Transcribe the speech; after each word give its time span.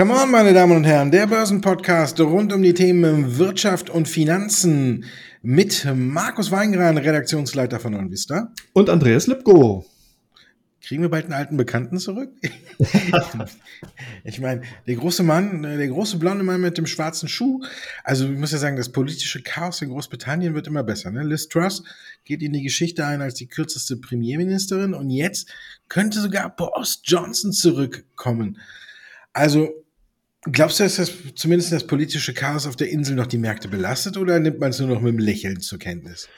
Come 0.00 0.14
on, 0.14 0.30
meine 0.30 0.54
Damen 0.54 0.74
und 0.74 0.84
Herren, 0.84 1.10
der 1.10 1.26
Börsenpodcast 1.26 2.18
rund 2.20 2.54
um 2.54 2.62
die 2.62 2.72
Themen 2.72 3.36
Wirtschaft 3.36 3.90
und 3.90 4.08
Finanzen 4.08 5.04
mit 5.42 5.86
Markus 5.94 6.50
Weingran, 6.50 6.96
Redaktionsleiter 6.96 7.78
von 7.80 7.94
Onvista. 7.94 8.50
Und 8.72 8.88
Andreas 8.88 9.26
Lipko. 9.26 9.84
Kriegen 10.80 11.02
wir 11.02 11.10
bald 11.10 11.24
einen 11.24 11.34
alten 11.34 11.58
Bekannten 11.58 11.98
zurück? 11.98 12.30
ich 14.24 14.40
meine, 14.40 14.62
der 14.86 14.94
große 14.94 15.22
Mann, 15.22 15.64
der 15.64 15.88
große 15.88 16.16
blonde 16.16 16.44
Mann 16.44 16.62
mit 16.62 16.78
dem 16.78 16.86
schwarzen 16.86 17.28
Schuh. 17.28 17.62
Also 18.02 18.24
ich 18.24 18.38
muss 18.38 18.52
ja 18.52 18.58
sagen, 18.58 18.78
das 18.78 18.92
politische 18.92 19.42
Chaos 19.42 19.82
in 19.82 19.90
Großbritannien 19.90 20.54
wird 20.54 20.66
immer 20.66 20.82
besser. 20.82 21.10
Ne? 21.10 21.24
Liz 21.24 21.48
Truss 21.48 21.82
geht 22.24 22.42
in 22.42 22.54
die 22.54 22.62
Geschichte 22.62 23.04
ein 23.04 23.20
als 23.20 23.34
die 23.34 23.48
kürzeste 23.48 23.98
Premierministerin 23.98 24.94
und 24.94 25.10
jetzt 25.10 25.52
könnte 25.90 26.22
sogar 26.22 26.56
Boris 26.56 27.02
Johnson 27.04 27.52
zurückkommen. 27.52 28.56
Also 29.34 29.74
glaubst 30.42 30.80
du, 30.80 30.84
dass 30.84 30.96
das 30.96 31.12
zumindest 31.34 31.72
das 31.72 31.86
politische 31.86 32.34
Chaos 32.34 32.66
auf 32.66 32.76
der 32.76 32.90
Insel 32.90 33.16
noch 33.16 33.26
die 33.26 33.38
Märkte 33.38 33.68
belastet 33.68 34.16
oder 34.16 34.38
nimmt 34.40 34.60
man 34.60 34.70
es 34.70 34.78
nur 34.78 34.88
noch 34.88 35.00
mit 35.00 35.12
dem 35.12 35.18
Lächeln 35.18 35.60
zur 35.60 35.78
Kenntnis? 35.78 36.28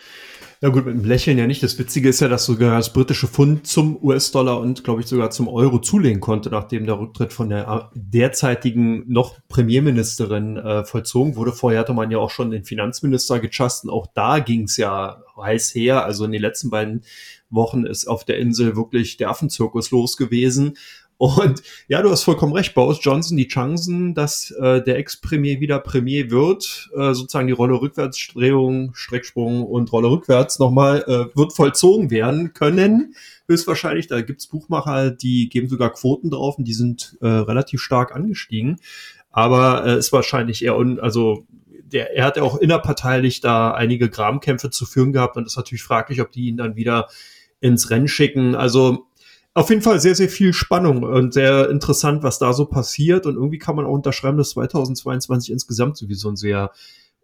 Ja 0.62 0.68
gut, 0.68 0.86
mit 0.86 0.94
dem 0.94 1.04
Lächeln 1.04 1.38
ja 1.38 1.48
nicht. 1.48 1.60
Das 1.64 1.76
Witzige 1.76 2.08
ist 2.08 2.20
ja, 2.20 2.28
dass 2.28 2.44
sogar 2.44 2.76
das 2.76 2.92
britische 2.92 3.26
Pfund 3.26 3.66
zum 3.66 4.00
US-Dollar 4.00 4.60
und, 4.60 4.84
glaube 4.84 5.00
ich, 5.00 5.08
sogar 5.08 5.32
zum 5.32 5.48
Euro 5.48 5.80
zulegen 5.80 6.20
konnte, 6.20 6.50
nachdem 6.50 6.86
der 6.86 7.00
Rücktritt 7.00 7.32
von 7.32 7.48
der 7.48 7.90
derzeitigen 7.94 9.02
noch 9.08 9.40
Premierministerin 9.48 10.56
äh, 10.58 10.84
vollzogen 10.84 11.34
wurde. 11.34 11.50
Vorher 11.50 11.80
hatte 11.80 11.94
man 11.94 12.12
ja 12.12 12.18
auch 12.18 12.30
schon 12.30 12.52
den 12.52 12.62
Finanzminister 12.62 13.40
gechast 13.40 13.82
und 13.82 13.90
auch 13.90 14.06
da 14.14 14.38
ging 14.38 14.62
es 14.62 14.76
ja 14.76 15.24
heiß 15.36 15.74
her. 15.74 16.04
Also 16.04 16.24
in 16.24 16.30
den 16.30 16.42
letzten 16.42 16.70
beiden 16.70 17.02
Wochen 17.50 17.84
ist 17.84 18.06
auf 18.06 18.24
der 18.24 18.38
Insel 18.38 18.76
wirklich 18.76 19.16
der 19.16 19.30
Affenzirkus 19.30 19.90
los 19.90 20.16
gewesen. 20.16 20.74
Und 21.18 21.62
ja, 21.86 22.02
du 22.02 22.10
hast 22.10 22.24
vollkommen 22.24 22.52
recht. 22.52 22.74
Boris 22.74 22.98
Johnson, 23.00 23.36
die 23.36 23.46
Chancen, 23.46 24.12
dass 24.14 24.50
äh, 24.50 24.82
der 24.82 24.98
Ex-Premier 24.98 25.60
wieder 25.60 25.78
Premier 25.78 26.30
wird, 26.30 26.90
äh, 26.96 27.14
sozusagen 27.14 27.46
die 27.46 27.52
Rolle 27.52 27.80
Rückwärtsdrehung, 27.80 28.92
Strecksprung 28.94 29.64
und 29.64 29.92
Rolle 29.92 30.10
rückwärts 30.10 30.58
nochmal, 30.58 31.04
äh, 31.06 31.36
wird 31.36 31.52
vollzogen 31.52 32.10
werden 32.10 32.54
können. 32.54 33.14
Höchstwahrscheinlich, 33.46 34.08
da 34.08 34.20
gibt's 34.20 34.48
Buchmacher, 34.48 35.12
die 35.12 35.48
geben 35.48 35.68
sogar 35.68 35.92
Quoten 35.92 36.30
drauf 36.30 36.58
und 36.58 36.64
die 36.64 36.74
sind 36.74 37.16
äh, 37.20 37.28
relativ 37.28 37.80
stark 37.80 38.14
angestiegen. 38.14 38.78
Aber 39.30 39.86
äh, 39.86 39.98
ist 39.98 40.12
wahrscheinlich 40.12 40.64
eher, 40.64 40.76
un 40.76 40.98
also 40.98 41.46
der, 41.92 42.16
er 42.16 42.24
hat 42.24 42.36
ja 42.36 42.42
auch 42.42 42.58
innerparteilich 42.58 43.40
da 43.40 43.72
einige 43.72 44.08
Grabenkämpfe 44.08 44.70
zu 44.70 44.86
führen 44.86 45.12
gehabt 45.12 45.36
und 45.36 45.46
ist 45.46 45.56
natürlich 45.56 45.82
fraglich, 45.82 46.20
ob 46.20 46.32
die 46.32 46.48
ihn 46.48 46.56
dann 46.56 46.76
wieder 46.76 47.08
ins 47.60 47.90
Rennen 47.90 48.08
schicken. 48.08 48.54
Also 48.54 49.06
auf 49.54 49.68
jeden 49.68 49.82
Fall 49.82 50.00
sehr, 50.00 50.14
sehr 50.14 50.28
viel 50.28 50.52
Spannung 50.52 51.02
und 51.02 51.34
sehr 51.34 51.68
interessant, 51.68 52.22
was 52.22 52.38
da 52.38 52.52
so 52.52 52.66
passiert. 52.66 53.26
Und 53.26 53.34
irgendwie 53.34 53.58
kann 53.58 53.76
man 53.76 53.84
auch 53.84 53.92
unterschreiben, 53.92 54.38
dass 54.38 54.50
2022 54.50 55.52
insgesamt 55.52 55.96
sowieso 55.96 56.30
ein 56.30 56.36
sehr 56.36 56.70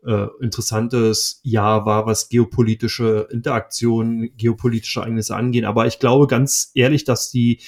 äh, 0.05 0.27
interessantes 0.41 1.41
Jahr 1.43 1.87
war, 1.87 2.07
was 2.07 2.29
geopolitische 2.29 3.29
Interaktionen, 3.31 4.31
geopolitische 4.37 5.01
Ereignisse 5.01 5.35
angehen. 5.35 5.65
Aber 5.65 5.87
ich 5.87 5.99
glaube 5.99 6.27
ganz 6.27 6.71
ehrlich, 6.75 7.05
dass 7.05 7.31
die 7.31 7.61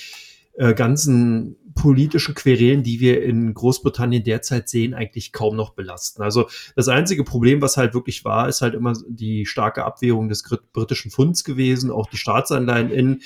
äh, 0.55 0.75
ganzen 0.75 1.57
politischen 1.75 2.35
Querelen, 2.35 2.83
die 2.83 3.01
wir 3.01 3.23
in 3.23 3.55
Großbritannien 3.55 4.25
derzeit 4.25 4.69
sehen, 4.69 4.93
eigentlich 4.93 5.33
kaum 5.33 5.57
noch 5.57 5.71
belasten. 5.71 6.23
Also 6.23 6.49
das 6.77 6.89
einzige 6.89 7.25
Problem, 7.25 7.63
was 7.63 7.79
halt 7.79 7.95
wirklich 7.95 8.25
war, 8.25 8.49
ist 8.49 8.61
halt 8.61 8.75
immer 8.75 8.93
die 9.09 9.47
starke 9.47 9.85
Abwehrung 9.85 10.29
des 10.29 10.45
britischen 10.73 11.11
Funds 11.11 11.45
gewesen, 11.45 11.91
auch 11.91 12.11
die 12.11 12.19
Staatsanleihen 12.19 12.91
in 12.91 13.23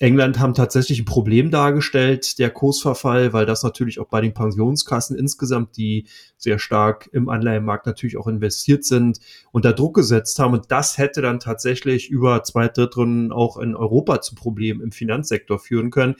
England 0.00 0.38
haben 0.38 0.54
tatsächlich 0.54 1.00
ein 1.00 1.04
Problem 1.04 1.50
dargestellt, 1.50 2.38
der 2.38 2.50
Kursverfall, 2.50 3.32
weil 3.32 3.46
das 3.46 3.64
natürlich 3.64 3.98
auch 3.98 4.06
bei 4.06 4.20
den 4.20 4.32
Pensionskassen 4.32 5.18
insgesamt, 5.18 5.76
die 5.76 6.06
sehr 6.36 6.60
stark 6.60 7.08
im 7.12 7.28
Anleihenmarkt 7.28 7.86
natürlich 7.86 8.16
auch 8.16 8.28
investiert 8.28 8.84
sind, 8.84 9.18
unter 9.50 9.72
Druck 9.72 9.94
gesetzt 9.96 10.38
haben. 10.38 10.54
Und 10.54 10.70
das 10.70 10.98
hätte 10.98 11.20
dann 11.20 11.40
tatsächlich 11.40 12.10
über 12.10 12.44
zwei 12.44 12.68
Drittel 12.68 13.32
auch 13.32 13.56
in 13.56 13.74
Europa 13.74 14.20
zu 14.20 14.36
Problemen 14.36 14.80
im 14.80 14.92
Finanzsektor 14.92 15.58
führen 15.58 15.90
können 15.90 16.14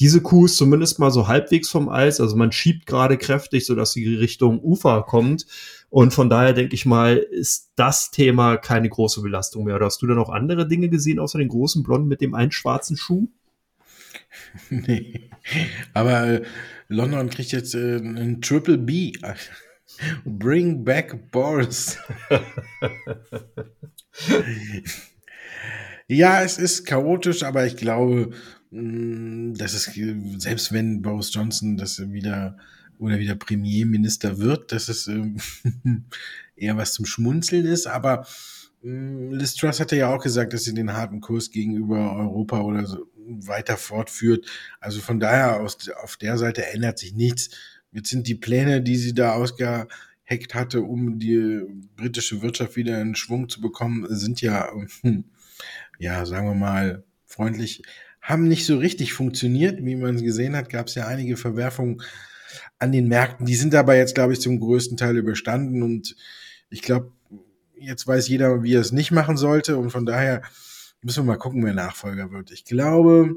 diese 0.00 0.22
Kuh 0.22 0.46
ist 0.46 0.56
zumindest 0.56 0.98
mal 0.98 1.10
so 1.10 1.28
halbwegs 1.28 1.68
vom 1.68 1.90
Eis. 1.90 2.20
Also 2.20 2.34
man 2.34 2.52
schiebt 2.52 2.86
gerade 2.86 3.18
kräftig, 3.18 3.66
sodass 3.66 3.92
sie 3.92 4.16
Richtung 4.16 4.58
Ufer 4.60 5.02
kommt. 5.02 5.44
Und 5.90 6.14
von 6.14 6.30
daher 6.30 6.54
denke 6.54 6.74
ich 6.74 6.86
mal, 6.86 7.18
ist 7.18 7.72
das 7.76 8.10
Thema 8.10 8.56
keine 8.56 8.88
große 8.88 9.20
Belastung 9.20 9.64
mehr. 9.64 9.76
Oder 9.76 9.86
hast 9.86 10.00
du 10.00 10.06
da 10.06 10.14
noch 10.14 10.30
andere 10.30 10.66
Dinge 10.66 10.88
gesehen, 10.88 11.18
außer 11.18 11.38
den 11.38 11.48
großen 11.48 11.82
Blonden 11.82 12.08
mit 12.08 12.22
dem 12.22 12.34
einen 12.34 12.50
schwarzen 12.50 12.96
Schuh? 12.96 13.28
Nee. 14.70 15.30
Aber 15.94 16.26
äh, 16.26 16.42
London 16.88 17.30
kriegt 17.30 17.52
jetzt 17.52 17.74
äh, 17.74 17.96
ein 17.96 18.40
Triple 18.40 18.78
B. 18.78 19.12
Bring 20.24 20.84
back 20.84 21.30
Boris. 21.30 21.98
ja, 26.08 26.42
es 26.42 26.58
ist 26.58 26.86
chaotisch, 26.86 27.42
aber 27.42 27.66
ich 27.66 27.76
glaube, 27.76 28.30
dass 28.70 29.74
es, 29.74 29.90
selbst 30.38 30.72
wenn 30.72 31.02
Boris 31.02 31.34
Johnson 31.34 31.76
das 31.76 31.98
wieder 32.12 32.56
oder 32.98 33.18
wieder 33.18 33.34
Premierminister 33.34 34.38
wird, 34.38 34.72
dass 34.72 34.88
es 34.88 35.08
ähm, 35.08 35.38
eher 36.56 36.76
was 36.76 36.92
zum 36.92 37.06
Schmunzeln 37.06 37.64
ist, 37.64 37.86
aber 37.86 38.26
mm, 38.82 39.32
Liz 39.32 39.54
Truss 39.54 39.80
hatte 39.80 39.96
ja 39.96 40.14
auch 40.14 40.22
gesagt, 40.22 40.52
dass 40.52 40.64
sie 40.64 40.74
den 40.74 40.92
harten 40.92 41.20
Kurs 41.20 41.50
gegenüber 41.50 42.14
Europa 42.16 42.60
oder 42.60 42.86
so 42.86 43.10
weiter 43.16 43.76
fortführt. 43.76 44.46
Also 44.80 45.00
von 45.00 45.18
daher 45.18 45.60
aus, 45.60 45.88
auf 46.02 46.16
der 46.16 46.36
Seite 46.36 46.66
ändert 46.66 46.98
sich 46.98 47.14
nichts. 47.14 47.50
Jetzt 47.92 48.10
sind 48.10 48.26
die 48.26 48.34
Pläne, 48.34 48.82
die 48.82 48.96
sie 48.96 49.14
da 49.14 49.32
ausgeheckt 49.32 50.54
hatte, 50.54 50.82
um 50.82 51.18
die 51.18 51.62
britische 51.96 52.42
Wirtschaft 52.42 52.76
wieder 52.76 53.00
in 53.00 53.14
Schwung 53.14 53.48
zu 53.48 53.60
bekommen, 53.60 54.06
sind 54.10 54.40
ja, 54.42 54.70
ja, 55.98 56.26
sagen 56.26 56.48
wir 56.48 56.54
mal, 56.54 57.04
freundlich 57.24 57.82
haben 58.20 58.48
nicht 58.48 58.66
so 58.66 58.76
richtig 58.78 59.12
funktioniert. 59.12 59.84
Wie 59.84 59.96
man 59.96 60.22
gesehen 60.22 60.56
hat, 60.56 60.68
gab 60.68 60.86
es 60.86 60.94
ja 60.94 61.06
einige 61.06 61.36
Verwerfungen 61.36 62.02
an 62.78 62.92
den 62.92 63.08
Märkten. 63.08 63.46
Die 63.46 63.54
sind 63.54 63.74
aber 63.74 63.96
jetzt, 63.96 64.14
glaube 64.14 64.32
ich, 64.32 64.40
zum 64.40 64.60
größten 64.60 64.96
Teil 64.96 65.16
überstanden. 65.16 65.82
Und 65.82 66.16
ich 66.68 66.82
glaube, 66.82 67.12
jetzt 67.76 68.06
weiß 68.06 68.28
jeder, 68.28 68.62
wie 68.62 68.74
er 68.74 68.80
es 68.80 68.92
nicht 68.92 69.10
machen 69.10 69.36
sollte. 69.36 69.76
Und 69.76 69.90
von 69.90 70.06
daher 70.06 70.42
müssen 71.02 71.24
wir 71.24 71.32
mal 71.32 71.38
gucken, 71.38 71.64
wer 71.64 71.74
Nachfolger 71.74 72.30
wird. 72.30 72.50
Ich 72.50 72.64
glaube, 72.64 73.34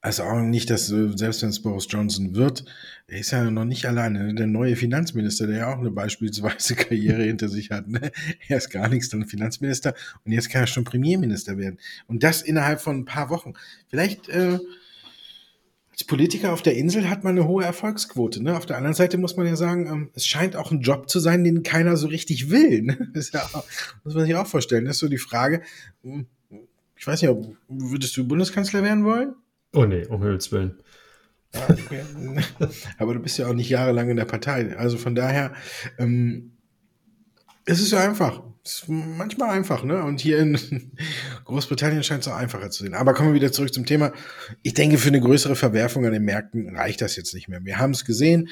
also 0.00 0.22
auch 0.22 0.40
nicht, 0.40 0.70
dass 0.70 0.90
äh, 0.92 1.10
selbst 1.16 1.42
wenn 1.42 1.48
es 1.48 1.60
Boris 1.60 1.86
Johnson 1.88 2.34
wird, 2.36 2.64
er 3.08 3.18
ist 3.18 3.32
ja 3.32 3.50
noch 3.50 3.64
nicht 3.64 3.84
alleine. 3.84 4.28
Ne? 4.28 4.34
Der 4.34 4.46
neue 4.46 4.76
Finanzminister, 4.76 5.46
der 5.46 5.58
ja 5.58 5.74
auch 5.74 5.78
eine 5.78 5.90
beispielsweise 5.90 6.74
Karriere 6.76 7.24
hinter 7.24 7.48
sich 7.48 7.70
hat. 7.70 7.88
Ne? 7.88 8.12
Er 8.48 8.58
ist 8.58 8.70
gar 8.70 8.88
nichts, 8.88 9.08
dann 9.08 9.26
Finanzminister 9.26 9.94
und 10.24 10.32
jetzt 10.32 10.50
kann 10.50 10.62
er 10.62 10.66
schon 10.68 10.84
Premierminister 10.84 11.58
werden. 11.58 11.78
Und 12.06 12.22
das 12.22 12.42
innerhalb 12.42 12.80
von 12.80 12.98
ein 12.98 13.04
paar 13.06 13.28
Wochen. 13.30 13.54
Vielleicht 13.88 14.28
äh, 14.28 14.58
als 15.90 16.04
Politiker 16.04 16.52
auf 16.52 16.62
der 16.62 16.76
Insel 16.76 17.10
hat 17.10 17.24
man 17.24 17.36
eine 17.36 17.48
hohe 17.48 17.64
Erfolgsquote. 17.64 18.40
Ne? 18.40 18.56
Auf 18.56 18.66
der 18.66 18.76
anderen 18.76 18.94
Seite 18.94 19.18
muss 19.18 19.36
man 19.36 19.46
ja 19.48 19.56
sagen, 19.56 19.88
ähm, 19.88 20.10
es 20.14 20.26
scheint 20.26 20.54
auch 20.54 20.70
ein 20.70 20.80
Job 20.80 21.10
zu 21.10 21.18
sein, 21.18 21.42
den 21.42 21.64
keiner 21.64 21.96
so 21.96 22.06
richtig 22.06 22.50
will. 22.50 22.82
Ne? 22.82 23.10
Das 23.14 23.32
ja 23.32 23.42
auch, 23.42 23.64
muss 24.04 24.14
man 24.14 24.26
sich 24.26 24.36
auch 24.36 24.46
vorstellen. 24.46 24.84
Das 24.84 24.94
ist 24.94 25.00
so 25.00 25.08
die 25.08 25.18
Frage. 25.18 25.62
Hm, 26.04 26.26
ich 26.96 27.04
weiß 27.04 27.20
nicht, 27.20 27.34
würdest 27.68 28.16
du 28.16 28.28
Bundeskanzler 28.28 28.84
werden 28.84 29.04
wollen? 29.04 29.34
Oh 29.72 29.84
nee, 29.84 30.06
um 30.06 30.22
Himmels 30.22 30.50
Willen. 30.52 30.78
Aber 32.98 33.14
du 33.14 33.20
bist 33.20 33.38
ja 33.38 33.48
auch 33.48 33.54
nicht 33.54 33.70
jahrelang 33.70 34.10
in 34.10 34.16
der 34.16 34.24
Partei. 34.24 34.76
Also 34.76 34.98
von 34.98 35.14
daher, 35.14 35.54
ähm, 35.98 36.52
es 37.64 37.80
ist 37.80 37.92
ja 37.92 38.00
einfach. 38.00 38.42
Es 38.64 38.82
ist 38.82 38.88
manchmal 38.88 39.50
einfach, 39.50 39.82
ne? 39.82 40.02
Und 40.04 40.20
hier 40.20 40.38
in 40.38 40.58
Großbritannien 41.44 42.02
scheint 42.02 42.22
es 42.22 42.28
auch 42.28 42.36
einfacher 42.36 42.70
zu 42.70 42.84
sein. 42.84 42.94
Aber 42.94 43.14
kommen 43.14 43.30
wir 43.30 43.34
wieder 43.34 43.52
zurück 43.52 43.72
zum 43.72 43.86
Thema. 43.86 44.12
Ich 44.62 44.74
denke, 44.74 44.98
für 44.98 45.08
eine 45.08 45.20
größere 45.20 45.56
Verwerfung 45.56 46.04
an 46.04 46.12
den 46.12 46.24
Märkten 46.24 46.76
reicht 46.76 47.00
das 47.00 47.16
jetzt 47.16 47.34
nicht 47.34 47.48
mehr. 47.48 47.64
Wir 47.64 47.78
haben 47.78 47.92
es 47.92 48.04
gesehen. 48.04 48.48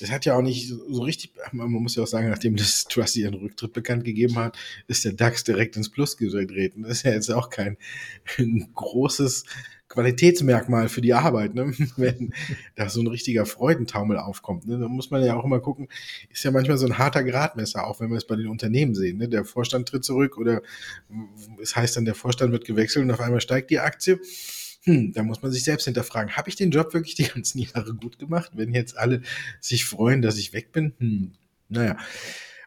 Es 0.00 0.10
hat 0.10 0.24
ja 0.24 0.34
auch 0.34 0.42
nicht 0.42 0.68
so 0.68 1.02
richtig, 1.02 1.34
man 1.52 1.70
muss 1.70 1.94
ja 1.94 2.02
auch 2.02 2.08
sagen, 2.08 2.30
nachdem 2.30 2.56
das 2.56 2.84
Trusty 2.88 3.20
ihren 3.20 3.34
Rücktritt 3.34 3.72
bekannt 3.72 4.04
gegeben 4.04 4.36
hat, 4.36 4.56
ist 4.88 5.04
der 5.04 5.12
DAX 5.12 5.44
direkt 5.44 5.76
ins 5.76 5.90
Plus 5.90 6.16
getreten. 6.16 6.82
Das 6.82 6.92
ist 6.92 7.02
ja 7.04 7.12
jetzt 7.12 7.30
auch 7.30 7.50
kein 7.50 7.76
großes 8.74 9.44
Qualitätsmerkmal 9.90 10.88
für 10.88 11.00
die 11.00 11.14
Arbeit, 11.14 11.54
ne? 11.54 11.74
wenn 11.96 12.32
da 12.76 12.88
so 12.88 13.00
ein 13.00 13.08
richtiger 13.08 13.44
Freudentaumel 13.44 14.18
aufkommt. 14.18 14.66
Ne? 14.66 14.78
Da 14.78 14.88
muss 14.88 15.10
man 15.10 15.22
ja 15.22 15.36
auch 15.36 15.44
immer 15.44 15.60
gucken, 15.60 15.88
ist 16.30 16.44
ja 16.44 16.52
manchmal 16.52 16.78
so 16.78 16.86
ein 16.86 16.96
harter 16.96 17.24
Gradmesser, 17.24 17.86
auch 17.86 18.00
wenn 18.00 18.08
wir 18.08 18.16
es 18.16 18.26
bei 18.26 18.36
den 18.36 18.46
Unternehmen 18.46 18.94
sehen. 18.94 19.18
Ne? 19.18 19.28
Der 19.28 19.44
Vorstand 19.44 19.88
tritt 19.88 20.04
zurück 20.04 20.38
oder 20.38 20.62
es 21.60 21.74
heißt 21.74 21.96
dann, 21.96 22.04
der 22.04 22.14
Vorstand 22.14 22.52
wird 22.52 22.64
gewechselt 22.64 23.04
und 23.04 23.10
auf 23.10 23.20
einmal 23.20 23.40
steigt 23.40 23.70
die 23.70 23.80
Aktie. 23.80 24.20
Hm, 24.84 25.12
da 25.12 25.24
muss 25.24 25.42
man 25.42 25.50
sich 25.50 25.64
selbst 25.64 25.84
hinterfragen, 25.84 26.36
habe 26.36 26.48
ich 26.48 26.56
den 26.56 26.70
Job 26.70 26.94
wirklich 26.94 27.16
die 27.16 27.24
ganzen 27.24 27.58
Jahre 27.74 27.92
gut 27.92 28.18
gemacht, 28.18 28.52
wenn 28.54 28.72
jetzt 28.72 28.96
alle 28.96 29.22
sich 29.60 29.84
freuen, 29.84 30.22
dass 30.22 30.38
ich 30.38 30.52
weg 30.52 30.70
bin? 30.70 30.94
Hm, 30.98 31.32
naja. 31.68 31.96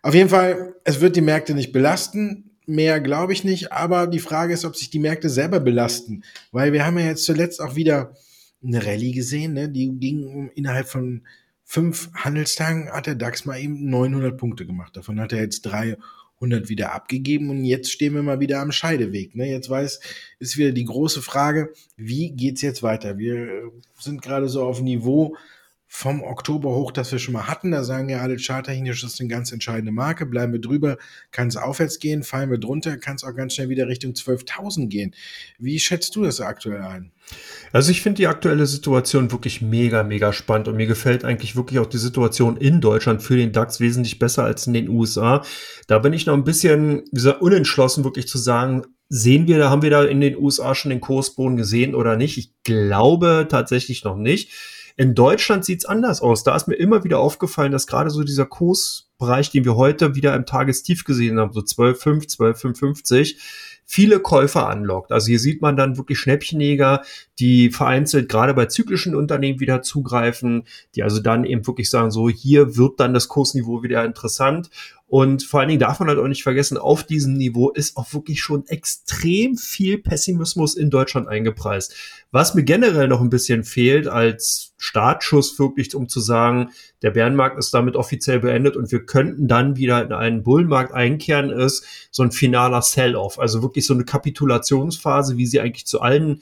Auf 0.02 0.14
jeden 0.14 0.30
Fall, 0.30 0.76
es 0.84 1.00
wird 1.00 1.16
die 1.16 1.22
Märkte 1.22 1.54
nicht 1.54 1.72
belasten 1.72 2.52
mehr 2.66 3.00
glaube 3.00 3.34
ich 3.34 3.44
nicht, 3.44 3.72
aber 3.72 4.08
die 4.08 4.20
Frage 4.20 4.54
ist, 4.54 4.66
ob 4.66 4.76
sich 4.76 4.90
die 4.90 5.00
Märkte 5.00 5.30
selber 5.30 5.60
belasten, 5.60 6.24
weil 6.52 6.74
wir 6.74 6.86
haben 6.86 6.98
ja 6.98 7.06
jetzt 7.06 7.26
zuletzt 7.26 7.62
auch 7.62 7.76
wieder 7.76 8.14
eine 8.64 8.86
Rallye 8.86 9.12
gesehen, 9.12 9.54
ne? 9.54 9.70
die 9.70 9.92
ging 10.00 10.50
innerhalb 10.56 10.88
von 10.88 11.24
fünf 11.66 12.12
Handelstagen 12.14 12.92
hat 12.92 13.08
der 13.08 13.16
DAX 13.16 13.46
mal 13.46 13.60
eben 13.60 13.90
900 13.90 14.38
Punkte 14.38 14.66
gemacht. 14.66 14.96
Davon 14.96 15.20
hat 15.20 15.34
er 15.34 15.40
jetzt 15.40 15.62
300 15.64 16.70
wieder 16.70 16.94
abgegeben 16.94 17.50
und 17.50 17.66
jetzt 17.66 17.92
stehen 17.92 18.14
wir 18.14 18.24
mal 18.24 18.40
wieder 18.40 18.60
am 18.60 18.72
Scheideweg. 18.72 19.36
Ne? 19.36 19.50
Jetzt 19.50 19.70
weiß, 19.70 20.00
ist 20.40 20.58
wieder 20.58 20.72
die 20.72 20.86
große 20.86 21.22
Frage, 21.22 21.74
wie 21.96 22.32
geht's 22.32 22.62
jetzt 22.62 22.84
weiter? 22.84 23.18
Wir 23.18 23.72
sind 23.98 24.22
gerade 24.22 24.50
so 24.50 24.64
auf 24.64 24.82
Niveau 24.82 25.36
vom 25.96 26.24
Oktober 26.24 26.72
hoch, 26.72 26.92
das 26.92 27.12
wir 27.12 27.20
schon 27.20 27.36
mal 27.36 27.46
hatten. 27.46 27.70
Da 27.70 27.84
sagen 27.84 28.10
ja 28.10 28.22
alle 28.22 28.40
charttechnisch, 28.40 29.04
das 29.04 29.14
ist 29.14 29.20
eine 29.20 29.30
ganz 29.30 29.52
entscheidende 29.52 29.92
Marke. 29.92 30.26
Bleiben 30.26 30.52
wir 30.52 30.60
drüber, 30.60 30.98
kann 31.30 31.50
es 31.50 31.56
aufwärts 31.56 32.00
gehen. 32.00 32.24
Fallen 32.24 32.50
wir 32.50 32.58
drunter, 32.58 32.98
kann 32.98 33.16
es 33.16 33.24
auch 33.24 33.36
ganz 33.36 33.54
schnell 33.54 33.70
wieder 33.70 33.88
Richtung 33.88 34.14
12.000 34.14 34.88
gehen. 34.88 35.14
Wie 35.60 35.80
schätzt 35.80 36.16
du 36.16 36.24
das 36.24 36.42
aktuell 36.42 36.82
ein? 36.82 37.12
Also 37.72 37.92
ich 37.92 38.02
finde 38.02 38.18
die 38.18 38.28
aktuelle 38.28 38.66
Situation 38.66 39.32
wirklich 39.32 39.62
mega, 39.62 40.02
mega 40.02 40.34
spannend 40.34 40.68
und 40.68 40.78
mir 40.78 40.88
gefällt 40.88 41.24
eigentlich 41.24 41.56
wirklich 41.56 41.78
auch 41.78 41.86
die 41.86 42.00
Situation 42.00 42.58
in 42.58 42.82
Deutschland 42.82 43.22
für 43.22 43.38
den 43.38 43.52
DAX 43.52 43.80
wesentlich 43.80 44.18
besser 44.18 44.44
als 44.44 44.66
in 44.66 44.74
den 44.74 44.90
USA. 44.90 45.44
Da 45.86 46.00
bin 46.00 46.12
ich 46.12 46.26
noch 46.26 46.34
ein 46.34 46.44
bisschen 46.44 47.04
gesagt, 47.12 47.44
unentschlossen, 47.44 48.04
wirklich 48.04 48.28
zu 48.28 48.40
sagen, 48.40 48.82
sehen 49.10 49.46
wir, 49.46 49.60
da 49.60 49.70
haben 49.70 49.84
wir 49.84 49.92
da 49.92 50.04
in 50.04 50.22
den 50.22 50.38
USA 50.38 50.74
schon 50.74 50.90
den 50.90 51.02
Kursboden 51.02 51.56
gesehen 51.56 51.94
oder 51.94 52.18
nicht? 52.18 52.40
Ich 52.40 52.52
glaube 52.64 53.46
tatsächlich 53.48 54.04
noch 54.04 54.18
nicht. 54.18 54.50
In 54.96 55.16
Deutschland 55.16 55.66
sieht's 55.66 55.86
anders 55.86 56.22
aus. 56.22 56.44
Da 56.44 56.56
ist 56.56 56.68
mir 56.68 56.76
immer 56.76 57.04
wieder 57.04 57.20
aufgefallen, 57.20 57.72
dass 57.72 57.88
gerade 57.88 58.12
so 58.12 58.24
dieser 58.24 58.46
Kursbereich, 58.46 59.50
den 59.50 59.66
wir 59.66 59.76
heute 59.76 60.16
wieder 60.16 60.36
im 60.36 60.46
Tagestief 60.46 61.04
gesehen 61.04 61.40
haben, 61.40 61.52
so 61.52 61.62
12,5, 61.62 62.38
12,55, 62.38 63.36
viele 63.86 64.20
Käufer 64.20 64.70
anlockt. 64.70 65.12
Also 65.12 65.28
hier 65.28 65.40
sieht 65.40 65.62
man 65.62 65.76
dann 65.76 65.98
wirklich 65.98 66.20
Schnäppchenjäger, 66.20 67.02
die 67.40 67.72
vereinzelt 67.72 68.30
gerade 68.30 68.54
bei 68.54 68.68
zyklischen 68.68 69.16
Unternehmen 69.16 69.60
wieder 69.60 69.82
zugreifen, 69.82 70.66
die 70.96 71.04
also 71.04 71.20
dann 71.20 71.44
eben 71.44 71.66
wirklich 71.66 71.90
sagen, 71.90 72.12
so 72.12 72.30
hier 72.30 72.78
wird 72.78 73.00
dann 73.00 73.14
das 73.14 73.28
Kursniveau 73.28 73.84
wieder 73.84 74.06
interessant. 74.06 74.70
Und 75.14 75.44
vor 75.44 75.60
allen 75.60 75.70
Dingen 75.70 75.80
darf 75.80 76.00
man 76.00 76.10
halt 76.10 76.18
auch 76.18 76.28
nicht 76.28 76.42
vergessen, 76.42 76.76
auf 76.76 77.04
diesem 77.04 77.34
Niveau 77.34 77.70
ist 77.70 77.98
auch 77.98 78.16
wirklich 78.16 78.42
schon 78.42 78.66
extrem 78.66 79.58
viel 79.58 80.00
Pessimismus 80.00 80.74
in 80.74 80.90
Deutschland 80.90 81.28
eingepreist. 81.28 81.94
Was 82.32 82.56
mir 82.56 82.64
generell 82.64 83.08
noch 83.08 83.22
ein 83.22 83.30
bisschen 83.30 83.64
fehlt 83.64 84.08
als 84.08 84.74
Startschuss 84.78 85.60
wirklich, 85.60 85.94
um 85.94 86.10
zu 86.10 86.20
sagen, 86.20 86.72
der 87.04 87.12
Bärenmarkt 87.12 87.60
ist 87.60 87.76
damit 87.76 87.96
offiziell 87.96 88.40
beendet 88.40 88.76
und 88.76 88.92
wir 88.92 89.06
könnten 89.06 89.48
dann 89.48 89.76
wieder 89.76 90.04
in 90.04 90.14
einen 90.14 90.42
Bullenmarkt 90.42 90.96
einkehren, 90.96 91.52
ist 91.52 91.86
so 92.10 92.24
ein 92.24 92.32
finaler 92.32 92.82
Sell-off. 92.82 93.38
Also 93.38 93.62
wirklich 93.62 93.86
so 93.86 93.94
eine 93.94 94.06
Kapitulationsphase, 94.06 95.38
wie 95.38 95.46
sie 95.46 95.60
eigentlich 95.60 95.86
zu 95.86 96.02
allen 96.02 96.42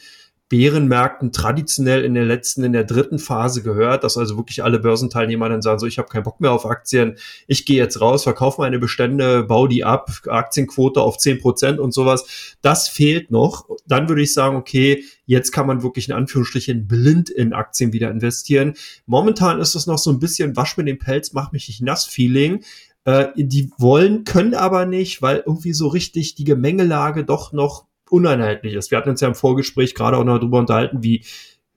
Bärenmärkten 0.52 1.32
traditionell 1.32 2.04
in 2.04 2.14
der 2.14 2.26
letzten, 2.26 2.66
in 2.66 2.74
der 2.74 2.84
dritten 2.84 3.20
Phase 3.20 3.64
gehört, 3.64 4.04
dass 4.04 4.18
also 4.18 4.36
wirklich 4.36 4.66
alle 4.66 4.80
Börsenteilnehmer 4.80 5.48
dann 5.48 5.62
sagen, 5.62 5.80
so 5.80 5.88
ich 5.88 5.98
habe 5.98 6.10
keinen 6.10 6.24
Bock 6.24 6.42
mehr 6.42 6.52
auf 6.52 6.66
Aktien, 6.66 7.16
ich 7.48 7.66
gehe 7.66 7.78
jetzt 7.78 8.02
raus, 8.02 8.24
verkaufe 8.24 8.60
meine 8.60 8.78
Bestände, 8.78 9.44
baue 9.44 9.70
die 9.70 9.86
ab, 9.86 10.12
Aktienquote 10.28 11.00
auf 11.00 11.18
zehn 11.18 11.40
Prozent 11.40 11.80
und 11.80 11.94
sowas. 11.94 12.56
Das 12.62 12.90
fehlt 12.90 13.32
noch. 13.32 13.70
Dann 13.88 14.10
würde 14.10 14.24
ich 14.24 14.34
sagen, 14.34 14.58
okay, 14.58 15.06
jetzt 15.26 15.54
kann 15.54 15.68
man 15.68 15.84
wirklich 15.84 16.10
in 16.10 16.16
Anführungsstrichen 16.16 16.86
blind 16.86 17.30
in 17.30 17.54
Aktien 17.54 17.94
wieder 17.94 18.12
investieren. 18.12 18.74
Momentan 19.06 19.62
ist 19.62 19.76
es 19.76 19.88
noch 19.88 20.00
so 20.00 20.12
ein 20.12 20.20
bisschen 20.20 20.58
wasch 20.58 20.76
mir 20.76 20.84
den 20.84 21.00
Pelz, 21.00 21.32
mach 21.32 21.54
mich 21.54 21.70
nicht 21.70 21.82
nass 21.82 22.04
Feeling. 22.04 22.62
Äh, 23.06 23.28
die 23.38 23.72
wollen, 23.78 24.26
können 24.26 24.54
aber 24.54 24.86
nicht, 24.86 25.22
weil 25.22 25.44
irgendwie 25.46 25.72
so 25.72 25.88
richtig 25.88 26.36
die 26.36 26.44
Gemengelage 26.44 27.24
doch 27.24 27.54
noch 27.54 27.86
uneinheitlich 28.12 28.74
ist. 28.74 28.92
Wir 28.92 28.98
hatten 28.98 29.10
uns 29.10 29.22
ja 29.22 29.28
im 29.28 29.36
Vorgespräch 29.36 29.96
gerade 29.96 30.18
auch 30.18 30.24
noch 30.24 30.38
darüber 30.38 30.60
unterhalten, 30.60 31.04
wie 31.04 31.24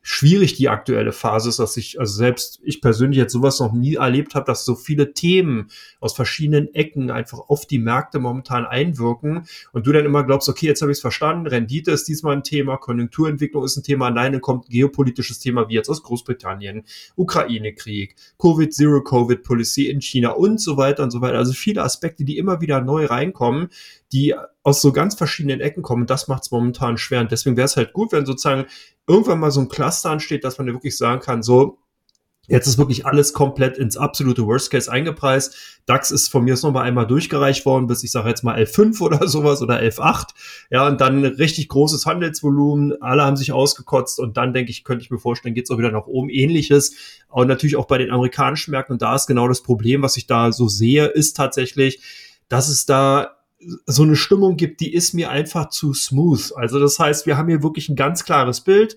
schwierig 0.07 0.55
die 0.55 0.69
aktuelle 0.69 1.13
Phase 1.13 1.49
ist, 1.49 1.59
dass 1.59 1.79
ich, 1.79 1.99
also 1.99 2.15
selbst 2.15 2.61
ich 2.63 2.83
persönlich 2.83 3.17
jetzt 3.17 3.33
sowas 3.33 3.59
noch 3.59 3.73
nie 3.73 3.95
erlebt 3.95 4.35
habe, 4.35 4.45
dass 4.45 4.67
so 4.67 4.75
viele 4.75 5.15
Themen 5.15 5.69
aus 5.99 6.15
verschiedenen 6.15 6.73
Ecken 6.75 7.11
einfach 7.11 7.39
auf 7.49 7.65
die 7.65 7.79
Märkte 7.79 8.19
momentan 8.19 8.67
einwirken 8.67 9.47
und 9.73 9.87
du 9.87 9.93
dann 9.93 10.05
immer 10.05 10.23
glaubst, 10.23 10.51
okay, 10.51 10.67
jetzt 10.67 10.83
habe 10.83 10.93
ich 10.93 10.99
es 10.99 11.01
verstanden, 11.01 11.47
Rendite 11.47 11.91
ist 11.91 12.07
diesmal 12.07 12.37
ein 12.37 12.43
Thema, 12.43 12.77
Konjunkturentwicklung 12.77 13.65
ist 13.65 13.79
ein 13.79 13.83
Thema, 13.83 14.11
nein, 14.11 14.33
dann 14.33 14.43
kommt 14.43 14.69
geopolitisches 14.69 15.39
Thema 15.39 15.71
wie 15.71 15.75
jetzt 15.75 15.89
aus 15.89 16.03
Großbritannien, 16.03 16.85
Ukraine-Krieg, 17.17 18.15
Covid, 18.39 18.75
Zero-Covid-Policy 18.75 19.89
in 19.89 20.03
China 20.03 20.33
und 20.33 20.61
so 20.61 20.77
weiter 20.77 21.03
und 21.03 21.13
so 21.13 21.23
weiter. 21.23 21.39
Also 21.39 21.55
viele 21.55 21.83
Aspekte, 21.83 22.25
die 22.25 22.37
immer 22.37 22.61
wieder 22.61 22.83
neu 22.83 23.07
reinkommen, 23.07 23.71
die 24.15 24.35
aus 24.63 24.81
so 24.81 24.93
ganz 24.93 25.17
verschiedenen 25.17 25.61
Ecken 25.61 25.83
kommen. 25.83 26.07
Das 26.07 26.29
macht 26.29 26.45
es 26.45 26.51
momentan 26.51 26.97
schwer. 26.97 27.21
Und 27.21 27.33
deswegen 27.33 27.57
wäre 27.57 27.67
es 27.67 27.77
halt 27.77 27.93
gut, 27.93 28.13
wenn 28.13 28.25
sozusagen 28.25 28.67
irgendwann 29.07 29.41
mal 29.41 29.51
so 29.51 29.61
ein 29.61 29.69
Cluster 29.69 30.11
ansteht, 30.11 30.45
dass 30.45 30.57
man 30.57 30.69
ja 30.69 30.73
wirklich 30.73 30.97
sagen 30.97 31.21
kann, 31.21 31.43
so, 31.43 31.79
Jetzt 32.47 32.67
ist 32.67 32.77
wirklich 32.77 33.07
alles 33.07 33.33
komplett 33.33 33.79
ins 33.79 33.97
absolute 33.97 34.45
Worst 34.47 34.71
Case 34.71 34.93
eingepreist. 34.93 35.81
DAX 35.87 36.11
ist 36.11 36.29
von 36.29 36.45
mir 36.45 36.51
jetzt 36.51 36.63
nochmal 36.63 36.85
einmal 36.85 37.07
durchgereicht 37.07 37.65
worden, 37.65 37.87
bis 37.87 38.05
ich 38.05 38.13
sage 38.13 38.29
jetzt 38.29 38.45
mal 38.45 38.55
11.5 38.55 39.01
oder 39.01 39.27
sowas 39.29 39.63
oder 39.63 39.81
11.8. 39.81 40.27
Ja, 40.71 40.87
und 40.87 41.01
dann 41.01 41.25
richtig 41.25 41.69
großes 41.69 42.05
Handelsvolumen. 42.05 43.01
Alle 43.01 43.23
haben 43.23 43.39
sich 43.39 43.53
ausgekotzt 43.53 44.21
und 44.21 44.37
dann 44.37 44.53
denke 44.53 44.71
ich, 44.71 44.85
könnte 44.85 45.03
ich 45.03 45.11
mir 45.11 45.19
vorstellen, 45.19 45.55
geht 45.55 45.65
es 45.65 45.71
auch 45.71 45.79
wieder 45.79 45.91
nach 45.91 46.07
oben. 46.07 46.29
Ähnliches. 46.29 46.95
Und 47.29 47.49
natürlich 47.49 47.77
auch 47.77 47.87
bei 47.87 47.97
den 47.97 48.11
amerikanischen 48.11 48.73
Märkten. 48.73 48.93
Und 48.93 49.03
da 49.03 49.15
ist 49.15 49.27
genau 49.27 49.49
das 49.49 49.63
Problem, 49.63 50.03
was 50.03 50.19
ich 50.19 50.27
da 50.27 50.53
so 50.53 50.69
sehe, 50.69 51.07
ist 51.07 51.39
tatsächlich, 51.39 52.01
dass 52.49 52.69
es 52.69 52.85
da 52.85 53.37
so 53.87 54.03
eine 54.03 54.17
Stimmung 54.17 54.57
gibt, 54.57 54.81
die 54.81 54.93
ist 54.93 55.15
mir 55.15 55.31
einfach 55.31 55.69
zu 55.69 55.93
smooth. 55.95 56.53
Also 56.57 56.79
das 56.79 56.99
heißt, 56.99 57.27
wir 57.27 57.37
haben 57.37 57.49
hier 57.49 57.63
wirklich 57.63 57.89
ein 57.89 57.97
ganz 57.97 58.25
klares 58.25 58.61
Bild. 58.61 58.97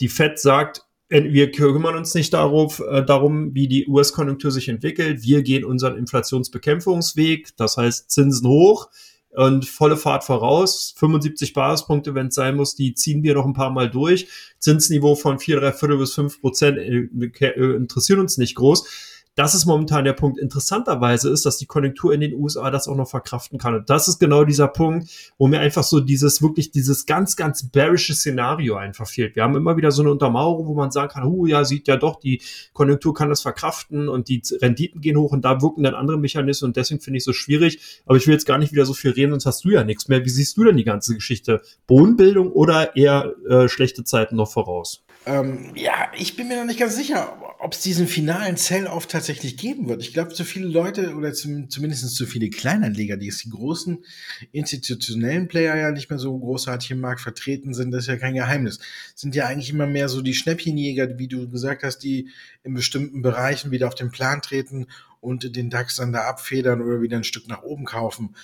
Die 0.00 0.08
Fed 0.08 0.38
sagt, 0.38 0.82
wir 1.08 1.50
kümmern 1.50 1.96
uns 1.96 2.14
nicht 2.14 2.32
darauf, 2.32 2.80
äh, 2.80 3.04
darum, 3.04 3.54
wie 3.54 3.68
die 3.68 3.86
US-Konjunktur 3.86 4.50
sich 4.50 4.68
entwickelt. 4.68 5.22
Wir 5.22 5.42
gehen 5.42 5.64
unseren 5.64 5.96
Inflationsbekämpfungsweg. 5.96 7.54
Das 7.56 7.76
heißt, 7.76 8.10
Zinsen 8.10 8.48
hoch 8.48 8.88
und 9.30 9.66
volle 9.66 9.96
Fahrt 9.96 10.24
voraus. 10.24 10.94
75 10.96 11.52
Basispunkte, 11.52 12.14
wenn 12.14 12.28
es 12.28 12.34
sein 12.34 12.56
muss, 12.56 12.74
die 12.74 12.94
ziehen 12.94 13.22
wir 13.22 13.34
noch 13.34 13.44
ein 13.44 13.52
paar 13.52 13.70
Mal 13.70 13.90
durch. 13.90 14.28
Zinsniveau 14.58 15.14
von 15.14 15.38
4, 15.38 15.60
3 15.60 15.72
Viertel 15.72 15.98
bis 15.98 16.14
5 16.14 16.40
Prozent 16.40 16.78
äh, 16.78 17.08
äh, 17.40 17.76
interessieren 17.76 18.20
uns 18.20 18.38
nicht 18.38 18.54
groß 18.54 19.11
das 19.34 19.54
ist 19.54 19.64
momentan 19.64 20.04
der 20.04 20.12
Punkt. 20.12 20.38
Interessanterweise 20.38 21.30
ist, 21.30 21.46
dass 21.46 21.56
die 21.56 21.64
Konjunktur 21.64 22.12
in 22.12 22.20
den 22.20 22.34
USA 22.34 22.70
das 22.70 22.86
auch 22.86 22.96
noch 22.96 23.08
verkraften 23.08 23.58
kann. 23.58 23.74
Und 23.74 23.88
das 23.88 24.06
ist 24.06 24.18
genau 24.18 24.44
dieser 24.44 24.68
Punkt, 24.68 25.08
wo 25.38 25.46
mir 25.46 25.60
einfach 25.60 25.84
so 25.84 26.00
dieses 26.00 26.42
wirklich 26.42 26.70
dieses 26.70 27.06
ganz, 27.06 27.34
ganz 27.36 27.66
bearische 27.70 28.14
Szenario 28.14 28.76
einfach 28.76 29.08
fehlt. 29.08 29.34
Wir 29.34 29.42
haben 29.42 29.56
immer 29.56 29.78
wieder 29.78 29.90
so 29.90 30.02
eine 30.02 30.10
Untermauerung, 30.10 30.66
wo 30.66 30.74
man 30.74 30.90
sagen 30.90 31.08
kann, 31.08 31.24
huh, 31.24 31.46
ja, 31.46 31.64
sieht 31.64 31.88
ja 31.88 31.96
doch, 31.96 32.20
die 32.20 32.42
Konjunktur 32.74 33.14
kann 33.14 33.30
das 33.30 33.40
verkraften 33.40 34.10
und 34.10 34.28
die 34.28 34.42
Renditen 34.60 35.00
gehen 35.00 35.16
hoch 35.16 35.32
und 35.32 35.44
da 35.44 35.62
wirken 35.62 35.82
dann 35.82 35.94
andere 35.94 36.18
Mechanismen 36.18 36.70
und 36.70 36.76
deswegen 36.76 37.00
finde 37.00 37.16
ich 37.16 37.22
es 37.22 37.26
so 37.26 37.32
schwierig. 37.32 38.02
Aber 38.04 38.18
ich 38.18 38.26
will 38.26 38.34
jetzt 38.34 38.46
gar 38.46 38.58
nicht 38.58 38.72
wieder 38.72 38.84
so 38.84 38.92
viel 38.92 39.12
reden, 39.12 39.30
sonst 39.30 39.46
hast 39.46 39.64
du 39.64 39.70
ja 39.70 39.82
nichts 39.82 40.08
mehr. 40.08 40.24
Wie 40.24 40.30
siehst 40.30 40.58
du 40.58 40.64
denn 40.64 40.76
die 40.76 40.84
ganze 40.84 41.14
Geschichte? 41.14 41.62
Bodenbildung 41.86 42.52
oder 42.52 42.96
eher 42.96 43.32
äh, 43.48 43.68
schlechte 43.68 44.04
Zeiten 44.04 44.36
noch 44.36 44.50
voraus? 44.50 45.02
Ähm, 45.24 45.70
ja, 45.76 46.10
ich 46.16 46.36
bin 46.36 46.48
mir 46.48 46.56
noch 46.56 46.64
nicht 46.64 46.80
ganz 46.80 46.96
sicher, 46.96 47.54
ob 47.60 47.74
es 47.74 47.80
diesen 47.80 48.08
finalen 48.08 48.56
Sell-Off 48.56 49.06
tatsächlich 49.06 49.56
geben 49.56 49.88
wird. 49.88 50.02
Ich 50.02 50.12
glaube, 50.12 50.34
zu 50.34 50.44
viele 50.44 50.66
Leute 50.66 51.14
oder 51.14 51.32
zum, 51.32 51.70
zumindest 51.70 52.16
zu 52.16 52.26
viele 52.26 52.50
Kleinanleger, 52.50 53.16
die 53.16 53.26
jetzt 53.26 53.44
die 53.44 53.50
großen 53.50 54.04
institutionellen 54.50 55.46
Player 55.46 55.76
ja 55.76 55.92
nicht 55.92 56.10
mehr 56.10 56.18
so 56.18 56.36
großartig 56.36 56.90
im 56.90 57.00
Markt 57.00 57.20
vertreten 57.20 57.72
sind, 57.72 57.92
das 57.92 58.02
ist 58.02 58.08
ja 58.08 58.16
kein 58.16 58.34
Geheimnis. 58.34 58.80
Sind 59.14 59.36
ja 59.36 59.46
eigentlich 59.46 59.70
immer 59.70 59.86
mehr 59.86 60.08
so 60.08 60.22
die 60.22 60.34
Schnäppchenjäger, 60.34 61.18
wie 61.18 61.28
du 61.28 61.48
gesagt 61.48 61.84
hast, 61.84 61.98
die 61.98 62.28
in 62.64 62.74
bestimmten 62.74 63.22
Bereichen 63.22 63.70
wieder 63.70 63.86
auf 63.86 63.94
den 63.94 64.10
Plan 64.10 64.42
treten 64.42 64.88
und 65.22 65.54
den 65.54 65.70
DAX 65.70 65.96
dann 65.96 66.12
da 66.12 66.24
abfedern 66.24 66.82
oder 66.82 67.00
wieder 67.00 67.16
ein 67.16 67.24
Stück 67.24 67.46
nach 67.46 67.62
oben 67.62 67.84
kaufen. 67.84 68.34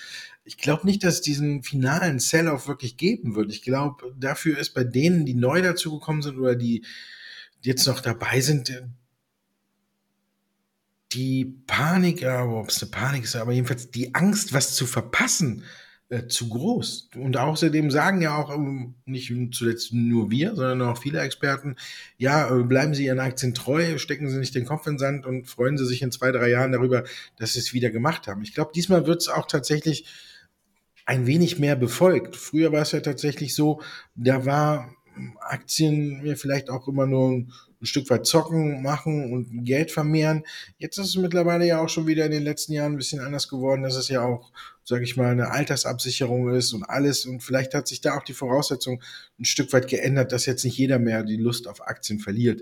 Ich 0.45 0.57
glaube 0.57 0.85
nicht, 0.85 1.03
dass 1.03 1.15
es 1.15 1.21
diesen 1.21 1.61
finalen 1.61 2.19
Sell-Off 2.19 2.69
wirklich 2.69 2.95
geben 2.95 3.35
wird. 3.35 3.51
Ich 3.51 3.61
glaube, 3.61 4.15
dafür 4.17 4.57
ist 4.57 4.73
bei 4.73 4.85
denen, 4.85 5.25
die 5.25 5.35
neu 5.35 5.61
dazugekommen 5.61 6.21
sind 6.21 6.39
oder 6.39 6.55
die 6.55 6.85
jetzt 7.61 7.85
noch 7.85 7.99
dabei 7.99 8.39
sind, 8.39 8.71
die 11.11 11.45
Panik, 11.67 12.23
aber 12.23 12.61
ob 12.61 12.69
es 12.69 12.81
eine 12.81 12.91
Panik 12.91 13.25
ist, 13.25 13.35
aber 13.35 13.51
jedenfalls 13.51 13.91
die 13.91 14.15
Angst, 14.15 14.53
was 14.53 14.73
zu 14.73 14.85
verpassen, 14.87 15.63
äh, 16.09 16.27
zu 16.27 16.49
groß. 16.49 17.09
Und 17.15 17.37
außerdem 17.37 17.91
sagen 17.91 18.21
ja 18.21 18.35
auch 18.35 18.53
ähm, 18.53 18.95
nicht 19.05 19.31
zuletzt 19.51 19.93
nur 19.93 20.31
wir, 20.31 20.55
sondern 20.55 20.81
auch 20.81 20.97
viele 20.97 21.21
Experten, 21.21 21.75
ja, 22.17 22.49
äh, 22.49 22.63
bleiben 22.63 22.95
Sie 22.95 23.05
Ihren 23.05 23.19
Aktien 23.19 23.53
treu, 23.53 23.99
stecken 23.99 24.27
Sie 24.29 24.39
nicht 24.39 24.55
den 24.55 24.65
Kopf 24.65 24.87
in 24.87 24.93
den 24.93 24.99
Sand 24.99 25.25
und 25.27 25.47
freuen 25.47 25.77
Sie 25.77 25.85
sich 25.85 26.01
in 26.01 26.11
zwei, 26.11 26.31
drei 26.31 26.49
Jahren 26.49 26.71
darüber, 26.71 27.03
dass 27.37 27.53
Sie 27.53 27.59
es 27.59 27.73
wieder 27.73 27.91
gemacht 27.91 28.27
haben. 28.27 28.41
Ich 28.41 28.55
glaube, 28.55 28.71
diesmal 28.73 29.05
wird 29.05 29.21
es 29.21 29.27
auch 29.27 29.45
tatsächlich 29.45 30.05
ein 31.05 31.27
wenig 31.27 31.59
mehr 31.59 31.75
befolgt. 31.75 32.35
Früher 32.35 32.71
war 32.71 32.81
es 32.81 32.91
ja 32.91 33.01
tatsächlich 33.01 33.53
so, 33.53 33.81
da 34.15 34.45
war 34.45 34.95
Aktien 35.41 36.21
mir 36.23 36.37
vielleicht 36.37 36.69
auch 36.69 36.87
immer 36.87 37.05
nur 37.05 37.31
ein, 37.31 37.53
ein, 37.81 37.85
Stück 37.85 38.09
weit 38.09 38.25
zocken, 38.25 38.81
machen 38.81 39.31
und 39.31 39.65
Geld 39.65 39.91
vermehren. 39.91 40.43
Jetzt 40.77 40.97
ist 40.97 41.07
es 41.07 41.15
mittlerweile 41.15 41.65
ja 41.65 41.81
auch 41.81 41.89
schon 41.89 42.07
wieder 42.07 42.25
in 42.25 42.31
den 42.31 42.43
letzten 42.43 42.73
Jahren 42.73 42.93
ein 42.93 42.97
bisschen 42.97 43.21
anders 43.21 43.47
geworden, 43.47 43.83
dass 43.83 43.95
es 43.95 44.09
ja 44.09 44.21
auch, 44.21 44.51
sage 44.83 45.03
ich 45.03 45.17
mal, 45.17 45.31
eine 45.31 45.51
Altersabsicherung 45.51 46.53
ist 46.53 46.73
und 46.73 46.83
alles. 46.83 47.25
Und 47.25 47.41
vielleicht 47.41 47.73
hat 47.73 47.87
sich 47.87 48.01
da 48.01 48.17
auch 48.17 48.23
die 48.23 48.33
Voraussetzung 48.33 49.01
ein 49.39 49.45
Stück 49.45 49.71
weit 49.73 49.87
geändert, 49.87 50.31
dass 50.31 50.45
jetzt 50.45 50.63
nicht 50.65 50.77
jeder 50.77 50.99
mehr 50.99 51.23
die 51.23 51.37
Lust 51.37 51.67
auf 51.67 51.87
Aktien 51.87 52.19
verliert. 52.19 52.61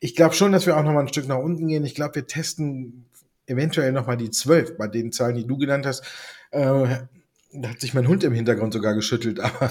ich 0.00 0.14
glaube 0.14 0.34
schon, 0.34 0.52
dass 0.52 0.66
wir 0.66 0.76
auch 0.76 0.82
noch 0.82 0.92
mal 0.92 1.00
ein 1.00 1.08
Stück 1.08 1.26
nach 1.26 1.38
unten 1.38 1.68
gehen. 1.68 1.84
Ich 1.84 1.94
glaube, 1.94 2.16
wir 2.16 2.26
testen 2.26 3.06
eventuell 3.46 3.92
noch 3.92 4.06
mal 4.06 4.16
die 4.16 4.30
12 4.30 4.76
bei 4.76 4.88
den 4.88 5.12
Zahlen, 5.12 5.36
die 5.36 5.46
du 5.46 5.56
genannt 5.56 5.86
hast. 5.86 6.04
Äh, 6.50 7.06
da 7.52 7.70
hat 7.70 7.80
sich 7.80 7.94
mein 7.94 8.08
Hund 8.08 8.22
im 8.24 8.34
Hintergrund 8.34 8.72
sogar 8.72 8.94
geschüttelt, 8.94 9.40
aber 9.40 9.70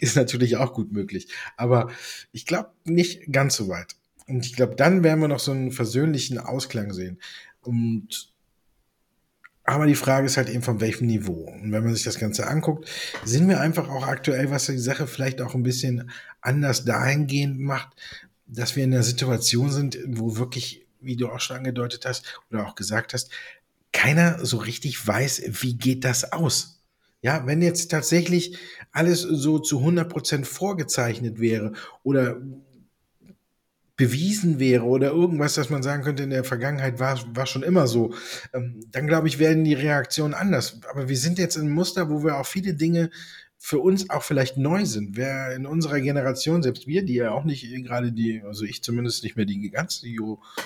ist 0.00 0.16
natürlich 0.16 0.56
auch 0.56 0.72
gut 0.72 0.92
möglich. 0.92 1.28
Aber 1.56 1.90
ich 2.32 2.46
glaube 2.46 2.70
nicht 2.84 3.32
ganz 3.32 3.56
so 3.56 3.68
weit. 3.68 3.96
Und 4.26 4.46
ich 4.46 4.54
glaube, 4.54 4.74
dann 4.74 5.02
werden 5.02 5.20
wir 5.20 5.28
noch 5.28 5.40
so 5.40 5.52
einen 5.52 5.70
versöhnlichen 5.70 6.38
Ausklang 6.38 6.92
sehen. 6.92 7.18
Und 7.62 8.32
aber 9.66 9.86
die 9.86 9.94
Frage 9.94 10.26
ist 10.26 10.36
halt 10.36 10.50
eben 10.50 10.62
von 10.62 10.80
welchem 10.82 11.06
Niveau. 11.06 11.50
Und 11.50 11.72
wenn 11.72 11.84
man 11.84 11.94
sich 11.94 12.04
das 12.04 12.18
Ganze 12.18 12.46
anguckt, 12.46 12.86
sind 13.24 13.48
wir 13.48 13.60
einfach 13.60 13.88
auch 13.88 14.06
aktuell, 14.06 14.50
was 14.50 14.66
die 14.66 14.76
Sache 14.78 15.06
vielleicht 15.06 15.40
auch 15.40 15.54
ein 15.54 15.62
bisschen 15.62 16.10
anders 16.42 16.84
dahingehend 16.84 17.58
macht, 17.58 17.88
dass 18.46 18.76
wir 18.76 18.84
in 18.84 18.92
einer 18.92 19.02
Situation 19.02 19.72
sind, 19.72 19.98
wo 20.06 20.36
wirklich, 20.36 20.86
wie 21.00 21.16
du 21.16 21.30
auch 21.30 21.40
schon 21.40 21.56
angedeutet 21.56 22.04
hast 22.04 22.42
oder 22.50 22.66
auch 22.66 22.74
gesagt 22.74 23.14
hast, 23.14 23.30
keiner 23.92 24.44
so 24.44 24.58
richtig 24.58 25.06
weiß, 25.06 25.44
wie 25.62 25.78
geht 25.78 26.04
das 26.04 26.32
aus. 26.32 26.82
Ja, 27.22 27.46
wenn 27.46 27.62
jetzt 27.62 27.90
tatsächlich 27.90 28.58
alles 28.92 29.22
so 29.22 29.58
zu 29.58 29.78
100 29.78 30.10
Prozent 30.10 30.46
vorgezeichnet 30.46 31.40
wäre 31.40 31.72
oder 32.02 32.36
bewiesen 33.96 34.58
wäre 34.58 34.84
oder 34.84 35.10
irgendwas, 35.10 35.54
dass 35.54 35.70
man 35.70 35.82
sagen 35.82 36.02
könnte, 36.02 36.24
in 36.24 36.30
der 36.30 36.44
Vergangenheit 36.44 36.98
war, 36.98 37.18
war 37.34 37.46
schon 37.46 37.62
immer 37.62 37.86
so, 37.86 38.12
ähm, 38.52 38.80
dann 38.90 39.06
glaube 39.06 39.28
ich, 39.28 39.38
werden 39.38 39.64
die 39.64 39.74
Reaktionen 39.74 40.34
anders. 40.34 40.80
Aber 40.90 41.08
wir 41.08 41.16
sind 41.16 41.38
jetzt 41.38 41.56
in 41.56 41.62
einem 41.62 41.74
Muster, 41.74 42.10
wo 42.10 42.24
wir 42.24 42.38
auch 42.38 42.46
viele 42.46 42.74
Dinge 42.74 43.10
für 43.56 43.78
uns 43.78 44.10
auch 44.10 44.22
vielleicht 44.22 44.58
neu 44.58 44.84
sind. 44.84 45.16
Wer 45.16 45.54
in 45.54 45.64
unserer 45.64 46.00
Generation, 46.00 46.62
selbst 46.62 46.86
wir, 46.86 47.04
die 47.04 47.14
ja 47.14 47.30
auch 47.30 47.44
nicht 47.44 47.64
gerade 47.84 48.12
die, 48.12 48.42
also 48.44 48.64
ich 48.64 48.82
zumindest 48.82 49.22
nicht 49.22 49.36
mehr 49.36 49.46
die 49.46 49.70
ganz 49.70 50.02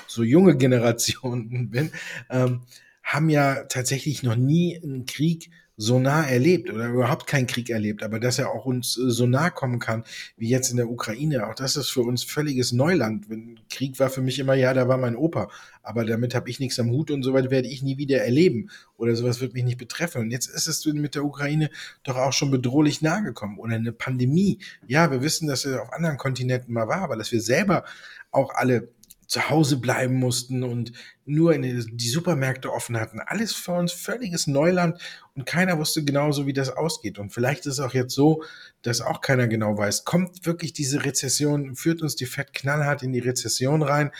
so 0.07 0.23
junge 0.23 0.57
Generation 0.57 1.69
bin, 1.71 1.93
ähm, 2.31 2.63
haben 3.05 3.31
ja 3.31 3.65
tatsächlich 3.65 4.23
noch 4.23 4.37
nie 4.37 4.81
einen 4.83 5.07
Krieg 5.07 5.51
so 5.81 6.01
nah 6.01 6.25
erlebt 6.25 6.71
oder 6.71 6.89
überhaupt 6.89 7.29
keinen 7.29 7.47
Krieg 7.47 7.71
erlebt, 7.71 8.03
aber 8.03 8.19
dass 8.19 8.41
er 8.41 8.51
auch 8.51 8.67
uns 8.67 8.99
äh, 8.99 9.11
so 9.11 9.27
nah 9.27 9.49
kommen 9.49 9.79
kann, 9.79 10.03
wie 10.37 10.49
jetzt 10.49 10.71
in 10.71 10.77
der 10.77 10.91
Ukraine, 10.91 11.47
auch 11.47 11.55
das 11.55 11.77
ist 11.77 11.89
für 11.89 12.03
uns 12.03 12.25
völliges 12.25 12.73
Neuland. 12.73 13.27
Krieg 13.71 13.99
war 14.01 14.11
für 14.11 14.21
mich 14.21 14.41
immer, 14.41 14.55
ja, 14.55 14.75
da 14.75 14.89
war 14.89 14.99
mein 14.99 15.15
Opa, 15.15 15.49
aber 15.83 16.05
damit 16.05 16.35
habe 16.35 16.51
ich 16.51 16.59
nichts 16.59 16.81
am 16.81 16.91
Hut 16.91 17.13
und 17.13 17.23
so 17.23 17.33
weit 17.33 17.51
werde 17.51 17.69
ich 17.69 17.83
nie 17.83 17.97
wieder 17.97 18.19
erleben 18.19 18.71
oder 18.97 19.15
sowas 19.15 19.41
wird 19.41 19.55
mich 19.55 19.65
nicht 19.65 19.79
betreffen. 19.79 20.21
Und 20.23 20.31
jetzt 20.33 20.49
ist 20.49 20.67
es 20.67 20.85
mit 20.85 21.15
der 21.15 21.25
Ukraine 21.25 21.71
doch 22.03 22.17
auch 22.17 22.33
schon 22.33 22.51
bedrohlich 22.51 23.01
nahe 23.01 23.23
gekommen 23.23 23.59
oder 23.59 23.77
eine 23.77 23.93
Pandemie. 23.93 24.59
Ja, 24.89 25.13
wir 25.13 25.23
wissen, 25.23 25.47
dass 25.47 25.65
er 25.65 25.81
auf 25.81 25.93
anderen 25.93 26.19
Kontinenten 26.19 26.75
mal 26.75 26.89
war, 26.89 27.03
aber 27.03 27.17
dass 27.17 27.31
wir 27.31 27.41
selber 27.41 27.85
auch 28.33 28.53
alle 28.55 28.89
zu 29.29 29.51
Hause 29.51 29.77
bleiben 29.77 30.15
mussten 30.15 30.65
und 30.65 30.93
nur 31.27 31.55
in 31.55 31.63
die 31.63 32.09
Supermärkte 32.09 32.73
offen 32.73 32.99
hatten. 32.99 33.21
Alles 33.21 33.55
für 33.55 33.73
uns 33.73 33.93
völliges 33.93 34.47
Neuland 34.47 35.01
und 35.37 35.45
keiner 35.45 35.79
wusste 35.79 36.03
genauso, 36.03 36.47
wie 36.47 36.55
das 36.55 36.71
ausgeht. 36.71 37.19
Und 37.19 37.31
vielleicht 37.31 37.67
ist 37.67 37.75
es 37.75 37.81
auch 37.81 37.93
jetzt 37.93 38.15
so, 38.15 38.43
dass 38.81 39.03
auch 39.03 39.21
keiner 39.21 39.47
genau 39.47 39.77
weiß, 39.77 40.05
kommt 40.05 40.47
wirklich 40.47 40.73
diese 40.73 41.05
Rezession, 41.05 41.77
führt 41.77 42.01
uns 42.01 42.17
die 42.17 42.25
Fett 42.25 42.55
knallhart 42.55 43.03
in 43.03 43.13
die 43.13 43.19
Rezession 43.19 43.83
rein? 43.83 44.11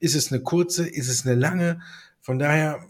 Ist 0.00 0.16
es 0.16 0.32
eine 0.32 0.42
kurze? 0.42 0.86
Ist 0.86 1.08
es 1.08 1.24
eine 1.24 1.36
lange? 1.36 1.80
Von 2.20 2.40
daher 2.40 2.84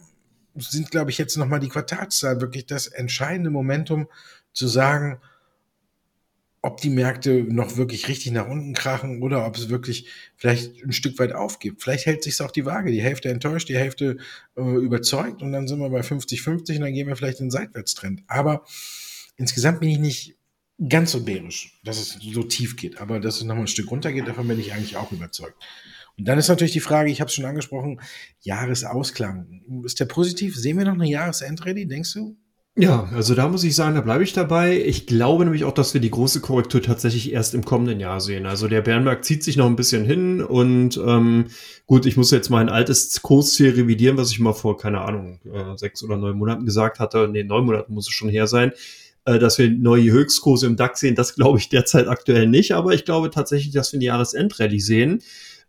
sind, 0.56 0.90
glaube 0.90 1.10
ich, 1.10 1.18
jetzt 1.18 1.36
nochmal 1.36 1.60
die 1.60 1.68
Quartalszahlen 1.68 2.40
wirklich 2.40 2.64
das 2.64 2.86
entscheidende 2.86 3.50
Momentum 3.50 4.08
zu 4.54 4.66
sagen, 4.66 5.20
ob 6.62 6.80
die 6.80 6.90
Märkte 6.90 7.44
noch 7.48 7.76
wirklich 7.76 8.08
richtig 8.08 8.32
nach 8.32 8.48
unten 8.48 8.74
krachen 8.74 9.22
oder 9.22 9.46
ob 9.46 9.56
es 9.56 9.68
wirklich 9.68 10.08
vielleicht 10.36 10.82
ein 10.82 10.92
Stück 10.92 11.18
weit 11.18 11.32
aufgibt. 11.32 11.82
Vielleicht 11.82 12.06
hält 12.06 12.22
sich 12.24 12.40
auch 12.42 12.50
die 12.50 12.66
Waage. 12.66 12.90
Die 12.90 13.02
Hälfte 13.02 13.28
enttäuscht, 13.28 13.68
die 13.68 13.76
Hälfte 13.76 14.16
äh, 14.56 14.62
überzeugt 14.62 15.42
und 15.42 15.52
dann 15.52 15.68
sind 15.68 15.78
wir 15.78 15.90
bei 15.90 16.00
50-50 16.00 16.76
und 16.76 16.80
dann 16.80 16.92
gehen 16.92 17.06
wir 17.06 17.16
vielleicht 17.16 17.40
in 17.40 17.46
den 17.46 17.50
Seitwärtstrend. 17.52 18.22
Aber 18.26 18.64
insgesamt 19.36 19.80
bin 19.80 19.90
ich 19.90 19.98
nicht 19.98 20.36
ganz 20.88 21.12
so 21.12 21.24
bärisch, 21.24 21.80
dass 21.84 21.98
es 21.98 22.18
so 22.20 22.42
tief 22.42 22.76
geht. 22.76 23.00
Aber 23.00 23.20
dass 23.20 23.36
es 23.36 23.44
nochmal 23.44 23.64
ein 23.64 23.68
Stück 23.68 23.90
runter 23.90 24.12
geht, 24.12 24.26
davon 24.26 24.48
bin 24.48 24.58
ich 24.58 24.72
eigentlich 24.72 24.96
auch 24.96 25.12
überzeugt. 25.12 25.62
Und 26.18 26.26
dann 26.26 26.38
ist 26.38 26.48
natürlich 26.48 26.72
die 26.72 26.80
Frage, 26.80 27.10
ich 27.10 27.20
habe 27.20 27.28
es 27.28 27.34
schon 27.34 27.44
angesprochen, 27.44 28.00
Jahresausklang. 28.40 29.82
Ist 29.84 30.00
der 30.00 30.06
positiv? 30.06 30.56
Sehen 30.56 30.78
wir 30.78 30.86
noch 30.86 30.94
eine 30.94 31.08
Jahresendrally, 31.08 31.86
denkst 31.86 32.14
du? 32.14 32.36
Ja, 32.78 33.08
also 33.14 33.34
da 33.34 33.48
muss 33.48 33.64
ich 33.64 33.74
sagen, 33.74 33.94
da 33.94 34.02
bleibe 34.02 34.22
ich 34.22 34.34
dabei. 34.34 34.78
Ich 34.78 35.06
glaube 35.06 35.44
nämlich 35.44 35.64
auch, 35.64 35.72
dass 35.72 35.94
wir 35.94 36.00
die 36.02 36.10
große 36.10 36.42
Korrektur 36.42 36.82
tatsächlich 36.82 37.32
erst 37.32 37.54
im 37.54 37.64
kommenden 37.64 38.00
Jahr 38.00 38.20
sehen. 38.20 38.44
Also 38.44 38.68
der 38.68 38.82
Bärenmarkt 38.82 39.24
zieht 39.24 39.42
sich 39.42 39.56
noch 39.56 39.64
ein 39.64 39.76
bisschen 39.76 40.04
hin 40.04 40.42
und 40.42 40.98
ähm, 40.98 41.46
gut, 41.86 42.04
ich 42.04 42.18
muss 42.18 42.30
jetzt 42.32 42.50
mein 42.50 42.68
altes 42.68 43.22
Kursziel 43.22 43.70
revidieren, 43.70 44.18
was 44.18 44.30
ich 44.30 44.40
mal 44.40 44.52
vor, 44.52 44.76
keine 44.76 45.00
Ahnung, 45.00 45.40
äh, 45.50 45.74
sechs 45.78 46.02
oder 46.02 46.18
neun 46.18 46.36
Monaten 46.36 46.66
gesagt 46.66 47.00
hatte. 47.00 47.28
Nee, 47.32 47.44
neun 47.44 47.64
Monaten 47.64 47.94
muss 47.94 48.08
es 48.08 48.12
schon 48.12 48.28
her 48.28 48.46
sein, 48.46 48.72
äh, 49.24 49.38
dass 49.38 49.56
wir 49.56 49.70
neue 49.70 50.10
Höchstkurse 50.10 50.66
im 50.66 50.76
DAX 50.76 51.00
sehen. 51.00 51.14
Das 51.14 51.34
glaube 51.34 51.58
ich 51.58 51.70
derzeit 51.70 52.08
aktuell 52.08 52.46
nicht, 52.46 52.72
aber 52.72 52.92
ich 52.92 53.06
glaube 53.06 53.30
tatsächlich, 53.30 53.72
dass 53.72 53.92
wir 53.92 53.96
eine 53.96 54.04
Jahresendrallye 54.04 54.80
sehen. 54.80 55.22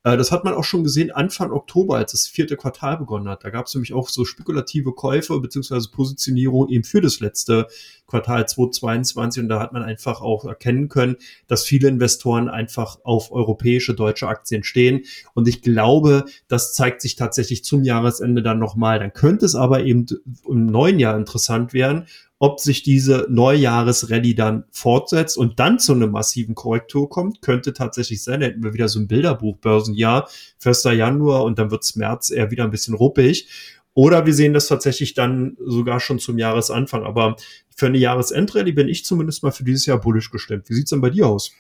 Äh, 0.08 0.16
das 0.16 0.32
hat 0.32 0.46
man 0.46 0.54
auch 0.54 0.64
schon 0.64 0.84
gesehen 0.84 1.12
Anfang 1.12 1.52
Oktober, 1.52 1.98
als 1.98 2.14
das 2.14 2.28
vierte 2.28 2.56
Quartal 2.56 2.98
begonnen 2.98 3.28
hat. 3.28 3.44
Da 3.44 3.50
gab 3.50 3.66
es 3.66 3.76
nämlich 3.76 3.94
auch 3.94 4.08
so 4.08 4.24
spekulative 4.24 4.94
Käufe 4.94 5.38
beziehungsweise 5.40 5.90
Positionierung 5.92 6.70
eben 6.70 6.86
für 6.86 7.02
das 7.02 7.20
letzte 7.20 7.68
Quartal 8.08 8.48
2022 8.48 9.44
und 9.44 9.50
da 9.50 9.60
hat 9.60 9.74
man 9.74 9.84
einfach 9.84 10.22
auch 10.22 10.46
erkennen 10.46 10.88
können, 10.88 11.18
dass 11.48 11.66
viele 11.66 11.90
Investoren 11.90 12.48
einfach 12.48 13.00
auf 13.04 13.34
europäische, 13.34 13.96
deutsche 13.96 14.30
Aktien 14.30 14.64
stehen 14.64 15.04
und 15.34 15.48
ich 15.50 15.62
glaube, 15.62 16.24
das 16.48 16.74
zeigt 16.74 17.02
sich 17.02 17.18
tatsächlich 17.18 17.66
zum 17.66 17.84
Jahresende 17.84 18.42
dann 18.42 18.60
nochmal. 18.60 19.00
Dann 19.00 19.12
könnte 19.12 19.46
es 19.46 19.56
aber 19.56 19.84
eben 19.84 20.06
im 20.48 20.68
neuen 20.68 21.00
Jahr 21.00 21.18
interessant 21.18 21.74
werden, 21.74 22.06
ob 22.40 22.60
sich 22.60 22.84
diese 22.84 23.26
Neujahresrallye 23.30 24.36
dann 24.36 24.66
fortsetzt 24.72 25.38
und 25.38 25.60
dann 25.60 25.80
zu 25.80 25.94
einer 25.94 26.08
massiven 26.08 26.54
Korrektur 26.54 27.10
kommt, 27.10 27.42
könnte 27.42 27.74
tatsächlich 27.74 28.24
sein. 28.24 28.42
Da 28.42 28.48
hätten 28.48 28.64
wir 28.64 28.74
wieder 28.74 28.90
so 28.90 29.00
ein 29.00 29.08
Bilderbuch 29.08 29.58
Börsenjahr, 29.58 30.30
1. 30.64 30.84
Januar 30.84 31.44
und 31.44 31.58
dann 31.58 31.72
wird's 31.72 31.96
März 31.96 32.30
eher 32.30 32.52
wieder 32.52 32.64
ein 32.64 32.72
bisschen 32.72 32.94
ruppig. 32.94 33.48
Oder 33.96 34.28
wir 34.28 34.34
sehen 34.36 34.54
das 34.54 34.68
tatsächlich 34.68 35.16
dann 35.16 35.58
sogar 35.66 36.00
schon 36.00 36.20
zum 36.20 36.38
Jahresanfang. 36.38 37.04
Aber 37.04 37.38
für 37.76 37.88
eine 37.88 37.98
Jahresendrallye 37.98 38.72
bin 38.74 38.88
ich 38.88 39.04
zumindest 39.04 39.42
mal 39.42 39.52
für 39.52 39.64
dieses 39.64 39.88
Jahr 39.88 40.00
bullisch 40.00 40.30
gestimmt. 40.30 40.70
Wie 40.70 40.76
sieht's 40.76 40.92
denn 40.92 41.02
bei 41.02 41.10
dir 41.10 41.28
aus? 41.28 41.52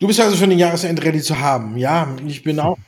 Du 0.00 0.08
bist 0.08 0.18
also 0.18 0.36
für 0.36 0.44
eine 0.44 0.54
Jahresendrallye 0.54 1.20
zu 1.20 1.38
haben. 1.38 1.76
Ja, 1.76 2.16
ich 2.26 2.42
bin 2.42 2.58
auch 2.58 2.78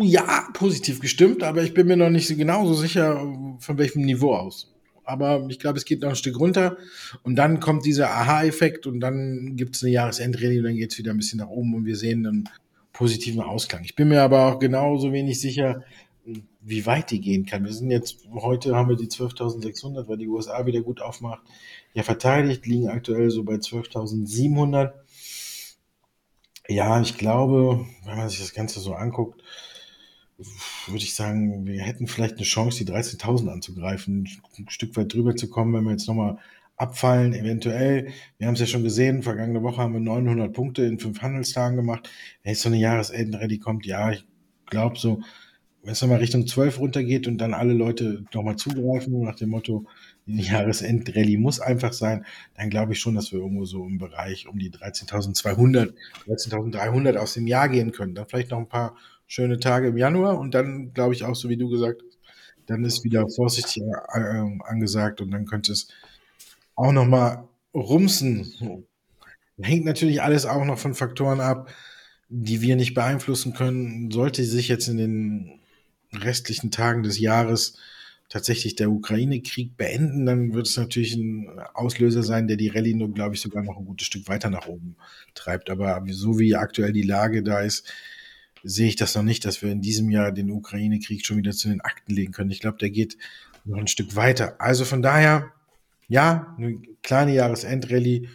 ja 0.00 0.48
positiv 0.54 0.98
gestimmt, 0.98 1.44
aber 1.44 1.62
ich 1.62 1.74
bin 1.74 1.86
mir 1.86 1.96
noch 1.96 2.10
nicht 2.10 2.26
so 2.26 2.34
genauso 2.34 2.74
sicher, 2.74 3.24
von 3.60 3.78
welchem 3.78 4.02
Niveau 4.02 4.34
aus 4.34 4.71
aber 5.04 5.46
ich 5.48 5.58
glaube, 5.58 5.78
es 5.78 5.84
geht 5.84 6.02
noch 6.02 6.10
ein 6.10 6.16
Stück 6.16 6.38
runter 6.38 6.76
und 7.22 7.36
dann 7.36 7.60
kommt 7.60 7.84
dieser 7.84 8.10
Aha-Effekt 8.10 8.86
und 8.86 9.00
dann 9.00 9.56
gibt 9.56 9.76
es 9.76 9.82
eine 9.82 9.92
Jahresendrallye 9.92 10.58
und 10.58 10.64
dann 10.64 10.76
geht 10.76 10.92
es 10.92 10.98
wieder 10.98 11.12
ein 11.12 11.16
bisschen 11.16 11.40
nach 11.40 11.48
oben 11.48 11.74
und 11.74 11.84
wir 11.84 11.96
sehen 11.96 12.26
einen 12.26 12.48
positiven 12.92 13.40
Ausklang. 13.40 13.84
Ich 13.84 13.96
bin 13.96 14.08
mir 14.08 14.22
aber 14.22 14.46
auch 14.46 14.58
genauso 14.58 15.12
wenig 15.12 15.40
sicher, 15.40 15.82
wie 16.60 16.86
weit 16.86 17.10
die 17.10 17.20
gehen 17.20 17.46
kann. 17.46 17.64
Wir 17.64 17.72
sind 17.72 17.90
jetzt, 17.90 18.28
heute 18.32 18.76
haben 18.76 18.88
wir 18.88 18.96
die 18.96 19.08
12.600, 19.08 20.06
weil 20.08 20.18
die 20.18 20.28
USA 20.28 20.64
wieder 20.66 20.80
gut 20.80 21.00
aufmacht. 21.00 21.42
Ja, 21.94 22.02
verteidigt, 22.02 22.66
liegen 22.66 22.88
aktuell 22.88 23.30
so 23.30 23.42
bei 23.42 23.54
12.700. 23.54 24.92
Ja, 26.68 27.00
ich 27.00 27.18
glaube, 27.18 27.84
wenn 28.04 28.16
man 28.16 28.28
sich 28.28 28.38
das 28.38 28.54
Ganze 28.54 28.78
so 28.78 28.94
anguckt, 28.94 29.42
würde 30.86 31.04
ich 31.04 31.14
sagen, 31.14 31.66
wir 31.66 31.82
hätten 31.82 32.06
vielleicht 32.06 32.36
eine 32.36 32.44
Chance, 32.44 32.84
die 32.84 32.90
13.000 32.90 33.48
anzugreifen, 33.48 34.28
ein 34.58 34.68
Stück 34.68 34.96
weit 34.96 35.12
drüber 35.12 35.36
zu 35.36 35.48
kommen, 35.48 35.74
wenn 35.74 35.84
wir 35.84 35.92
jetzt 35.92 36.08
nochmal 36.08 36.38
abfallen, 36.76 37.34
eventuell. 37.34 38.08
Wir 38.38 38.46
haben 38.46 38.54
es 38.54 38.60
ja 38.60 38.66
schon 38.66 38.82
gesehen, 38.82 39.22
vergangene 39.22 39.62
Woche 39.62 39.80
haben 39.80 39.92
wir 39.92 40.00
900 40.00 40.52
Punkte 40.52 40.82
in 40.82 40.98
fünf 40.98 41.22
Handelstagen 41.22 41.76
gemacht. 41.76 42.10
Wenn 42.42 42.52
jetzt 42.52 42.62
so 42.62 42.68
eine 42.68 42.78
Jahresendrallye 42.78 43.58
kommt, 43.58 43.86
ja, 43.86 44.10
ich 44.10 44.26
glaube 44.66 44.98
so, 44.98 45.20
wenn 45.82 45.92
es 45.92 46.02
nochmal 46.02 46.18
Richtung 46.18 46.46
12 46.46 46.78
runtergeht 46.78 47.26
und 47.26 47.38
dann 47.38 47.54
alle 47.54 47.72
Leute 47.72 48.24
nochmal 48.32 48.56
zugreifen, 48.56 49.20
nach 49.22 49.34
dem 49.34 49.50
Motto, 49.50 49.84
die 50.26 50.42
Jahresendrallye 50.42 51.38
muss 51.38 51.58
einfach 51.60 51.92
sein, 51.92 52.24
dann 52.54 52.70
glaube 52.70 52.92
ich 52.92 53.00
schon, 53.00 53.16
dass 53.16 53.32
wir 53.32 53.40
irgendwo 53.40 53.64
so 53.64 53.84
im 53.84 53.98
Bereich 53.98 54.46
um 54.46 54.58
die 54.58 54.70
13.200, 54.70 55.92
13.300 56.28 57.16
aus 57.16 57.34
dem 57.34 57.48
Jahr 57.48 57.68
gehen 57.68 57.90
können. 57.90 58.14
Dann 58.14 58.26
vielleicht 58.28 58.52
noch 58.52 58.58
ein 58.58 58.68
paar 58.68 58.96
schöne 59.26 59.58
Tage 59.58 59.88
im 59.88 59.96
Januar 59.96 60.38
und 60.38 60.54
dann, 60.54 60.92
glaube 60.92 61.14
ich, 61.14 61.24
auch 61.24 61.34
so 61.34 61.48
wie 61.48 61.56
du 61.56 61.68
gesagt 61.68 62.02
hast, 62.04 62.18
dann 62.66 62.84
ist 62.84 63.04
wieder 63.04 63.28
vorsichtig 63.28 63.82
äh, 63.82 64.60
angesagt 64.64 65.20
und 65.20 65.30
dann 65.30 65.46
könnte 65.46 65.72
es 65.72 65.88
auch 66.74 66.92
noch 66.92 67.06
mal 67.06 67.48
rumsen. 67.74 68.86
Hängt 69.60 69.84
natürlich 69.84 70.22
alles 70.22 70.46
auch 70.46 70.64
noch 70.64 70.78
von 70.78 70.94
Faktoren 70.94 71.40
ab, 71.40 71.72
die 72.28 72.62
wir 72.62 72.76
nicht 72.76 72.94
beeinflussen 72.94 73.52
können. 73.52 74.10
Sollte 74.10 74.44
sich 74.44 74.68
jetzt 74.68 74.88
in 74.88 74.96
den 74.96 75.60
restlichen 76.12 76.70
Tagen 76.70 77.02
des 77.02 77.18
Jahres 77.18 77.78
tatsächlich 78.32 78.76
der 78.76 78.90
Ukraine-Krieg 78.90 79.76
beenden, 79.76 80.24
dann 80.24 80.54
wird 80.54 80.66
es 80.66 80.78
natürlich 80.78 81.14
ein 81.14 81.60
Auslöser 81.74 82.22
sein, 82.22 82.48
der 82.48 82.56
die 82.56 82.68
Rallye 82.68 82.94
nur, 82.94 83.12
glaube 83.12 83.34
ich, 83.34 83.42
sogar 83.42 83.62
noch 83.62 83.76
ein 83.76 83.84
gutes 83.84 84.06
Stück 84.06 84.26
weiter 84.26 84.48
nach 84.48 84.66
oben 84.68 84.96
treibt. 85.34 85.68
Aber 85.68 86.02
so 86.08 86.38
wie 86.38 86.54
aktuell 86.54 86.94
die 86.94 87.02
Lage 87.02 87.42
da 87.42 87.60
ist, 87.60 87.92
sehe 88.62 88.88
ich 88.88 88.96
das 88.96 89.14
noch 89.14 89.22
nicht, 89.22 89.44
dass 89.44 89.62
wir 89.62 89.70
in 89.70 89.80
diesem 89.80 90.10
Jahr 90.10 90.32
den 90.32 90.50
Ukraine-Krieg 90.50 91.26
schon 91.26 91.36
wieder 91.36 91.52
zu 91.52 91.68
den 91.68 91.80
Akten 91.80 92.14
legen 92.14 92.32
können. 92.32 92.50
Ich 92.50 92.60
glaube, 92.60 92.78
der 92.78 92.90
geht 92.90 93.16
noch 93.64 93.78
ein 93.78 93.88
Stück 93.88 94.16
weiter. 94.16 94.60
Also 94.60 94.84
von 94.84 95.02
daher, 95.02 95.52
ja, 96.08 96.54
eine 96.58 96.80
kleine 97.02 97.34
Jahresendrallye 97.34 98.28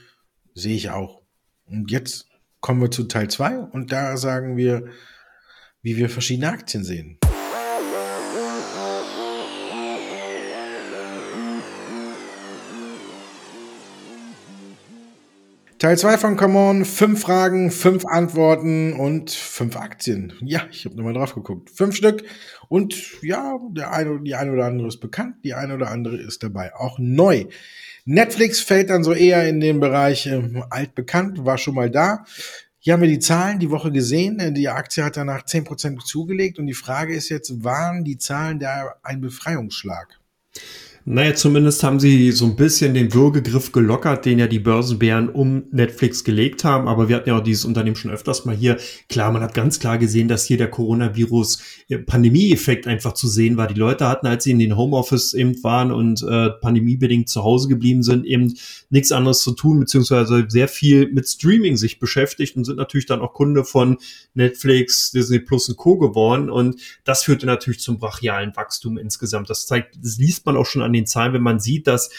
sehe 0.53 0.75
ich 0.75 0.89
auch. 0.89 1.21
Und 1.65 1.91
jetzt 1.91 2.27
kommen 2.59 2.81
wir 2.81 2.91
zu 2.91 3.03
Teil 3.03 3.29
2 3.29 3.57
und 3.57 3.91
da 3.91 4.17
sagen 4.17 4.57
wir, 4.57 4.87
wie 5.81 5.97
wir 5.97 6.09
verschiedene 6.09 6.49
Aktien 6.49 6.83
sehen. 6.83 7.17
Teil 15.79 15.95
2 15.95 16.17
von 16.17 16.37
Come 16.37 16.57
On, 16.57 16.85
fünf 16.85 17.21
Fragen, 17.21 17.69
fünf 17.69 18.03
Antworten 18.03 18.93
und 18.93 19.29
fünf 19.29 19.75
Aktien. 19.75 20.33
Ja, 20.41 20.65
ich 20.71 20.85
habe 20.85 20.95
nochmal 20.95 21.13
drauf 21.13 21.35
geguckt. 21.35 21.69
Fünf 21.69 21.95
Stück. 21.95 22.23
Und 22.67 23.21
ja, 23.21 23.59
der 23.69 23.93
eine, 23.93 24.19
die 24.21 24.33
eine 24.33 24.53
oder 24.53 24.65
andere 24.65 24.87
ist 24.87 24.99
bekannt, 24.99 25.35
die 25.43 25.53
eine 25.53 25.75
oder 25.75 25.91
andere 25.91 26.17
ist 26.17 26.41
dabei 26.41 26.73
auch 26.73 26.97
neu. 26.97 27.45
Netflix 28.05 28.59
fällt 28.59 28.89
dann 28.89 29.03
so 29.03 29.13
eher 29.13 29.47
in 29.47 29.59
den 29.59 29.79
Bereich 29.79 30.25
äh, 30.25 30.41
altbekannt, 30.71 31.45
war 31.45 31.59
schon 31.59 31.75
mal 31.75 31.91
da. 31.91 32.25
Hier 32.79 32.93
haben 32.93 33.01
wir 33.01 33.09
die 33.09 33.19
Zahlen 33.19 33.59
die 33.59 33.69
Woche 33.69 33.91
gesehen. 33.91 34.55
Die 34.55 34.69
Aktie 34.69 35.03
hat 35.03 35.15
danach 35.15 35.43
10% 35.43 36.03
zugelegt. 36.03 36.57
Und 36.57 36.65
die 36.65 36.73
Frage 36.73 37.13
ist 37.13 37.29
jetzt, 37.29 37.63
waren 37.63 38.03
die 38.03 38.17
Zahlen 38.17 38.57
da 38.57 38.95
ein 39.03 39.21
Befreiungsschlag? 39.21 40.19
Naja, 41.09 41.35
zumindest 41.35 41.83
haben 41.83 42.01
sie 42.01 42.33
so 42.33 42.43
ein 42.43 42.57
bisschen 42.57 42.93
den 42.93 43.13
Würgegriff 43.13 43.71
gelockert, 43.71 44.25
den 44.25 44.39
ja 44.39 44.47
die 44.47 44.59
Börsenbären 44.59 45.29
um 45.29 45.63
Netflix 45.71 46.25
gelegt 46.25 46.65
haben. 46.65 46.89
Aber 46.89 47.07
wir 47.07 47.15
hatten 47.15 47.29
ja 47.29 47.37
auch 47.37 47.43
dieses 47.43 47.63
Unternehmen 47.63 47.95
schon 47.95 48.11
öfters 48.11 48.43
mal 48.43 48.53
hier. 48.53 48.75
Klar, 49.07 49.31
man 49.31 49.41
hat 49.41 49.53
ganz 49.53 49.79
klar 49.79 49.97
gesehen, 49.97 50.27
dass 50.27 50.43
hier 50.43 50.57
der 50.57 50.69
Coronavirus-Pandemie-Effekt 50.69 52.87
einfach 52.87 53.13
zu 53.13 53.29
sehen 53.29 53.55
war. 53.55 53.67
Die 53.67 53.79
Leute 53.79 54.05
hatten, 54.05 54.27
als 54.27 54.43
sie 54.43 54.51
in 54.51 54.59
den 54.59 54.75
Homeoffice 54.75 55.33
eben 55.33 55.63
waren 55.63 55.93
und 55.93 56.23
äh, 56.23 56.49
pandemiebedingt 56.49 57.29
zu 57.29 57.41
Hause 57.41 57.69
geblieben 57.69 58.03
sind, 58.03 58.25
eben 58.25 58.55
nichts 58.89 59.13
anderes 59.13 59.39
zu 59.39 59.53
tun, 59.53 59.79
beziehungsweise 59.79 60.47
sehr 60.49 60.67
viel 60.67 61.09
mit 61.13 61.29
Streaming 61.29 61.77
sich 61.77 61.99
beschäftigt 61.99 62.57
und 62.57 62.65
sind 62.65 62.75
natürlich 62.75 63.05
dann 63.05 63.21
auch 63.21 63.31
Kunde 63.31 63.63
von 63.63 63.97
Netflix, 64.33 65.11
Disney 65.11 65.39
Plus 65.39 65.69
und 65.69 65.77
Co. 65.77 65.97
geworden. 65.97 66.49
Und 66.49 66.81
das 67.05 67.23
führte 67.23 67.45
natürlich 67.45 67.79
zum 67.79 67.97
brachialen 67.97 68.53
Wachstum 68.57 68.97
insgesamt. 68.97 69.49
Das 69.49 69.67
zeigt, 69.67 69.95
das 70.03 70.17
liest 70.17 70.45
man 70.45 70.57
auch 70.57 70.65
schon 70.65 70.81
an 70.81 70.96
den 70.97 71.07
Zahlen, 71.07 71.33
wenn 71.33 71.41
man 71.41 71.59
sieht, 71.59 71.87
dass 71.87 72.09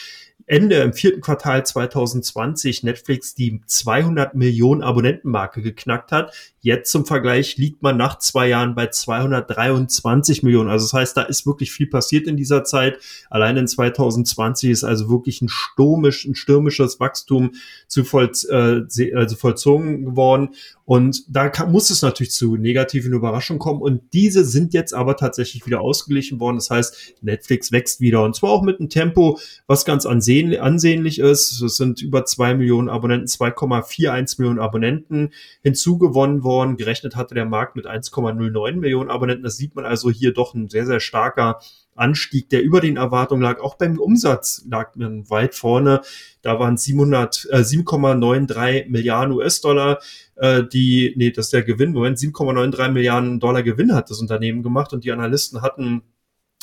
Ende 0.49 0.77
im 0.77 0.95
vierten 0.95 1.21
Quartal 1.21 1.65
2020 1.67 2.83
Netflix 2.83 3.35
die 3.35 3.61
200 3.67 4.35
Millionen 4.35 4.83
Abonnentenmarke 4.83 5.61
geknackt 5.61 6.11
hat. 6.11 6.33
Jetzt 6.61 6.91
zum 6.91 7.05
Vergleich 7.05 7.59
liegt 7.59 7.83
man 7.83 7.99
nach 7.99 8.19
zwei 8.19 8.49
Jahren 8.49 8.75
bei 8.75 8.87
223 8.87 10.43
Millionen. 10.43 10.71
Also 10.71 10.87
das 10.87 10.95
heißt, 10.95 11.17
da 11.19 11.23
ist 11.23 11.47
wirklich 11.47 11.71
viel 11.71 11.87
passiert 11.87 12.27
in 12.27 12.39
dieser 12.39 12.65
Zeit. 12.65 12.99
Allein 13.29 13.59
in 13.59 13.69
2020 13.69 14.71
ist 14.71 14.85
also 14.85 15.11
wirklich 15.11 15.43
ein 15.43 15.51
stürmisch, 15.51 16.25
ein 16.25 16.35
stürmisches 16.35 16.99
Wachstum 16.99 17.53
zu 17.87 18.05
voll, 18.05 18.33
äh, 18.49 19.15
also 19.15 19.37
vollzogen 19.37 20.07
geworden. 20.07 20.55
Und 20.89 21.25
da 21.29 21.51
kann, 21.51 21.71
muss 21.71 21.91
es 21.91 22.01
natürlich 22.01 22.31
zu 22.31 22.57
negativen 22.57 23.13
Überraschungen 23.13 23.59
kommen. 23.59 23.83
Und 23.83 24.15
diese 24.15 24.43
sind 24.43 24.73
jetzt 24.73 24.95
aber 24.95 25.19
tatsächlich 25.19 25.67
wieder 25.67 25.83
ausgeglichen 25.83 26.41
worden. 26.41 26.57
Das 26.57 26.71
heißt, 26.71 27.17
Netflix 27.21 27.71
wächst 27.73 28.01
wieder. 28.01 28.25
Und 28.25 28.35
zwar 28.35 28.49
auch 28.49 28.63
mit 28.63 28.81
einem 28.81 28.89
Tempo, 28.89 29.39
was 29.67 29.85
ganz 29.85 30.07
ansehnlich 30.07 31.19
ist. 31.19 31.61
Es 31.61 31.77
sind 31.77 32.01
über 32.01 32.25
zwei 32.25 32.55
Millionen 32.55 32.89
Abonnenten, 32.89 33.27
2,41 33.27 34.37
Millionen 34.39 34.61
Abonnenten 34.61 35.35
hinzugewonnen 35.63 36.43
worden. 36.43 36.79
Gerechnet 36.79 37.17
hatte 37.17 37.35
der 37.35 37.45
Markt 37.45 37.77
mit 37.77 37.87
1,09 37.87 38.77
Millionen 38.77 39.11
Abonnenten. 39.11 39.45
Das 39.45 39.59
sieht 39.59 39.75
man 39.75 39.85
also 39.85 40.11
hier 40.11 40.33
doch 40.33 40.55
ein 40.55 40.71
sehr, 40.71 40.87
sehr 40.87 41.01
starker 41.01 41.61
Anstieg, 41.99 42.49
der 42.51 42.63
über 42.63 42.81
den 42.81 42.97
Erwartungen 42.97 43.43
lag. 43.43 43.61
Auch 43.61 43.77
beim 43.77 43.99
Umsatz 43.99 44.65
lag 44.69 44.95
man 44.97 45.29
weit 45.31 45.55
vorne. 45.55 46.01
Da 46.43 46.59
waren 46.59 46.77
700, 46.77 47.49
äh, 47.51 47.63
7,93 47.63 48.89
Milliarden 48.89 49.35
US-Dollar, 49.35 49.99
äh, 50.37 50.63
die, 50.65 51.15
nee, 51.17 51.31
das 51.31 51.47
ist 51.47 51.53
der 51.53 51.63
Gewinn, 51.63 51.93
Moment, 51.93 52.19
7,93 52.19 52.91
Milliarden 52.91 53.41
Dollar 53.41 53.63
Gewinn 53.63 53.95
hat 53.95 54.11
das 54.11 54.21
Unternehmen 54.21 54.63
gemacht 54.63 54.93
und 54.93 55.05
die 55.05 55.13
Analysten 55.13 55.63
hatten 55.63 56.03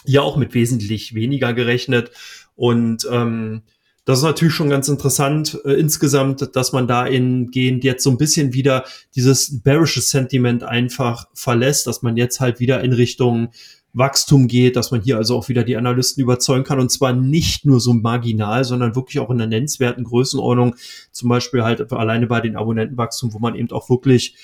ja 0.05 0.21
auch 0.21 0.37
mit 0.37 0.53
wesentlich 0.53 1.13
weniger 1.13 1.53
gerechnet 1.53 2.11
und 2.55 3.07
ähm, 3.11 3.63
das 4.05 4.19
ist 4.19 4.23
natürlich 4.23 4.53
schon 4.53 4.69
ganz 4.69 4.87
interessant 4.87 5.59
äh, 5.65 5.73
insgesamt, 5.73 6.55
dass 6.55 6.71
man 6.73 6.87
da 6.87 7.07
in 7.07 7.49
gehend 7.49 7.83
jetzt 7.83 8.03
so 8.03 8.11
ein 8.11 8.19
bisschen 8.19 8.53
wieder 8.53 8.85
dieses 9.15 9.63
bearische 9.63 10.01
Sentiment 10.01 10.63
einfach 10.63 11.27
verlässt, 11.33 11.87
dass 11.87 12.03
man 12.03 12.15
jetzt 12.15 12.39
halt 12.39 12.59
wieder 12.59 12.83
in 12.83 12.93
Richtung 12.93 13.49
Wachstum 13.95 14.47
geht, 14.47 14.75
dass 14.75 14.91
man 14.91 15.01
hier 15.01 15.17
also 15.17 15.37
auch 15.37 15.49
wieder 15.49 15.63
die 15.63 15.77
Analysten 15.77 16.21
überzeugen 16.21 16.65
kann. 16.65 16.79
Und 16.79 16.91
zwar 16.91 17.13
nicht 17.13 17.65
nur 17.65 17.79
so 17.79 17.93
marginal, 17.93 18.63
sondern 18.63 18.95
wirklich 18.95 19.19
auch 19.19 19.29
in 19.29 19.37
einer 19.37 19.47
nennenswerten 19.47 20.03
Größenordnung, 20.03 20.75
zum 21.11 21.29
Beispiel 21.29 21.63
halt 21.63 21.91
alleine 21.91 22.27
bei 22.27 22.41
den 22.41 22.57
Abonnentenwachstum, 22.57 23.33
wo 23.33 23.39
man 23.39 23.55
eben 23.55 23.71
auch 23.71 23.89
wirklich 23.89 24.35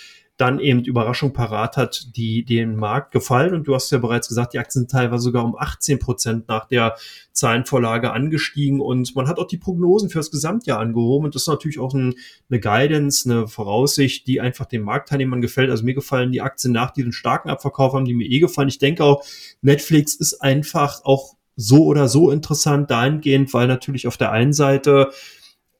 dann 0.42 0.60
eben 0.60 0.84
Überraschung 0.84 1.34
parat 1.34 1.78
hat, 1.78 2.16
die 2.16 2.44
den 2.44 2.76
Markt 2.76 3.12
gefallen. 3.12 3.54
Und 3.54 3.68
du 3.68 3.76
hast 3.76 3.92
ja 3.92 4.00
bereits 4.00 4.28
gesagt, 4.28 4.54
die 4.54 4.60
Aktien 4.60 4.82
sind 4.82 4.92
teilweise 4.92 5.22
sogar 5.22 5.46
um 5.46 5.56
18 5.56 6.00
Prozent 6.00 6.48
nach 6.48 6.68
der 6.68 6.96
Zahlenvorlage 7.32 8.12
angestiegen. 8.12 8.82
Und 8.82 9.16
man 9.16 9.28
hat 9.28 9.38
auch 9.38 9.46
die 9.46 9.60
Prognosen 9.60 10.10
für 10.10 10.18
das 10.18 10.32
Gesamtjahr 10.32 10.80
angehoben. 10.80 11.26
Und 11.26 11.36
das 11.36 11.44
ist 11.44 11.48
natürlich 11.48 11.78
auch 11.78 11.94
ein, 11.94 12.16
eine 12.50 12.60
Guidance, 12.60 13.30
eine 13.30 13.48
Voraussicht, 13.48 14.26
die 14.26 14.42
einfach 14.42 14.66
den 14.66 14.82
Marktteilnehmern 14.82 15.42
gefällt. 15.42 15.70
Also 15.70 15.86
mir 15.86 15.94
gefallen 15.94 16.32
die 16.32 16.42
Aktien 16.42 16.74
nach 16.74 16.90
diesen 16.90 17.12
starken 17.12 17.50
Abverkauf, 17.50 17.94
haben 17.94 18.06
die 18.06 18.16
mir 18.16 18.28
eh 18.28 18.40
gefallen. 18.40 18.70
Ich 18.70 18.80
denke 18.80 19.04
auch, 19.04 19.24
Netflix 19.62 20.16
ist 20.16 20.42
einfach 20.42 21.06
auch 21.06 21.36
so 21.56 21.86
oder 21.86 22.08
so 22.08 22.32
interessant 22.32 22.90
dahingehend, 22.90 23.54
weil 23.54 23.68
natürlich 23.68 24.08
auf 24.08 24.18
der 24.18 24.32
einen 24.32 24.54
Seite 24.54 25.12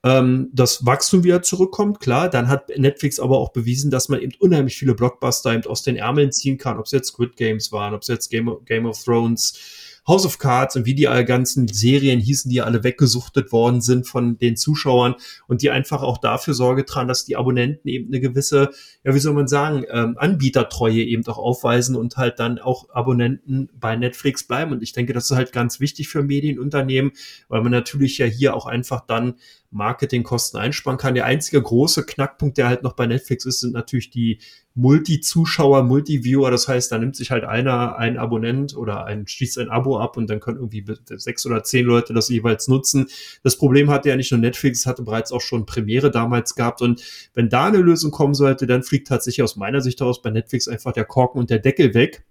ähm, 0.04 0.50
das 0.52 0.84
Wachstum 0.84 1.24
wieder 1.24 1.42
zurückkommt, 1.42 2.00
klar. 2.00 2.28
Dann 2.28 2.48
hat 2.48 2.70
Netflix 2.76 3.20
aber 3.20 3.38
auch 3.38 3.52
bewiesen, 3.52 3.90
dass 3.90 4.08
man 4.08 4.20
eben 4.20 4.32
unheimlich 4.38 4.76
viele 4.76 4.94
Blockbuster 4.94 5.52
eben 5.52 5.66
aus 5.66 5.82
den 5.82 5.96
Ärmeln 5.96 6.32
ziehen 6.32 6.58
kann, 6.58 6.78
ob 6.78 6.86
es 6.86 6.92
jetzt 6.92 7.08
Squid 7.08 7.36
Games 7.36 7.70
waren, 7.72 7.94
ob 7.94 8.02
es 8.02 8.08
jetzt 8.08 8.30
Game 8.30 8.48
of, 8.48 8.64
Game 8.64 8.86
of 8.86 9.02
Thrones, 9.02 9.58
House 10.06 10.26
of 10.26 10.38
Cards 10.38 10.74
und 10.74 10.84
wie 10.84 10.94
die 10.94 11.04
ganzen 11.04 11.68
Serien 11.68 12.18
hießen, 12.18 12.50
die 12.50 12.60
alle 12.60 12.82
weggesuchtet 12.82 13.52
worden 13.52 13.80
sind 13.80 14.08
von 14.08 14.36
den 14.36 14.56
Zuschauern 14.56 15.14
und 15.46 15.62
die 15.62 15.70
einfach 15.70 16.02
auch 16.02 16.18
dafür 16.18 16.54
Sorge 16.54 16.84
tragen, 16.84 17.06
dass 17.06 17.24
die 17.24 17.36
Abonnenten 17.36 17.88
eben 17.88 18.08
eine 18.08 18.20
gewisse, 18.20 18.70
ja, 19.04 19.14
wie 19.14 19.20
soll 19.20 19.34
man 19.34 19.46
sagen, 19.46 19.84
ähm, 19.88 20.16
Anbietertreue 20.18 21.04
eben 21.04 21.24
auch 21.28 21.38
aufweisen 21.38 21.94
und 21.94 22.16
halt 22.16 22.40
dann 22.40 22.58
auch 22.58 22.90
Abonnenten 22.90 23.68
bei 23.78 23.94
Netflix 23.94 24.42
bleiben. 24.42 24.72
Und 24.72 24.82
ich 24.82 24.92
denke, 24.92 25.12
das 25.12 25.30
ist 25.30 25.36
halt 25.36 25.52
ganz 25.52 25.78
wichtig 25.78 26.08
für 26.08 26.24
Medienunternehmen, 26.24 27.12
weil 27.48 27.62
man 27.62 27.70
natürlich 27.70 28.18
ja 28.18 28.26
hier 28.26 28.56
auch 28.56 28.66
einfach 28.66 29.06
dann 29.06 29.34
Marketingkosten 29.72 30.60
einsparen 30.60 30.98
kann. 30.98 31.14
Der 31.14 31.24
einzige 31.24 31.60
große 31.60 32.04
Knackpunkt, 32.04 32.58
der 32.58 32.68
halt 32.68 32.82
noch 32.82 32.92
bei 32.92 33.06
Netflix 33.06 33.44
ist, 33.46 33.60
sind 33.60 33.72
natürlich 33.72 34.10
die 34.10 34.38
Multi-Zuschauer, 34.74 35.82
Multi-Viewer. 35.82 36.50
Das 36.50 36.68
heißt, 36.68 36.92
da 36.92 36.98
nimmt 36.98 37.16
sich 37.16 37.30
halt 37.30 37.44
einer 37.44 37.96
ein 37.96 38.18
Abonnent 38.18 38.76
oder 38.76 39.04
ein 39.04 39.26
schließt 39.26 39.58
ein 39.58 39.70
Abo 39.70 39.98
ab 39.98 40.16
und 40.16 40.28
dann 40.28 40.40
können 40.40 40.58
irgendwie 40.58 40.84
sechs 41.16 41.44
oder 41.46 41.62
zehn 41.64 41.84
Leute 41.84 42.14
das 42.14 42.28
jeweils 42.28 42.68
nutzen. 42.68 43.06
Das 43.42 43.56
Problem 43.56 43.90
hatte 43.90 44.08
ja 44.08 44.16
nicht 44.16 44.30
nur 44.30 44.40
Netflix, 44.40 44.86
hatte 44.86 45.02
bereits 45.02 45.32
auch 45.32 45.40
schon 45.40 45.66
Premiere 45.66 46.10
damals 46.10 46.54
gehabt. 46.54 46.82
Und 46.82 47.02
wenn 47.34 47.48
da 47.48 47.66
eine 47.66 47.78
Lösung 47.78 48.10
kommen 48.10 48.34
sollte, 48.34 48.66
dann 48.66 48.82
fliegt 48.82 49.08
tatsächlich 49.08 49.42
aus 49.42 49.56
meiner 49.56 49.80
Sicht 49.80 50.00
heraus 50.00 50.22
bei 50.22 50.30
Netflix 50.30 50.68
einfach 50.68 50.92
der 50.92 51.04
Korken 51.04 51.40
und 51.40 51.50
der 51.50 51.58
Deckel 51.58 51.94
weg. 51.94 52.24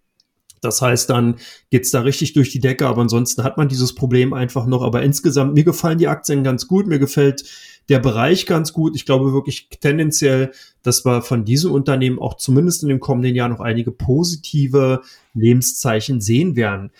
Das 0.62 0.82
heißt, 0.82 1.10
dann 1.10 1.36
geht's 1.72 1.92
da 1.92 2.02
richtig 2.02 2.34
durch 2.34 2.52
die 2.52 2.60
Decke, 2.60 2.88
aber 2.88 3.02
ansonsten 3.02 3.44
hat 3.44 3.58
man 3.58 3.68
dieses 3.68 3.96
Problem 3.96 4.34
einfach 4.34 4.68
noch. 4.68 4.84
Aber 4.84 5.02
insgesamt, 5.02 5.56
mir 5.56 5.64
gefallen 5.64 5.98
die 5.98 6.08
Aktien 6.08 6.44
ganz 6.44 6.68
gut, 6.68 6.88
mir 6.88 7.00
gefällt 7.00 7.44
der 7.90 8.00
Bereich 8.00 8.46
ganz 8.46 8.72
gut. 8.72 8.96
Ich 8.96 9.06
glaube 9.06 9.34
wirklich 9.34 9.68
tendenziell, 9.82 10.52
dass 10.84 11.04
wir 11.04 11.24
von 11.24 11.46
diesem 11.46 11.72
Unternehmen 11.72 12.20
auch 12.20 12.36
zumindest 12.36 12.84
in 12.84 12.90
dem 12.90 13.00
kommenden 13.00 13.36
Jahr 13.36 13.50
noch 13.50 13.60
einige 13.60 13.92
positive 13.92 15.02
Lebenszeichen 15.34 16.22
sehen 16.22 16.56
werden. 16.56 16.92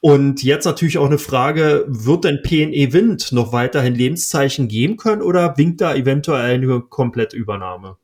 Und 0.00 0.44
jetzt 0.44 0.64
natürlich 0.64 0.98
auch 0.98 1.06
eine 1.06 1.18
Frage, 1.18 1.84
wird 1.88 2.24
denn 2.24 2.42
PNE 2.42 2.92
Wind 2.92 3.32
noch 3.32 3.52
weiterhin 3.52 3.94
Lebenszeichen 3.94 4.68
geben 4.68 4.96
können 4.96 5.22
oder 5.22 5.56
winkt 5.56 5.80
da 5.80 5.94
eventuell 5.94 6.54
eine 6.54 6.80
komplette 6.82 7.36
Übernahme? 7.36 7.96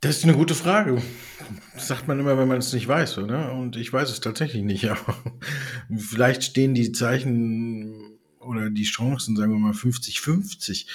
Das 0.00 0.18
ist 0.18 0.24
eine 0.24 0.34
gute 0.34 0.54
Frage. 0.54 1.02
Das 1.74 1.88
sagt 1.88 2.06
man 2.06 2.20
immer, 2.20 2.36
wenn 2.36 2.48
man 2.48 2.58
es 2.58 2.72
nicht 2.72 2.86
weiß, 2.86 3.18
oder? 3.18 3.52
Und 3.52 3.76
ich 3.76 3.92
weiß 3.92 4.10
es 4.10 4.20
tatsächlich 4.20 4.62
nicht. 4.62 4.82
Ja. 4.86 4.96
Vielleicht 5.96 6.42
stehen 6.42 6.74
die 6.74 6.92
Zeichen 6.92 8.18
oder 8.40 8.70
die 8.70 8.84
Chancen, 8.84 9.36
sagen 9.36 9.52
wir 9.52 9.58
mal, 9.58 9.72
50-50. 9.72 10.86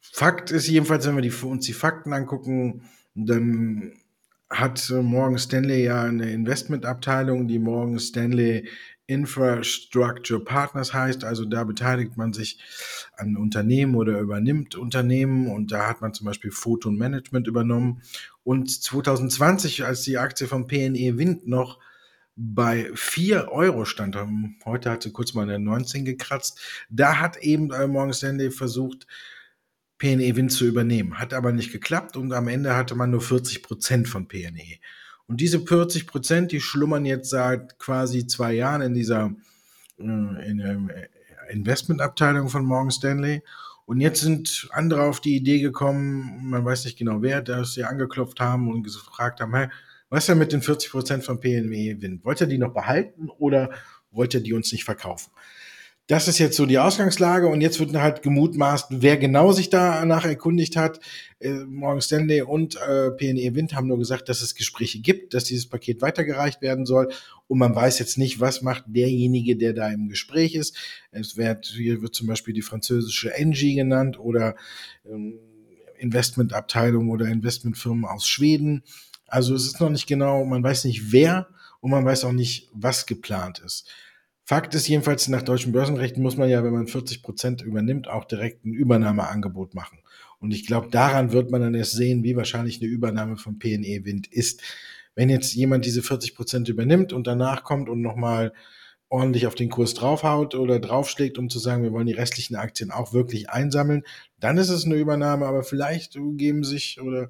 Fakt 0.00 0.50
ist 0.50 0.68
jedenfalls, 0.68 1.06
wenn 1.06 1.16
wir 1.16 1.22
die, 1.22 1.32
uns 1.44 1.66
die 1.66 1.72
Fakten 1.72 2.12
angucken, 2.12 2.82
dann 3.14 3.92
hat 4.50 4.90
Morgan 4.90 5.38
Stanley 5.38 5.84
ja 5.84 6.04
eine 6.04 6.30
Investmentabteilung, 6.32 7.48
die 7.48 7.58
Morgan 7.58 7.98
Stanley 7.98 8.68
Infrastructure 9.08 10.38
Partners 10.38 10.92
heißt. 10.92 11.24
Also 11.24 11.44
da 11.44 11.64
beteiligt 11.64 12.16
man 12.16 12.32
sich 12.32 12.60
an 13.16 13.36
Unternehmen 13.36 13.96
oder 13.96 14.20
übernimmt 14.20 14.76
Unternehmen 14.76 15.48
und 15.48 15.72
da 15.72 15.88
hat 15.88 16.00
man 16.00 16.14
zum 16.14 16.26
Beispiel 16.26 16.52
Photon 16.52 16.96
Management 16.96 17.48
übernommen. 17.48 18.02
Und 18.44 18.70
2020, 18.70 19.84
als 19.84 20.02
die 20.02 20.18
Aktie 20.18 20.46
von 20.46 20.66
PNE 20.66 21.18
Wind 21.18 21.48
noch 21.48 21.78
bei 22.36 22.90
4 22.94 23.50
Euro 23.50 23.84
stand, 23.84 24.16
heute 24.64 24.90
hat 24.90 25.02
sie 25.02 25.10
kurz 25.10 25.34
mal 25.34 25.42
in 25.42 25.48
der 25.48 25.58
19 25.58 26.04
gekratzt, 26.04 26.60
da 26.88 27.18
hat 27.18 27.38
eben 27.38 27.72
äh, 27.72 27.88
Morgan 27.88 28.12
Stanley 28.12 28.50
versucht, 28.50 29.06
PNE 29.96 30.36
Wind 30.36 30.52
zu 30.52 30.64
übernehmen. 30.64 31.18
Hat 31.18 31.34
aber 31.34 31.50
nicht 31.50 31.72
geklappt 31.72 32.16
und 32.16 32.32
am 32.32 32.46
Ende 32.46 32.76
hatte 32.76 32.94
man 32.94 33.10
nur 33.10 33.22
40 33.22 33.62
Prozent 33.62 34.06
von 34.06 34.28
PNE. 34.28 34.78
Und 35.28 35.40
diese 35.40 35.60
40 35.60 36.06
Prozent, 36.06 36.52
die 36.52 36.60
schlummern 36.60 37.04
jetzt 37.04 37.30
seit 37.30 37.78
quasi 37.78 38.26
zwei 38.26 38.54
Jahren 38.54 38.80
in 38.80 38.94
dieser 38.94 39.30
äh, 39.98 40.02
in 40.02 40.88
äh, 40.88 41.08
Investmentabteilung 41.50 42.48
von 42.48 42.64
Morgan 42.64 42.90
Stanley. 42.90 43.42
Und 43.86 44.00
jetzt 44.00 44.20
sind 44.20 44.68
andere 44.72 45.04
auf 45.04 45.20
die 45.20 45.36
Idee 45.36 45.60
gekommen, 45.60 46.50
man 46.50 46.64
weiß 46.64 46.84
nicht 46.84 46.98
genau 46.98 47.22
wer, 47.22 47.40
dass 47.40 47.74
sie 47.74 47.84
angeklopft 47.84 48.40
haben 48.40 48.68
und 48.70 48.82
gefragt 48.82 49.40
haben, 49.40 49.54
hey, 49.54 49.68
was 50.10 50.20
ist 50.24 50.28
denn 50.28 50.38
mit 50.38 50.52
den 50.52 50.62
40 50.62 50.90
Prozent 50.90 51.24
von 51.24 51.40
PNE 51.40 52.00
Wind? 52.00 52.24
Wollt 52.24 52.40
ihr 52.40 52.46
die 52.46 52.58
noch 52.58 52.72
behalten 52.72 53.28
oder 53.38 53.70
wollt 54.10 54.34
ihr 54.34 54.40
die 54.40 54.52
uns 54.52 54.72
nicht 54.72 54.84
verkaufen? 54.84 55.30
Das 56.08 56.26
ist 56.26 56.38
jetzt 56.38 56.56
so 56.56 56.64
die 56.64 56.78
Ausgangslage 56.78 57.48
und 57.48 57.60
jetzt 57.60 57.80
wird 57.80 57.94
halt 57.94 58.22
gemutmaßt, 58.22 58.86
wer 59.02 59.18
genau 59.18 59.52
sich 59.52 59.68
danach 59.68 60.24
erkundigt 60.24 60.74
hat. 60.74 61.00
Äh, 61.38 61.50
Morgan 61.66 62.00
Stanley 62.00 62.40
und 62.40 62.76
äh, 62.76 63.10
PNE 63.10 63.54
Wind 63.54 63.74
haben 63.74 63.88
nur 63.88 63.98
gesagt, 63.98 64.30
dass 64.30 64.40
es 64.40 64.54
Gespräche 64.54 65.00
gibt, 65.00 65.34
dass 65.34 65.44
dieses 65.44 65.68
Paket 65.68 66.00
weitergereicht 66.00 66.62
werden 66.62 66.86
soll 66.86 67.12
und 67.46 67.58
man 67.58 67.74
weiß 67.74 67.98
jetzt 67.98 68.16
nicht, 68.16 68.40
was 68.40 68.62
macht 68.62 68.84
derjenige, 68.86 69.54
der 69.56 69.74
da 69.74 69.86
im 69.90 70.08
Gespräch 70.08 70.54
ist. 70.54 70.78
Es 71.10 71.36
wird, 71.36 71.66
hier 71.66 72.00
wird 72.00 72.14
zum 72.14 72.26
Beispiel 72.26 72.54
die 72.54 72.62
französische 72.62 73.34
Engie 73.34 73.74
genannt 73.74 74.18
oder 74.18 74.56
ähm, 75.06 75.38
Investmentabteilung 75.98 77.10
oder 77.10 77.26
Investmentfirmen 77.26 78.06
aus 78.06 78.26
Schweden. 78.26 78.82
Also 79.26 79.54
es 79.54 79.66
ist 79.66 79.78
noch 79.78 79.90
nicht 79.90 80.06
genau, 80.06 80.46
man 80.46 80.62
weiß 80.62 80.84
nicht 80.86 81.12
wer 81.12 81.48
und 81.80 81.90
man 81.90 82.06
weiß 82.06 82.24
auch 82.24 82.32
nicht, 82.32 82.70
was 82.72 83.04
geplant 83.04 83.58
ist. 83.58 83.86
Fakt 84.48 84.74
ist 84.74 84.88
jedenfalls, 84.88 85.28
nach 85.28 85.42
deutschem 85.42 85.72
Börsenrecht 85.72 86.16
muss 86.16 86.38
man 86.38 86.48
ja, 86.48 86.64
wenn 86.64 86.72
man 86.72 86.86
40 86.86 87.22
Prozent 87.22 87.60
übernimmt, 87.60 88.08
auch 88.08 88.24
direkt 88.24 88.64
ein 88.64 88.72
Übernahmeangebot 88.72 89.74
machen. 89.74 89.98
Und 90.38 90.52
ich 90.52 90.66
glaube, 90.66 90.88
daran 90.90 91.32
wird 91.32 91.50
man 91.50 91.60
dann 91.60 91.74
erst 91.74 91.92
sehen, 91.92 92.24
wie 92.24 92.34
wahrscheinlich 92.34 92.80
eine 92.80 92.88
Übernahme 92.88 93.36
von 93.36 93.58
PNE 93.58 94.06
Wind 94.06 94.26
ist. 94.26 94.62
Wenn 95.14 95.28
jetzt 95.28 95.52
jemand 95.52 95.84
diese 95.84 96.02
40 96.02 96.34
Prozent 96.34 96.70
übernimmt 96.70 97.12
und 97.12 97.26
danach 97.26 97.62
kommt 97.62 97.90
und 97.90 98.00
nochmal 98.00 98.54
ordentlich 99.10 99.46
auf 99.46 99.54
den 99.54 99.68
Kurs 99.68 99.92
draufhaut 99.92 100.54
oder 100.54 100.80
draufschlägt, 100.80 101.36
um 101.36 101.50
zu 101.50 101.58
sagen, 101.58 101.82
wir 101.82 101.92
wollen 101.92 102.06
die 102.06 102.14
restlichen 102.14 102.56
Aktien 102.56 102.90
auch 102.90 103.12
wirklich 103.12 103.50
einsammeln, 103.50 104.02
dann 104.40 104.56
ist 104.56 104.70
es 104.70 104.86
eine 104.86 104.94
Übernahme, 104.94 105.44
aber 105.44 105.62
vielleicht 105.62 106.18
geben 106.36 106.64
sich 106.64 107.02
oder 107.02 107.28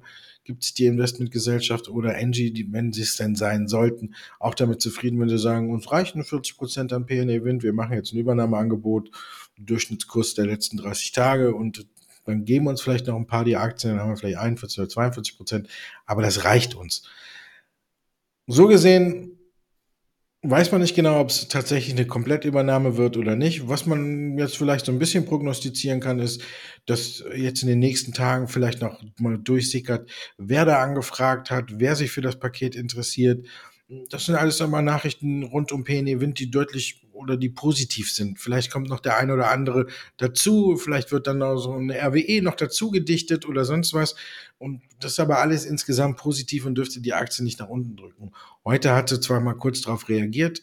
gibt 0.49 0.63
sich 0.63 0.73
die 0.73 0.87
Investmentgesellschaft 0.87 1.89
oder 1.89 2.15
Engie, 2.15 2.49
die, 2.49 2.73
wenn 2.73 2.91
sie 2.91 3.03
es 3.03 3.17
denn 3.17 3.35
sein 3.35 3.67
sollten, 3.67 4.15
auch 4.39 4.55
damit 4.55 4.81
zufrieden, 4.81 5.19
wenn 5.19 5.29
sie 5.29 5.37
sagen, 5.37 5.71
uns 5.71 5.91
reichen 5.91 6.23
40 6.23 6.57
Prozent 6.57 6.91
an 6.91 7.05
PNE 7.05 7.43
Wind, 7.43 7.61
wir 7.61 7.71
machen 7.71 7.93
jetzt 7.93 8.13
ein 8.13 8.17
Übernahmeangebot, 8.17 9.11
Durchschnittskurs 9.59 10.33
der 10.33 10.47
letzten 10.47 10.77
30 10.77 11.11
Tage 11.11 11.53
und 11.53 11.85
dann 12.25 12.45
geben 12.45 12.65
uns 12.65 12.81
vielleicht 12.81 13.05
noch 13.05 13.15
ein 13.15 13.27
paar 13.27 13.45
die 13.45 13.57
Aktien, 13.57 13.93
dann 13.93 14.01
haben 14.01 14.09
wir 14.09 14.17
vielleicht 14.17 14.39
41 14.39 14.79
oder 14.79 14.89
42 14.89 15.37
Prozent, 15.37 15.69
aber 16.07 16.23
das 16.23 16.43
reicht 16.43 16.73
uns. 16.73 17.07
So 18.47 18.67
gesehen 18.67 19.38
weiß 20.41 20.71
man 20.71 20.81
nicht 20.81 20.95
genau, 20.95 21.19
ob 21.19 21.29
es 21.29 21.47
tatsächlich 21.49 21.93
eine 21.95 22.07
Komplettübernahme 22.07 22.95
wird 22.95 23.17
oder 23.17 23.35
nicht. 23.35 23.67
Was 23.67 23.85
man 23.85 24.37
jetzt 24.37 24.57
vielleicht 24.57 24.85
so 24.85 24.91
ein 24.91 24.99
bisschen 24.99 25.25
prognostizieren 25.25 25.99
kann, 25.99 26.19
ist, 26.19 26.41
dass 26.85 27.23
jetzt 27.35 27.61
in 27.61 27.67
den 27.67 27.79
nächsten 27.79 28.13
Tagen 28.13 28.47
vielleicht 28.47 28.81
noch 28.81 29.01
mal 29.19 29.37
durchsickert, 29.37 30.09
wer 30.37 30.65
da 30.65 30.81
angefragt 30.81 31.51
hat, 31.51 31.79
wer 31.79 31.95
sich 31.95 32.11
für 32.11 32.21
das 32.21 32.39
Paket 32.39 32.75
interessiert. 32.75 33.45
Das 34.09 34.25
sind 34.25 34.35
alles 34.35 34.61
einmal 34.61 34.83
Nachrichten 34.83 35.43
rund 35.43 35.71
um 35.71 35.83
PNE 35.83 36.21
Wind, 36.21 36.39
die 36.39 36.51
deutlich 36.51 37.01
oder 37.19 37.37
die 37.37 37.49
positiv 37.49 38.11
sind. 38.11 38.39
Vielleicht 38.39 38.71
kommt 38.71 38.89
noch 38.89 38.99
der 38.99 39.17
eine 39.17 39.33
oder 39.33 39.51
andere 39.51 39.87
dazu, 40.17 40.77
vielleicht 40.77 41.11
wird 41.11 41.27
dann 41.27 41.39
noch 41.39 41.57
so 41.57 41.73
eine 41.73 41.95
RWE 41.95 42.41
noch 42.41 42.55
dazu 42.55 42.89
gedichtet 42.89 43.45
oder 43.45 43.65
sonst 43.65 43.93
was. 43.93 44.15
Und 44.57 44.81
das 44.99 45.13
ist 45.13 45.19
aber 45.19 45.39
alles 45.39 45.65
insgesamt 45.65 46.17
positiv 46.17 46.65
und 46.65 46.75
dürfte 46.75 47.01
die 47.01 47.13
Aktie 47.13 47.43
nicht 47.43 47.59
nach 47.59 47.69
unten 47.69 47.95
drücken. 47.95 48.31
Heute 48.65 48.95
hatte 48.95 49.19
zwar 49.19 49.41
mal 49.41 49.53
kurz 49.53 49.81
darauf 49.81 50.09
reagiert, 50.09 50.61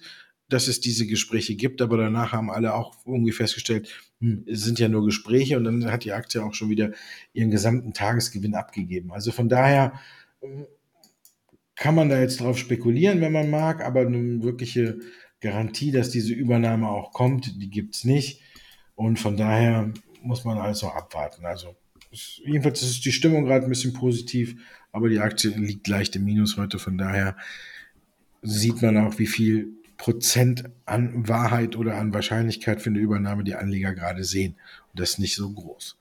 dass 0.49 0.69
es 0.69 0.81
diese 0.81 1.07
Gespräche 1.07 1.57
gibt, 1.57 1.83
aber 1.83 1.97
danach 1.97 2.33
haben 2.33 2.51
alle 2.51 2.75
auch 2.75 2.95
irgendwie 3.05 3.33
festgestellt, 3.33 3.89
hm, 4.21 4.45
es 4.47 4.63
sind 4.63 4.79
ja 4.79 4.89
nur 4.89 5.05
Gespräche 5.05 5.57
und 5.57 5.65
dann 5.65 5.91
hat 5.91 6.05
die 6.05 6.13
Aktie 6.13 6.43
auch 6.43 6.55
schon 6.55 6.71
wieder 6.71 6.93
ihren 7.33 7.51
gesamten 7.51 7.93
Tagesgewinn 7.93 8.55
abgegeben. 8.55 9.13
Also 9.13 9.33
von 9.33 9.49
daher 9.49 9.93
hm, 10.41 10.67
kann 11.75 11.95
man 11.95 12.09
da 12.09 12.19
jetzt 12.19 12.41
drauf 12.41 12.59
spekulieren, 12.59 13.21
wenn 13.21 13.33
man 13.33 13.51
mag, 13.51 13.85
aber 13.85 14.01
eine 14.01 14.43
wirkliche 14.43 14.99
Garantie, 15.47 15.93
dass 15.93 16.11
diese 16.11 16.35
Übernahme 16.35 16.89
auch 16.89 17.13
kommt, 17.13 17.63
die 17.63 17.71
gibt's 17.71 18.05
nicht. 18.05 18.41
Und 18.97 19.19
von 19.19 19.37
daher 19.37 19.93
muss 20.23 20.45
man 20.45 20.59
also 20.59 20.89
abwarten. 20.89 21.47
Also 21.47 21.77
ist, 22.11 22.41
jedenfalls 22.45 22.83
ist 22.83 23.05
die 23.05 23.13
Stimmung 23.13 23.45
gerade 23.45 23.65
ein 23.65 23.69
bisschen 23.69 23.93
positiv, 23.93 24.57
aber 24.91 25.09
die 25.09 25.21
Aktie 25.21 25.51
liegt 25.51 25.87
leicht 25.87 26.17
im 26.17 26.25
Minus 26.25 26.57
heute. 26.57 26.79
Von 26.79 26.99
daher 26.99 27.37
sieht 28.43 28.83
man 28.83 28.97
auch, 28.97 29.19
wie 29.19 29.27
viel 29.27 29.69
Prozent 29.99 30.65
an 30.85 31.29
Wahrheit 31.29 31.77
oder 31.77 31.97
an 31.97 32.13
Wahrscheinlichkeit 32.13 32.83
für 32.83 32.91
eine 32.91 32.99
Übernahme 32.99 33.45
die 33.45 33.55
Anleger 33.55 33.95
gerade 33.95 34.25
sehen. 34.25 34.57
Und 34.93 35.01
das 35.01 35.11
ist 35.11 35.19
nicht 35.21 35.37
so 35.37 35.51
groß. 35.51 35.97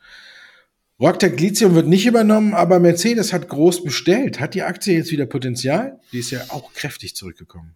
Rocktech 0.99 1.39
Lithium 1.39 1.75
wird 1.75 1.88
nicht 1.88 2.05
übernommen, 2.05 2.53
aber 2.53 2.79
Mercedes 2.79 3.31
hat 3.31 3.47
groß 3.49 3.84
bestellt. 3.84 4.39
Hat 4.39 4.53
die 4.55 4.63
Aktie 4.63 4.95
jetzt 4.95 5.12
wieder 5.12 5.25
Potenzial? 5.25 5.99
Die 6.13 6.19
ist 6.19 6.31
ja 6.31 6.41
auch 6.49 6.73
kräftig 6.73 7.15
zurückgekommen. 7.15 7.75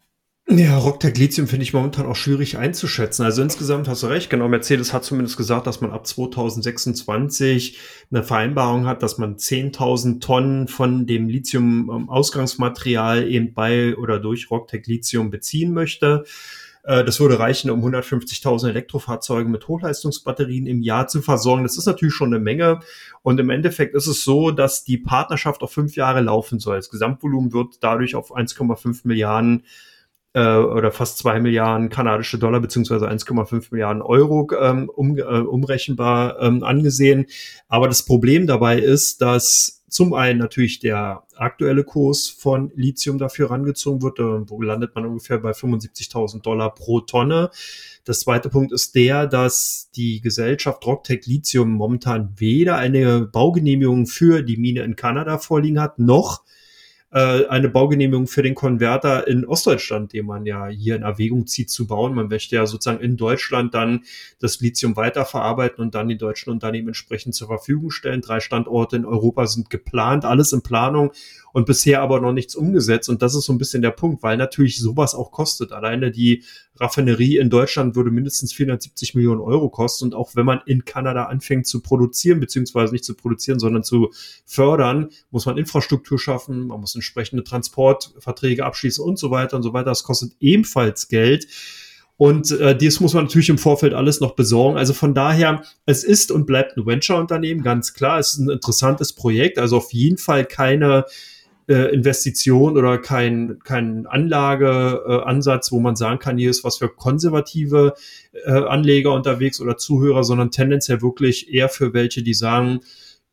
Ja, 0.52 0.80
Rocktech 0.80 1.16
Lithium 1.16 1.48
finde 1.48 1.62
ich 1.62 1.74
momentan 1.74 2.08
auch 2.08 2.16
schwierig 2.16 2.58
einzuschätzen. 2.58 3.24
Also 3.24 3.44
insgesamt 3.44 3.88
hast 3.88 4.02
du 4.02 4.08
recht. 4.08 4.32
Genau, 4.32 4.48
Mercedes 4.48 4.94
hat 4.94 5.04
zumindest 5.04 5.38
gesagt, 5.38 5.68
dass 5.68 5.80
man 5.80 5.92
ab 5.92 6.08
2026 6.08 7.78
eine 8.10 8.24
Vereinbarung 8.24 8.88
hat, 8.88 9.04
dass 9.04 9.20
man 9.20 9.36
10.000 9.36 10.20
Tonnen 10.20 10.68
von 10.68 11.06
dem 11.06 11.30
Lithium-Ausgangsmaterial 11.30 13.28
eben 13.28 13.54
bei 13.54 13.96
oder 13.96 14.20
durch 14.20 14.50
Rocktech 14.50 14.88
Lithium 14.88 15.30
beziehen 15.30 15.72
möchte. 15.72 16.24
Äh, 16.82 17.04
das 17.04 17.20
würde 17.20 17.38
reichen, 17.38 17.70
um 17.70 17.86
150.000 17.86 18.70
Elektrofahrzeuge 18.70 19.48
mit 19.48 19.68
Hochleistungsbatterien 19.68 20.66
im 20.66 20.82
Jahr 20.82 21.08
zu 21.08 21.22
versorgen. 21.22 21.62
Das 21.62 21.78
ist 21.78 21.86
natürlich 21.86 22.16
schon 22.16 22.34
eine 22.34 22.44
Menge. 22.44 22.80
Und 23.22 23.40
im 23.40 23.52
Endeffekt 23.52 23.94
ist 23.94 24.08
es 24.08 24.24
so, 24.24 24.50
dass 24.50 24.84
die 24.84 24.98
Partnerschaft 24.98 25.62
auf 25.62 25.72
fünf 25.72 25.96
Jahre 25.96 26.22
laufen 26.22 26.58
soll. 26.58 26.78
Das 26.78 26.90
Gesamtvolumen 26.90 27.54
wird 27.54 27.84
dadurch 27.84 28.16
auf 28.16 28.36
1,5 28.36 29.02
Milliarden 29.04 29.64
äh, 30.34 30.56
oder 30.58 30.92
fast 30.92 31.18
zwei 31.18 31.40
Milliarden 31.40 31.90
kanadische 31.90 32.38
Dollar 32.38 32.60
beziehungsweise 32.60 33.10
1,5 33.10 33.68
Milliarden 33.72 34.02
Euro 34.02 34.48
ähm, 34.60 34.90
um, 34.90 35.18
äh, 35.18 35.24
umrechenbar 35.24 36.40
ähm, 36.42 36.64
angesehen. 36.64 37.26
Aber 37.68 37.88
das 37.88 38.04
Problem 38.04 38.48
dabei 38.48 38.80
ist, 38.80 39.22
dass 39.22 39.84
zum 39.90 40.14
einen 40.14 40.38
natürlich 40.38 40.80
der 40.80 41.24
aktuelle 41.36 41.84
Kurs 41.84 42.28
von 42.28 42.72
Lithium 42.76 43.18
dafür 43.18 43.50
rangezogen 43.50 44.02
wird. 44.04 44.20
Äh, 44.20 44.50
wo 44.50 44.62
landet 44.62 44.94
man 44.94 45.06
ungefähr 45.06 45.40
bei 45.40 45.52
75.000 45.52 46.42
Dollar 46.42 46.74
pro 46.76 47.02
Tonne. 47.02 47.50
Das 48.06 48.22
zweite 48.22 48.50
Punkt 48.50 48.72
ist 48.72 48.96
der, 48.96 49.28
dass 49.28 49.90
die 49.96 50.22
Gesellschaft 50.22 50.86
Rocktech 50.86 51.26
Lithium 51.26 51.72
momentan 51.72 52.34
weder 52.38 52.78
eine 52.78 53.22
Baugenehmigung 53.22 54.06
für 54.06 54.44
die 54.44 54.58
Mine 54.58 54.84
in 54.84 54.96
Kanada 54.96 55.38
vorliegen 55.38 55.80
hat, 55.80 56.00
noch 56.00 56.44
äh, 57.12 57.46
eine 57.48 57.70
Baugenehmigung 57.70 58.28
für 58.28 58.44
den 58.44 58.56
Konverter 58.56 59.28
in 59.28 59.46
Ostdeutschland, 59.46 60.14
den 60.14 60.26
man 60.26 60.46
ja 60.46 60.68
hier 60.68 60.96
in 60.96 61.04
Erwägung 61.04 61.48
zieht 61.48 61.70
zu 61.70 61.88
bauen. 61.88 62.14
Man 62.14 62.28
möchte 62.28 62.56
ja 62.56 62.66
sozusagen 62.66 63.04
in 63.04 63.18
Deutschland 63.18 63.74
dann 63.74 64.04
das 64.40 64.60
Lithium 64.60 64.96
weiterverarbeiten 64.96 65.84
und 65.84 65.96
dann 65.96 66.08
die 66.08 66.18
deutschen 66.18 66.52
Unternehmen 66.52 66.90
entsprechend 66.90 67.36
zur 67.36 67.48
Verfügung 67.48 67.90
stellen. 67.90 68.22
Drei 68.22 68.40
Standorte 68.40 68.96
in 68.96 69.06
Europa 69.06 69.48
sind 69.48 69.70
geplant, 69.70 70.26
alles 70.26 70.54
in 70.54 70.62
Planung 70.62 71.12
und 71.52 71.66
bisher 71.66 72.02
aber 72.02 72.22
noch 72.22 72.34
nichts 72.34 72.56
umgesetzt. 72.56 73.10
Und 73.10 73.22
das 73.22 73.36
ist 73.36 73.46
so 73.46 73.54
ein 73.54 73.58
bisschen 73.58 73.82
der 73.82 73.92
Punkt, 73.92 74.22
weil 74.22 74.38
natürlich 74.38 74.80
sowas 74.80 75.16
auch 75.16 75.32
kostet. 75.32 75.72
Alleine 75.72 76.12
die 76.12 76.44
Raffinerie 76.80 77.38
in 77.38 77.50
Deutschland 77.50 77.96
würde 77.96 78.12
mindestens 78.12 78.54
470 78.54 79.16
Millionen 79.16 79.42
Euro 79.42 79.70
kosten. 79.70 80.06
Und 80.06 80.16
auch 80.16 80.36
wenn 80.36 80.46
man 80.46 80.62
in 80.66 80.86
Kanada 80.86 81.26
anfängt 81.26 81.68
zu 81.68 81.82
produzieren, 81.82 82.40
beziehungsweise 82.40 82.94
nicht 82.94 83.06
zu 83.06 83.16
produzieren, 83.16 83.60
sondern 83.60 83.84
zu 83.84 84.12
fördern, 84.46 85.10
muss 85.32 85.46
man 85.46 85.58
Infrastruktur 85.58 86.20
schaffen, 86.20 86.68
man 86.68 86.80
muss 86.80 86.96
entsprechende 86.96 87.44
Transportverträge 87.44 88.66
abschließen 88.66 89.04
und 89.04 89.20
so 89.20 89.32
weiter 89.32 89.58
und 89.58 89.64
so 89.64 89.74
weiter. 89.74 89.86
Das 89.86 90.04
kostet 90.04 90.34
ebenfalls 90.40 91.08
Geld. 91.08 91.48
Und 92.20 92.52
äh, 92.52 92.78
dies 92.78 93.00
muss 93.00 93.14
man 93.14 93.24
natürlich 93.24 93.48
im 93.48 93.58
Vorfeld 93.58 93.94
alles 93.94 94.20
noch 94.20 94.36
besorgen. 94.36 94.78
Also 94.78 94.94
von 94.94 95.14
daher, 95.14 95.64
es 95.86 96.04
ist 96.04 96.32
und 96.32 96.46
bleibt 96.46 96.76
ein 96.76 96.86
Venture-Unternehmen, 96.86 97.64
ganz 97.64 97.94
klar. 97.94 98.20
Es 98.20 98.34
ist 98.34 98.40
ein 98.40 98.50
interessantes 98.50 99.14
Projekt. 99.14 99.58
Also 99.58 99.78
auf 99.78 99.94
jeden 99.94 100.18
Fall 100.18 100.44
keine 100.44 101.06
äh, 101.70 101.94
Investition 101.94 102.78
oder 102.78 102.98
kein, 102.98 103.60
kein 103.64 104.08
Anlageansatz, 104.08 105.72
wo 105.72 105.80
man 105.80 105.96
sagen 105.96 106.18
kann, 106.18 106.38
hier 106.38 106.50
ist 106.50 106.64
was 106.64 106.78
für 106.78 106.90
konservative 106.90 107.94
äh, 108.44 108.52
Anleger 108.52 109.14
unterwegs 109.14 109.62
oder 109.62 109.78
Zuhörer, 109.78 110.24
sondern 110.24 110.50
tendenziell 110.50 111.04
wirklich 111.04 111.54
eher 111.54 111.70
für 111.70 111.94
welche, 111.94 112.24
die 112.24 112.34
sagen, 112.34 112.80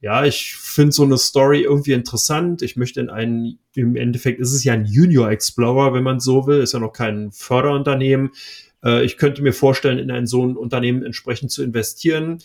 ja, 0.01 0.25
ich 0.27 0.55
finde 0.55 0.93
so 0.93 1.05
eine 1.05 1.17
Story 1.17 1.63
irgendwie 1.63 1.95
interessant. 1.95 2.61
Ich 2.61 2.77
möchte 2.77 3.01
in 3.01 3.09
einen, 3.09 3.59
im 3.75 3.97
Endeffekt 3.97 4.39
ist 4.39 4.53
es 4.53 4.63
ja 4.63 4.75
ein 4.75 4.85
Junior 4.85 5.31
Explorer, 5.31 5.95
wenn 5.95 6.05
man 6.05 6.21
so 6.21 6.47
will, 6.47 6.61
ist 6.61 6.75
ja 6.75 6.79
noch 6.79 6.93
kein 6.93 7.33
Förderunternehmen. 7.33 8.31
Äh, 8.85 9.05
ich 9.05 9.17
könnte 9.17 9.43
mir 9.43 9.55
vorstellen, 9.55 9.99
in 9.99 10.11
ein 10.11 10.27
so 10.27 10.47
ein 10.47 10.57
Unternehmen 10.57 11.03
entsprechend 11.03 11.51
zu 11.51 11.63
investieren. 11.63 12.39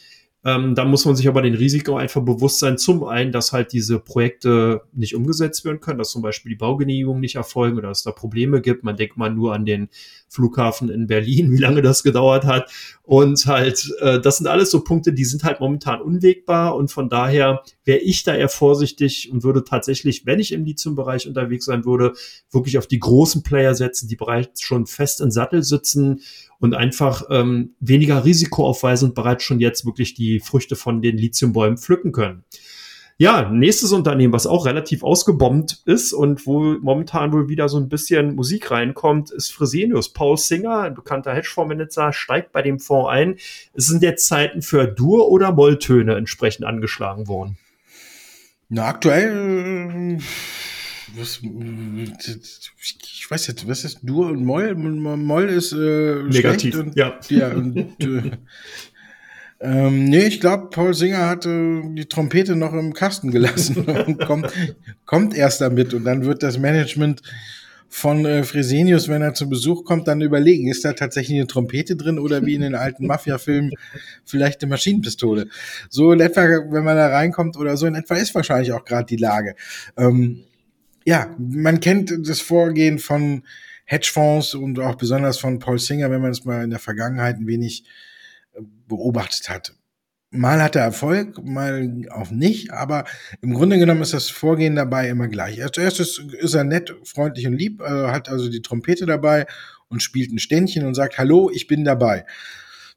Ähm, 0.44 0.74
da 0.74 0.86
muss 0.86 1.06
man 1.06 1.16
sich 1.16 1.28
aber 1.28 1.44
den 1.44 1.54
Risiken 1.54 1.96
einfach 1.96 2.22
bewusst 2.22 2.58
sein. 2.58 2.80
Zum 2.80 3.04
einen, 3.04 3.32
dass 3.32 3.54
halt 3.54 3.74
diese 3.74 4.00
Projekte 4.00 4.82
nicht 4.92 5.16
umgesetzt 5.16 5.64
werden 5.66 5.80
können, 5.80 6.00
dass 6.00 6.10
zum 6.10 6.24
Beispiel 6.24 6.50
die 6.50 6.56
Baugenehmigungen 6.56 7.22
nicht 7.22 7.36
erfolgen 7.36 7.78
oder 7.78 7.90
dass 7.90 8.00
es 8.00 8.04
da 8.06 8.12
Probleme 8.12 8.60
gibt. 8.60 8.84
Man 8.84 8.96
denkt 8.98 9.18
mal 9.18 9.30
nur 9.30 9.54
an 9.54 9.66
den 9.66 9.90
Flughafen 10.30 10.90
in 10.90 11.06
Berlin, 11.06 11.52
wie 11.52 11.60
lange 11.60 11.84
das 11.84 12.02
gedauert 12.02 12.46
hat. 12.46 12.72
Und 13.04 13.46
halt, 13.46 13.94
äh, 14.00 14.20
das 14.20 14.38
sind 14.38 14.48
alles 14.48 14.72
so 14.72 14.84
Punkte, 14.84 15.14
die 15.14 15.26
sind 15.26 15.44
halt 15.44 15.60
momentan 15.60 16.02
unwegbar. 16.02 16.76
Und 16.76 16.90
von 16.90 17.08
daher 17.08 17.62
wäre 17.86 18.00
ich 18.00 18.24
da 18.24 18.36
eher 18.36 18.50
vorsichtig 18.50 19.30
und 19.32 19.44
würde 19.44 19.64
tatsächlich, 19.64 20.26
wenn 20.26 20.40
ich 20.40 20.54
im 20.54 20.66
Lithium-Bereich 20.66 21.28
unterwegs 21.28 21.66
sein 21.66 21.86
würde, 21.86 22.14
wirklich 22.50 22.80
auf 22.80 22.88
die 22.88 23.00
großen 23.00 23.44
Player 23.44 23.76
setzen, 23.76 24.08
die 24.08 24.16
bereits 24.16 24.62
schon 24.62 24.88
fest 24.88 25.22
in 25.22 25.30
Sattel 25.30 25.62
sitzen 25.62 26.22
und 26.62 26.76
einfach 26.76 27.24
ähm, 27.30 27.72
weniger 27.80 28.24
Risiko 28.24 28.66
aufweisen 28.66 29.10
und 29.10 29.16
bereits 29.16 29.44
schon 29.44 29.60
jetzt 29.60 29.86
wirklich 29.86 30.14
die 30.14 30.40
Früchte 30.40 30.76
von 30.76 31.02
den 31.02 31.18
Lithiumbäumen 31.18 31.78
pflücken 31.78 32.12
können. 32.12 32.46
Ja, 33.18 33.50
nächstes 33.52 33.92
Unternehmen, 33.92 34.34
was 34.34 34.48
auch 34.48 34.66
relativ 34.66 35.04
ausgebombt 35.04 35.82
ist 35.86 36.14
und 36.14 36.48
wo 36.48 36.78
momentan 36.82 37.32
wohl 37.34 37.50
wieder 37.50 37.68
so 37.70 37.78
ein 37.78 37.90
bisschen 37.90 38.36
Musik 38.36 38.72
reinkommt, 38.72 39.30
ist 39.32 39.52
Fresenius. 39.52 40.10
Paul 40.10 40.38
Singer, 40.38 40.80
ein 40.80 40.96
bekannter 40.96 41.34
Hedgefondsmanager, 41.34 42.14
steigt 42.14 42.52
bei 42.52 42.62
dem 42.62 42.80
Fonds 42.80 43.10
ein. 43.10 43.36
Es 43.74 43.88
sind 43.88 44.02
jetzt 44.02 44.28
Zeiten 44.28 44.62
für 44.62 44.88
Dur- 44.88 45.30
oder 45.30 45.52
Molltöne 45.52 46.16
entsprechend 46.16 46.66
angeschlagen 46.66 47.28
worden. 47.28 47.58
Na, 48.70 48.88
aktuell 48.88 50.20
was, 51.16 51.40
ich 51.42 53.30
weiß 53.30 53.48
jetzt, 53.48 53.68
was 53.68 53.84
ist 53.84 54.00
Dur 54.04 54.28
und 54.28 54.44
Moll? 54.46 54.76
Moll 54.76 55.50
ist 55.50 55.74
äh, 55.74 56.24
negativ. 56.24 56.80
Und, 56.80 56.96
ja. 56.96 57.20
ja 57.30 57.50
und, 57.50 57.78
äh, 58.00 58.32
ähm, 59.62 60.06
nee, 60.06 60.26
ich 60.26 60.40
glaube, 60.40 60.70
Paul 60.70 60.94
Singer 60.94 61.28
hat 61.28 61.46
äh, 61.46 61.82
die 61.94 62.06
Trompete 62.06 62.56
noch 62.56 62.74
im 62.74 62.94
Kasten 62.94 63.32
gelassen 63.32 63.86
und 64.08 64.20
kommt, 64.20 64.52
kommt 65.06 65.36
erst 65.36 65.62
damit. 65.62 65.94
Und 65.94 66.04
dann 66.04 66.26
wird 66.26 66.42
das 66.42 66.58
Management 66.58 67.22
von 67.88 68.26
äh, 68.26 68.44
Fresenius, 68.44 69.10
wenn 69.10 69.22
er 69.22 69.34
zu 69.34 69.50
Besuch 69.50 69.84
kommt, 69.84 70.08
dann 70.08 70.22
überlegen, 70.22 70.70
ist 70.70 70.86
da 70.86 70.94
tatsächlich 70.94 71.38
eine 71.38 71.46
Trompete 71.46 71.98
drin 71.98 72.18
oder 72.18 72.44
wie 72.46 72.56
in 72.56 72.62
den 72.62 72.74
alten 72.74 73.06
Mafia-Filmen 73.06 73.72
vielleicht 74.24 74.62
eine 74.62 74.70
Maschinenpistole. 74.70 75.48
So 75.90 76.14
in 76.14 76.22
etwa, 76.22 76.42
wenn 76.42 76.86
man 76.86 76.96
da 76.96 77.08
reinkommt 77.08 77.58
oder 77.58 77.76
so 77.76 77.86
in 77.86 77.96
etwa 77.96 78.16
ist 78.16 78.34
wahrscheinlich 78.34 78.72
auch 78.72 78.86
gerade 78.86 79.06
die 79.06 79.18
Lage. 79.18 79.56
Ähm, 79.98 80.46
ja, 81.06 81.36
man 81.38 81.80
kennt 81.80 82.14
das 82.28 82.42
Vorgehen 82.42 83.00
von 83.00 83.44
Hedgefonds 83.86 84.54
und 84.54 84.80
auch 84.80 84.96
besonders 84.96 85.38
von 85.38 85.60
Paul 85.60 85.80
Singer, 85.80 86.12
wenn 86.12 86.22
man 86.22 86.32
es 86.32 86.46
mal 86.46 86.64
in 86.64 86.70
der 86.70 86.80
Vergangenheit 86.80 87.38
ein 87.38 87.48
wenig 87.48 87.84
äh, 88.54 88.62
beobachtet 88.88 89.50
hat. 89.50 89.74
Mal 90.34 90.64
hat 90.64 90.78
er 90.78 90.84
Erfolg, 90.84 91.44
mal 91.44 92.08
auch 92.10 92.32
nicht, 92.32 92.72
aber 92.72 93.04
im 93.42 93.54
Grunde 93.54 93.78
genommen 93.78 94.02
ist 94.02 94.14
das 94.14 94.30
Vorgehen 94.30 94.78
dabei 94.78 95.10
immer 95.10 95.28
gleich. 95.28 95.58
Ist, 95.58 95.78
ist 95.78 96.54
er 96.54 96.64
nett, 96.64 96.96
freundlich 97.04 97.48
und 97.48 97.58
lieb, 97.58 97.82
äh, 97.82 98.08
hat 98.08 98.30
also 98.30 98.50
die 98.50 98.62
Trompete 98.62 99.06
dabei 99.06 99.46
und 99.90 100.02
spielt 100.02 100.32
ein 100.32 100.40
Ständchen 100.40 100.86
und 100.86 100.96
sagt, 100.96 101.18
hallo, 101.18 101.52
ich 101.54 101.68
bin 101.68 101.84
dabei. 101.84 102.26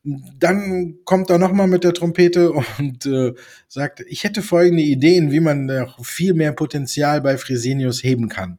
Dann 0.05 0.99
kommt 1.05 1.31
er 1.31 1.39
nochmal 1.39 1.67
mit 1.67 1.83
der 1.83 1.95
Trompete 1.95 2.53
und 2.79 3.07
äh, 3.07 3.33
sagt, 3.69 4.01
ich 4.07 4.25
hätte 4.25 4.43
folgende 4.43 4.83
Ideen, 4.83 5.33
wie 5.33 5.41
man 5.41 5.67
noch 5.67 6.05
viel 6.05 6.35
mehr 6.35 6.53
Potenzial 6.53 7.21
bei 7.23 7.39
Fresenius 7.39 8.05
heben 8.05 8.29
kann. 8.29 8.59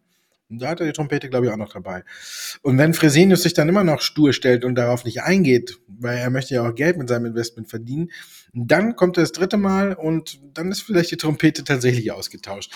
Und 0.50 0.62
da 0.62 0.70
hat 0.70 0.80
er 0.80 0.86
die 0.86 0.94
Trompete, 0.94 1.30
glaube 1.30 1.48
ich, 1.48 1.52
auch 1.52 1.58
noch 1.58 1.74
dabei. 1.74 2.04
Und 2.62 2.78
wenn 2.78 2.94
Fresenius 2.94 3.44
sich 3.44 3.54
dann 3.54 3.68
immer 3.68 3.84
noch 3.84 4.02
stur 4.02 4.32
stellt 4.32 4.64
und 4.64 4.76
darauf 4.76 5.04
nicht 5.04 5.24
eingeht, 5.24 5.80
weil 5.88 6.18
er 6.18 6.30
möchte 6.30 6.54
ja 6.54 6.68
auch 6.68 6.76
Geld 6.76 6.98
mit 6.98 7.10
seinem 7.10 7.26
Investment 7.26 7.70
verdienen, 7.70 8.12
dann 8.54 8.96
kommt 8.96 9.18
er 9.18 9.24
das 9.24 9.32
dritte 9.32 9.58
Mal 9.58 9.94
und 9.94 10.40
dann 10.54 10.72
ist 10.72 10.82
vielleicht 10.82 11.12
die 11.12 11.18
Trompete 11.18 11.64
tatsächlich 11.64 12.12
ausgetauscht. 12.12 12.72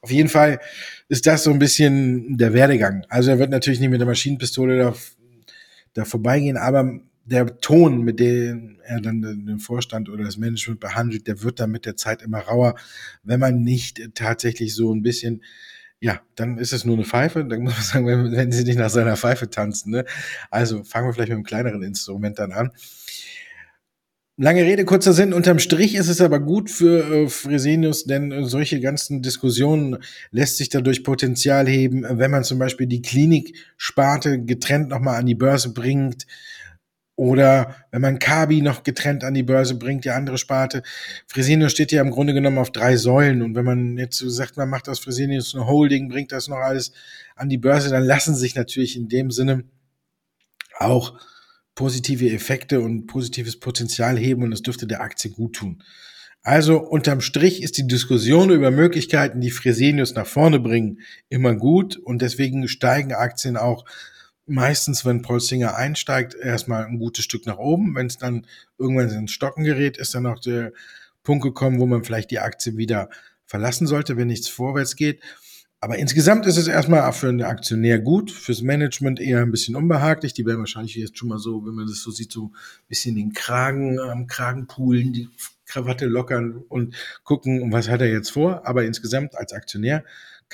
Auf 0.00 0.10
jeden 0.10 0.28
Fall 0.28 0.60
ist 1.08 1.26
das 1.26 1.44
so 1.44 1.50
ein 1.50 1.58
bisschen 1.58 2.36
der 2.36 2.52
Werdegang. 2.52 3.06
Also 3.08 3.30
er 3.30 3.38
wird 3.38 3.50
natürlich 3.50 3.80
nicht 3.80 3.90
mit 3.90 4.00
der 4.00 4.08
Maschinenpistole 4.08 4.76
da, 4.76 4.94
da 5.94 6.04
vorbeigehen, 6.04 6.56
aber 6.56 7.00
der 7.24 7.58
Ton, 7.60 8.02
mit 8.02 8.20
dem 8.20 8.78
er 8.84 9.00
dann 9.00 9.22
den 9.22 9.58
Vorstand 9.58 10.08
oder 10.08 10.24
das 10.24 10.36
Management 10.36 10.80
behandelt, 10.80 11.26
der 11.26 11.42
wird 11.42 11.60
dann 11.60 11.70
mit 11.70 11.86
der 11.86 11.96
Zeit 11.96 12.22
immer 12.22 12.40
rauer, 12.40 12.74
wenn 13.22 13.40
man 13.40 13.62
nicht 13.62 14.14
tatsächlich 14.14 14.74
so 14.74 14.94
ein 14.94 15.02
bisschen 15.02 15.42
ja, 16.00 16.20
dann 16.34 16.58
ist 16.58 16.74
es 16.74 16.84
nur 16.84 16.96
eine 16.96 17.06
Pfeife. 17.06 17.46
Dann 17.46 17.62
muss 17.62 17.72
man 17.72 17.82
sagen, 17.82 18.06
wenn, 18.06 18.32
wenn 18.32 18.52
sie 18.52 18.64
nicht 18.64 18.78
nach 18.78 18.90
seiner 18.90 19.16
Pfeife 19.16 19.48
tanzen. 19.48 19.90
Ne? 19.90 20.04
Also 20.50 20.84
fangen 20.84 21.08
wir 21.08 21.14
vielleicht 21.14 21.30
mit 21.30 21.36
einem 21.36 21.44
kleineren 21.44 21.82
Instrument 21.82 22.38
dann 22.38 22.52
an. 22.52 22.72
Lange 24.36 24.64
Rede, 24.64 24.84
kurzer 24.84 25.12
Sinn. 25.12 25.32
Unterm 25.32 25.60
Strich 25.60 25.94
ist 25.94 26.08
es 26.08 26.20
aber 26.20 26.40
gut 26.40 26.68
für 26.68 27.08
äh, 27.08 27.28
Fresenius, 27.28 28.04
denn 28.04 28.32
äh, 28.32 28.44
solche 28.44 28.80
ganzen 28.80 29.22
Diskussionen 29.22 29.98
lässt 30.30 30.56
sich 30.56 30.68
dadurch 30.68 31.04
Potenzial 31.04 31.68
heben, 31.68 32.04
wenn 32.06 32.32
man 32.32 32.42
zum 32.42 32.58
Beispiel 32.58 32.88
die 32.88 33.00
Kliniksparte 33.00 34.44
getrennt 34.44 34.88
nochmal 34.88 35.20
an 35.20 35.26
die 35.26 35.36
Börse 35.36 35.72
bringt 35.72 36.26
oder 37.16 37.76
wenn 37.92 38.00
man 38.00 38.18
Kabi 38.18 38.60
noch 38.60 38.82
getrennt 38.82 39.22
an 39.22 39.34
die 39.34 39.44
Börse 39.44 39.76
bringt, 39.76 40.04
die 40.04 40.10
andere 40.10 40.36
Sparte. 40.36 40.82
Fresenius 41.28 41.72
steht 41.72 41.92
ja 41.92 42.02
im 42.02 42.10
Grunde 42.10 42.34
genommen 42.34 42.58
auf 42.58 42.72
drei 42.72 42.96
Säulen. 42.96 43.42
Und 43.42 43.54
wenn 43.54 43.64
man 43.64 43.98
jetzt 43.98 44.18
so 44.18 44.28
sagt, 44.28 44.56
man 44.56 44.68
macht 44.68 44.88
aus 44.88 44.98
Fresenius 44.98 45.54
eine 45.54 45.66
Holding, 45.66 46.08
bringt 46.08 46.32
das 46.32 46.48
noch 46.48 46.56
alles 46.56 46.92
an 47.36 47.48
die 47.48 47.58
Börse, 47.58 47.90
dann 47.90 48.02
lassen 48.02 48.34
sich 48.34 48.56
natürlich 48.56 48.96
in 48.96 49.08
dem 49.08 49.30
Sinne 49.30 49.64
auch 50.78 51.18
positive 51.76 52.30
Effekte 52.30 52.80
und 52.80 53.06
positives 53.06 53.58
Potenzial 53.58 54.16
heben 54.16 54.42
und 54.42 54.52
es 54.52 54.62
dürfte 54.62 54.86
der 54.86 55.00
Aktie 55.00 55.30
gut 55.30 55.56
tun. 55.56 55.82
Also 56.42 56.78
unterm 56.78 57.20
Strich 57.20 57.62
ist 57.62 57.78
die 57.78 57.86
Diskussion 57.86 58.50
über 58.50 58.70
Möglichkeiten, 58.70 59.40
die 59.40 59.50
Fresenius 59.50 60.14
nach 60.14 60.26
vorne 60.26 60.60
bringen, 60.60 60.98
immer 61.28 61.54
gut 61.54 61.96
und 61.96 62.22
deswegen 62.22 62.68
steigen 62.68 63.12
Aktien 63.12 63.56
auch 63.56 63.84
meistens, 64.46 65.04
wenn 65.04 65.22
Paul 65.22 65.40
Singer 65.40 65.76
einsteigt, 65.76 66.34
erstmal 66.34 66.84
ein 66.84 66.98
gutes 66.98 67.24
Stück 67.24 67.46
nach 67.46 67.58
oben. 67.58 67.94
Wenn 67.94 68.06
es 68.06 68.18
dann 68.18 68.46
irgendwann 68.78 69.10
ins 69.10 69.32
Stocken 69.32 69.64
gerät, 69.64 69.96
ist 69.96 70.14
dann 70.14 70.26
auch 70.26 70.38
der 70.38 70.72
Punkt 71.22 71.42
gekommen, 71.42 71.80
wo 71.80 71.86
man 71.86 72.04
vielleicht 72.04 72.30
die 72.30 72.40
Aktie 72.40 72.76
wieder 72.76 73.08
verlassen 73.46 73.86
sollte, 73.86 74.16
wenn 74.16 74.28
nichts 74.28 74.48
vorwärts 74.48 74.96
geht. 74.96 75.20
Aber 75.80 75.98
insgesamt 75.98 76.46
ist 76.46 76.56
es 76.56 76.66
erstmal 76.66 77.12
für 77.12 77.28
einen 77.28 77.42
Aktionär 77.42 77.98
gut, 77.98 78.30
fürs 78.30 78.62
Management 78.62 79.20
eher 79.20 79.42
ein 79.42 79.50
bisschen 79.50 79.76
unbehaglich. 79.76 80.32
Die 80.32 80.46
werden 80.46 80.60
wahrscheinlich 80.60 80.94
jetzt 80.94 81.18
schon 81.18 81.28
mal 81.28 81.38
so, 81.38 81.66
wenn 81.66 81.74
man 81.74 81.86
das 81.86 82.00
so 82.00 82.10
sieht, 82.10 82.32
so 82.32 82.46
ein 82.46 82.52
bisschen 82.88 83.16
den 83.16 83.34
Kragen 83.34 84.00
am 84.00 84.26
Kragen 84.26 84.66
poolen, 84.66 85.12
die 85.12 85.28
Krawatte 85.66 86.06
lockern 86.06 86.62
und 86.68 86.96
gucken, 87.22 87.70
was 87.70 87.88
hat 87.88 88.00
er 88.00 88.10
jetzt 88.10 88.30
vor. 88.30 88.66
Aber 88.66 88.84
insgesamt 88.84 89.36
als 89.36 89.52
Aktionär 89.52 90.04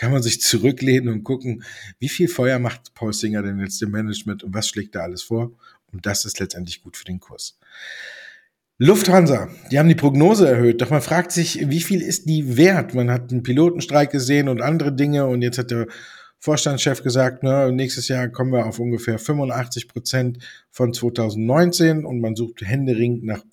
kann 0.01 0.13
man 0.13 0.23
sich 0.23 0.41
zurücklehnen 0.41 1.13
und 1.13 1.25
gucken, 1.25 1.63
wie 1.99 2.09
viel 2.09 2.27
Feuer 2.27 2.59
macht 2.59 2.95
Paul 2.95 3.13
Singer 3.13 3.43
denn 3.43 3.61
jetzt 3.61 3.83
im 3.83 3.91
Management 3.91 4.43
und 4.43 4.55
was 4.55 4.67
schlägt 4.67 4.95
er 4.95 5.03
alles 5.03 5.23
vor. 5.23 5.53
Und 5.93 6.07
das 6.07 6.25
ist 6.25 6.41
letztendlich 6.41 6.83
gut 6.83 6.97
für 6.97 7.05
den 7.05 7.21
Kurs. 7.21 7.59
Lufthansa, 8.79 9.51
die 9.71 9.79
haben 9.79 9.91
die 9.91 9.95
Prognose 9.95 10.49
erhöht, 10.49 10.81
doch 10.81 10.89
man 10.89 11.03
fragt 11.03 11.33
sich, 11.33 11.69
wie 11.69 11.83
viel 11.83 12.01
ist 12.01 12.31
die 12.31 12.57
wert? 12.57 12.95
Man 12.95 13.11
hat 13.11 13.31
einen 13.31 13.43
Pilotenstreik 13.43 14.11
gesehen 14.11 14.49
und 14.49 14.63
andere 14.63 14.91
Dinge 14.91 15.27
und 15.27 15.43
jetzt 15.43 15.59
hat 15.59 15.71
der 15.71 15.87
Vorstandschef 16.39 17.03
gesagt, 17.03 17.43
ne, 17.43 17.71
nächstes 17.71 18.09
Jahr 18.09 18.29
kommen 18.29 18.55
wir 18.55 18.65
auf 18.65 18.79
ungefähr 18.79 19.19
85 19.19 19.87
Prozent 19.87 20.39
von 20.71 20.95
2019 20.95 22.07
und 22.07 22.21
man 22.21 22.37
sucht 22.37 22.63
händeringend 22.63 23.25
nach 23.25 23.45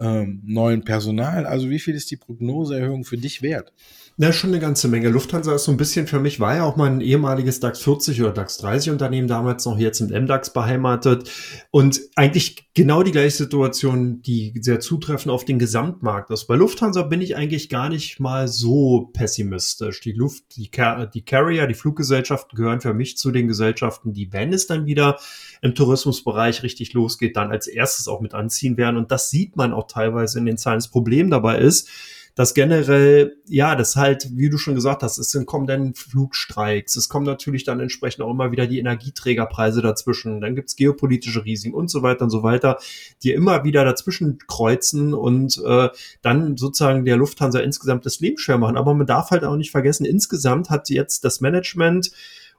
ähm, 0.00 0.42
neuen 0.44 0.82
Personal. 0.82 1.46
Also 1.46 1.70
wie 1.70 1.78
viel 1.78 1.94
ist 1.94 2.10
die 2.10 2.16
Prognoseerhöhung 2.16 3.04
für 3.04 3.18
dich 3.18 3.40
wert? 3.42 3.72
Na, 4.18 4.32
schon 4.32 4.48
eine 4.48 4.60
ganze 4.60 4.88
Menge. 4.88 5.10
Lufthansa 5.10 5.54
ist 5.54 5.64
so 5.64 5.70
ein 5.70 5.76
bisschen 5.76 6.06
für 6.06 6.18
mich, 6.18 6.40
war 6.40 6.56
ja 6.56 6.64
auch 6.64 6.76
mal 6.76 6.90
ein 6.90 7.02
ehemaliges 7.02 7.60
DAX 7.60 7.82
40 7.82 8.22
oder 8.22 8.32
DAX 8.32 8.56
30 8.56 8.90
Unternehmen 8.92 9.28
damals 9.28 9.66
noch 9.66 9.76
jetzt 9.76 10.00
im 10.00 10.06
MDAX 10.06 10.54
beheimatet. 10.54 11.30
Und 11.70 12.00
eigentlich 12.16 12.70
genau 12.72 13.02
die 13.02 13.12
gleiche 13.12 13.36
Situation, 13.36 14.22
die 14.22 14.54
sehr 14.62 14.80
zutreffend 14.80 15.30
auf 15.30 15.44
den 15.44 15.58
Gesamtmarkt 15.58 16.30
ist. 16.30 16.46
Bei 16.46 16.56
Lufthansa 16.56 17.02
bin 17.02 17.20
ich 17.20 17.36
eigentlich 17.36 17.68
gar 17.68 17.90
nicht 17.90 18.18
mal 18.18 18.48
so 18.48 19.10
pessimistisch. 19.12 20.00
Die 20.00 20.12
Luft, 20.12 20.44
die, 20.56 20.70
Car 20.70 21.06
die 21.06 21.22
Carrier, 21.22 21.66
die 21.66 21.74
Fluggesellschaften 21.74 22.56
gehören 22.56 22.80
für 22.80 22.94
mich 22.94 23.18
zu 23.18 23.30
den 23.30 23.48
Gesellschaften, 23.48 24.14
die, 24.14 24.32
wenn 24.32 24.54
es 24.54 24.66
dann 24.66 24.86
wieder 24.86 25.18
im 25.60 25.74
Tourismusbereich 25.74 26.62
richtig 26.62 26.94
losgeht, 26.94 27.36
dann 27.36 27.50
als 27.50 27.66
erstes 27.66 28.08
auch 28.08 28.22
mit 28.22 28.32
anziehen 28.32 28.78
werden. 28.78 28.96
Und 28.96 29.10
das 29.10 29.28
sieht 29.28 29.56
man 29.56 29.74
auch 29.74 29.88
teilweise 29.88 30.38
in 30.38 30.46
den 30.46 30.56
Zahlen. 30.56 30.78
Das 30.78 30.88
Problem 30.88 31.28
dabei 31.28 31.58
ist, 31.58 31.90
dass 32.36 32.52
generell, 32.52 33.38
ja, 33.48 33.74
das 33.74 33.96
halt, 33.96 34.28
wie 34.36 34.50
du 34.50 34.58
schon 34.58 34.74
gesagt 34.74 35.02
hast, 35.02 35.16
es 35.16 35.46
kommen 35.46 35.66
dann 35.66 35.94
Flugstreiks, 35.94 36.94
es 36.94 37.08
kommen 37.08 37.24
natürlich 37.24 37.64
dann 37.64 37.80
entsprechend 37.80 38.22
auch 38.22 38.30
immer 38.30 38.52
wieder 38.52 38.66
die 38.66 38.78
Energieträgerpreise 38.78 39.80
dazwischen, 39.80 40.42
dann 40.42 40.54
gibt's 40.54 40.76
geopolitische 40.76 41.46
Risiken 41.46 41.74
und 41.74 41.90
so 41.90 42.02
weiter 42.02 42.24
und 42.24 42.30
so 42.30 42.42
weiter, 42.42 42.78
die 43.22 43.32
immer 43.32 43.64
wieder 43.64 43.86
dazwischen 43.86 44.38
kreuzen 44.46 45.14
und 45.14 45.60
äh, 45.66 45.88
dann 46.20 46.58
sozusagen 46.58 47.06
der 47.06 47.16
Lufthansa 47.16 47.60
insgesamt 47.60 48.04
das 48.04 48.20
Leben 48.20 48.36
schwer 48.36 48.58
machen. 48.58 48.76
Aber 48.76 48.92
man 48.92 49.06
darf 49.06 49.30
halt 49.30 49.42
auch 49.42 49.56
nicht 49.56 49.70
vergessen, 49.70 50.04
insgesamt 50.04 50.68
hat 50.68 50.90
jetzt 50.90 51.24
das 51.24 51.40
Management 51.40 52.10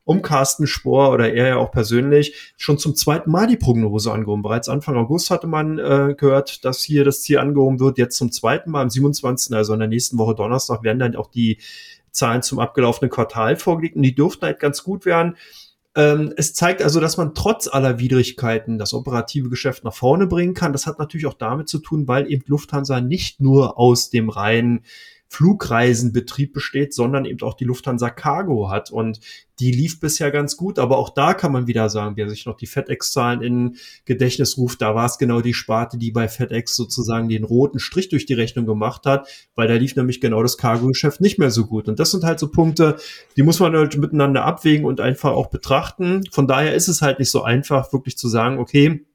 um 0.07 0.21
Carsten 0.21 0.67
Spohr 0.67 1.11
oder 1.11 1.33
er 1.33 1.47
ja 1.47 1.57
auch 1.57 1.69
persönlich 1.69 2.53
schon 2.55 2.77
zum 2.77 2.95
zweiten 2.95 3.29
Mal 3.29 3.45
die 3.45 3.57
Prognose 3.57 4.11
angehoben. 4.11 4.41
Bereits 4.41 4.69
Anfang 4.69 4.95
August 4.95 5.29
hatte 5.29 5.47
man 5.47 5.77
äh, 5.79 6.15
gehört, 6.17 6.63
dass 6.63 6.81
hier 6.81 7.03
das 7.03 7.21
Ziel 7.21 7.39
angehoben 7.39 7.81
wird. 7.81 7.97
Jetzt 7.97 8.17
zum 8.17 8.31
zweiten 8.31 8.71
Mal 8.71 8.83
am 8.83 8.89
27., 8.89 9.53
also 9.53 9.73
in 9.73 9.79
der 9.79 9.89
nächsten 9.89 10.17
Woche 10.17 10.33
Donnerstag, 10.33 10.81
werden 10.81 10.99
dann 10.99 11.17
auch 11.17 11.29
die 11.29 11.57
Zahlen 12.11 12.41
zum 12.41 12.59
abgelaufenen 12.59 13.11
Quartal 13.11 13.57
vorgelegt 13.57 13.97
und 13.97 14.03
die 14.03 14.15
dürften 14.15 14.45
halt 14.45 14.61
ganz 14.61 14.81
gut 14.81 15.05
werden. 15.05 15.35
Ähm, 15.93 16.33
es 16.37 16.53
zeigt 16.53 16.81
also, 16.81 17.01
dass 17.01 17.17
man 17.17 17.35
trotz 17.35 17.67
aller 17.67 17.99
Widrigkeiten 17.99 18.77
das 18.77 18.93
operative 18.93 19.49
Geschäft 19.49 19.83
nach 19.83 19.93
vorne 19.93 20.25
bringen 20.25 20.53
kann. 20.53 20.71
Das 20.71 20.87
hat 20.87 20.99
natürlich 20.99 21.25
auch 21.25 21.33
damit 21.33 21.67
zu 21.67 21.79
tun, 21.79 22.07
weil 22.07 22.31
eben 22.31 22.43
Lufthansa 22.47 23.01
nicht 23.01 23.41
nur 23.41 23.77
aus 23.77 24.09
dem 24.09 24.29
reinen 24.29 24.85
Flugreisenbetrieb 25.29 26.53
besteht, 26.53 26.93
sondern 26.93 27.25
eben 27.25 27.41
auch 27.41 27.55
die 27.55 27.65
Lufthansa 27.65 28.09
Cargo 28.09 28.69
hat. 28.69 28.91
Und 28.91 29.19
die 29.59 29.71
lief 29.71 29.99
bisher 29.99 30.29
ganz 30.29 30.55
gut, 30.55 30.77
aber 30.77 30.97
auch 30.97 31.09
da 31.09 31.33
kann 31.33 31.51
man 31.51 31.67
wieder 31.67 31.89
sagen, 31.89 32.15
wer 32.15 32.29
sich 32.29 32.45
noch 32.45 32.57
die 32.57 32.67
FedEx-Zahlen 32.67 33.41
in 33.41 33.75
Gedächtnis 34.05 34.57
ruft, 34.57 34.81
da 34.81 34.93
war 34.93 35.05
es 35.05 35.17
genau 35.17 35.41
die 35.41 35.55
Sparte, 35.55 35.97
die 35.97 36.11
bei 36.11 36.27
FedEx 36.27 36.75
sozusagen 36.75 37.27
den 37.27 37.43
roten 37.43 37.79
Strich 37.79 38.09
durch 38.09 38.25
die 38.25 38.35
Rechnung 38.35 38.65
gemacht 38.65 39.05
hat, 39.05 39.27
weil 39.55 39.67
da 39.67 39.73
lief 39.73 39.95
nämlich 39.95 40.21
genau 40.21 40.43
das 40.43 40.57
Cargo-Geschäft 40.57 41.21
nicht 41.21 41.39
mehr 41.39 41.49
so 41.49 41.65
gut. 41.65 41.87
Und 41.87 41.99
das 41.99 42.11
sind 42.11 42.23
halt 42.23 42.39
so 42.39 42.49
Punkte, 42.49 42.97
die 43.35 43.43
muss 43.43 43.59
man 43.59 43.75
halt 43.75 43.97
miteinander 43.97 44.45
abwägen 44.45 44.85
und 44.85 45.01
einfach 45.01 45.31
auch 45.31 45.47
betrachten. 45.47 46.21
Von 46.31 46.47
daher 46.47 46.75
ist 46.75 46.87
es 46.87 47.01
halt 47.01 47.17
nicht 47.17 47.31
so 47.31 47.41
einfach, 47.41 47.91
wirklich 47.91 48.17
zu 48.17 48.27
sagen, 48.27 48.59
okay, 48.59 49.06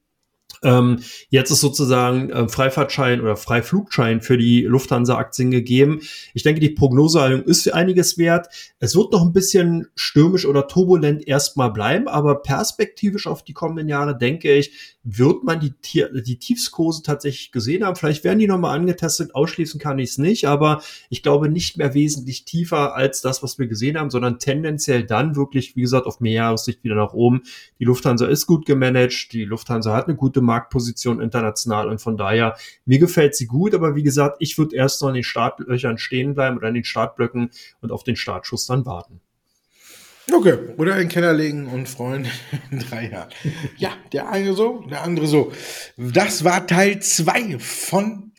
ähm, 0.63 1.01
jetzt 1.29 1.51
ist 1.51 1.61
sozusagen 1.61 2.31
äh, 2.31 2.49
Freifahrtschein 2.49 3.21
oder 3.21 3.37
Freiflugschein 3.37 4.21
für 4.21 4.39
die 4.39 4.63
Lufthansa-Aktien 4.63 5.51
gegeben. 5.51 6.01
Ich 6.35 6.43
denke, 6.43 6.61
die 6.61 6.71
Prognosehaltung 6.71 7.43
ist 7.43 7.73
einiges 7.73 8.19
wert. 8.19 8.49
Es 8.79 8.95
wird 8.95 9.13
noch 9.13 9.23
ein 9.23 9.33
bisschen 9.33 9.89
stürmisch 9.95 10.47
oder 10.47 10.69
turbulent 10.69 11.27
erstmal 11.27 11.73
bleiben, 11.73 12.09
aber 12.09 12.43
perspektivisch 12.43 13.27
auf 13.27 13.43
die 13.43 13.53
kommenden 13.53 13.89
Jahre 13.89 14.17
denke 14.17 14.53
ich, 14.53 14.97
wird 15.05 15.43
man 15.43 15.59
die, 15.59 15.75
die 15.83 16.39
Tiefskurse 16.39 17.03
tatsächlich 17.03 17.51
gesehen 17.51 17.85
haben. 17.85 17.97
Vielleicht 17.97 18.23
werden 18.23 18.39
die 18.39 18.47
nochmal 18.47 18.79
angetestet, 18.79 19.35
ausschließen 19.35 19.81
kann 19.81 19.99
ich 19.99 20.11
es 20.11 20.19
nicht, 20.19 20.47
aber 20.47 20.83
ich 21.11 21.23
glaube 21.23 21.49
nicht 21.49 21.77
mehr 21.77 21.95
wesentlich 21.95 22.45
tiefer 22.45 22.95
als 22.95 23.21
das, 23.21 23.43
was 23.43 23.59
wir 23.59 23.67
gesehen 23.67 23.99
haben, 23.99 24.11
sondern 24.11 24.39
tendenziell 24.39 25.05
dann 25.05 25.35
wirklich, 25.35 25.75
wie 25.75 25.83
gesagt, 25.83 26.07
auf 26.07 26.21
Mehrjahressicht 26.21 26.85
wieder 26.85 26.95
nach 26.95 27.15
oben. 27.15 27.43
Die 27.81 27.85
Lufthansa 27.85 28.27
ist 28.27 28.47
gut 28.47 28.65
gemanagt, 28.65 29.33
die 29.33 29.45
Lufthansa 29.45 29.93
hat 29.93 30.07
eine 30.07 30.17
gute 30.17 30.41
Marktposition 30.41 31.21
international 31.21 31.89
und 31.89 32.01
von 32.01 32.17
daher, 32.17 32.57
mir 32.85 33.01
gefällt 33.01 33.35
sie 33.35 33.47
gut, 33.47 33.75
aber 33.75 33.97
wie 33.97 34.05
gesagt, 34.05 34.37
ich 34.39 34.57
würde 34.57 34.77
erst 34.77 35.03
noch 35.03 35.09
in 35.09 35.15
den 35.15 35.25
Startlöchern 35.25 35.99
stehen 35.99 36.35
bleiben 36.35 36.57
oder 36.57 36.69
in 36.69 36.75
den 36.75 36.85
Startblöcken 36.85 37.51
und 37.81 37.91
auf 37.91 38.05
den 38.05 38.17
Startschuss 38.17 38.67
dann 38.67 38.87
warten. 38.87 39.21
Okay, 40.31 40.75
oder 40.77 40.95
in 40.95 41.01
den 41.01 41.09
Keller 41.09 41.33
legen 41.33 41.67
und 41.67 41.89
freuen 41.89 42.27
in 42.71 42.79
drei 42.79 43.11
Jahren. 43.11 43.31
Ja, 43.77 43.97
der 44.13 44.29
eine 44.29 44.55
so, 44.55 44.83
der 44.83 45.03
andere 45.03 45.27
so. 45.27 45.53
Das 45.97 46.45
war 46.45 46.67
Teil 46.67 47.01
2 47.01 47.59
von 47.59 48.33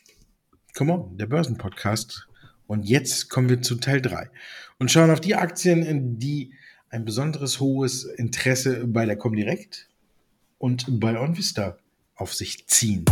Come 0.76 0.92
on, 0.92 1.18
der 1.18 1.26
Börsenpodcast. 1.26 2.26
Und 2.66 2.84
jetzt 2.84 3.28
kommen 3.28 3.48
wir 3.48 3.62
zu 3.62 3.76
Teil 3.76 4.00
3 4.00 4.30
und 4.78 4.90
schauen 4.90 5.10
auf 5.10 5.20
die 5.20 5.34
Aktien, 5.34 6.18
die 6.18 6.54
ein 6.88 7.04
besonderes 7.04 7.60
hohes 7.60 8.04
Interesse 8.04 8.86
bei 8.86 9.04
der 9.04 9.16
Comdirect 9.16 9.88
und 10.58 11.00
bei 11.00 11.18
OnVista 11.18 11.76
auf 12.16 12.34
sich 12.34 12.66
ziehen. 12.66 13.04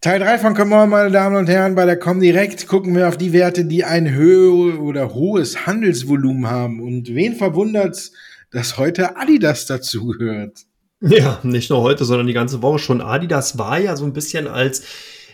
Teil 0.00 0.20
3 0.20 0.38
von 0.38 0.54
Come 0.54 0.76
On, 0.76 0.88
meine 0.88 1.10
Damen 1.10 1.34
und 1.34 1.48
Herren, 1.48 1.74
bei 1.74 1.84
der 1.84 1.98
Comdirect 1.98 2.68
gucken 2.68 2.94
wir 2.94 3.08
auf 3.08 3.16
die 3.16 3.32
Werte, 3.32 3.64
die 3.64 3.82
ein 3.82 4.08
höheres 4.08 4.78
oder 4.78 5.12
hohes 5.12 5.66
Handelsvolumen 5.66 6.48
haben. 6.48 6.80
Und 6.80 7.12
wen 7.16 7.34
verwundert's, 7.34 8.12
dass 8.52 8.78
heute 8.78 9.16
Adidas 9.16 9.66
dazugehört? 9.66 10.60
Ja, 11.00 11.40
nicht 11.42 11.68
nur 11.70 11.82
heute, 11.82 12.04
sondern 12.04 12.28
die 12.28 12.32
ganze 12.32 12.62
Woche 12.62 12.78
schon. 12.78 13.00
Adidas 13.00 13.58
war 13.58 13.80
ja 13.80 13.96
so 13.96 14.04
ein 14.04 14.12
bisschen 14.12 14.46
als 14.46 14.84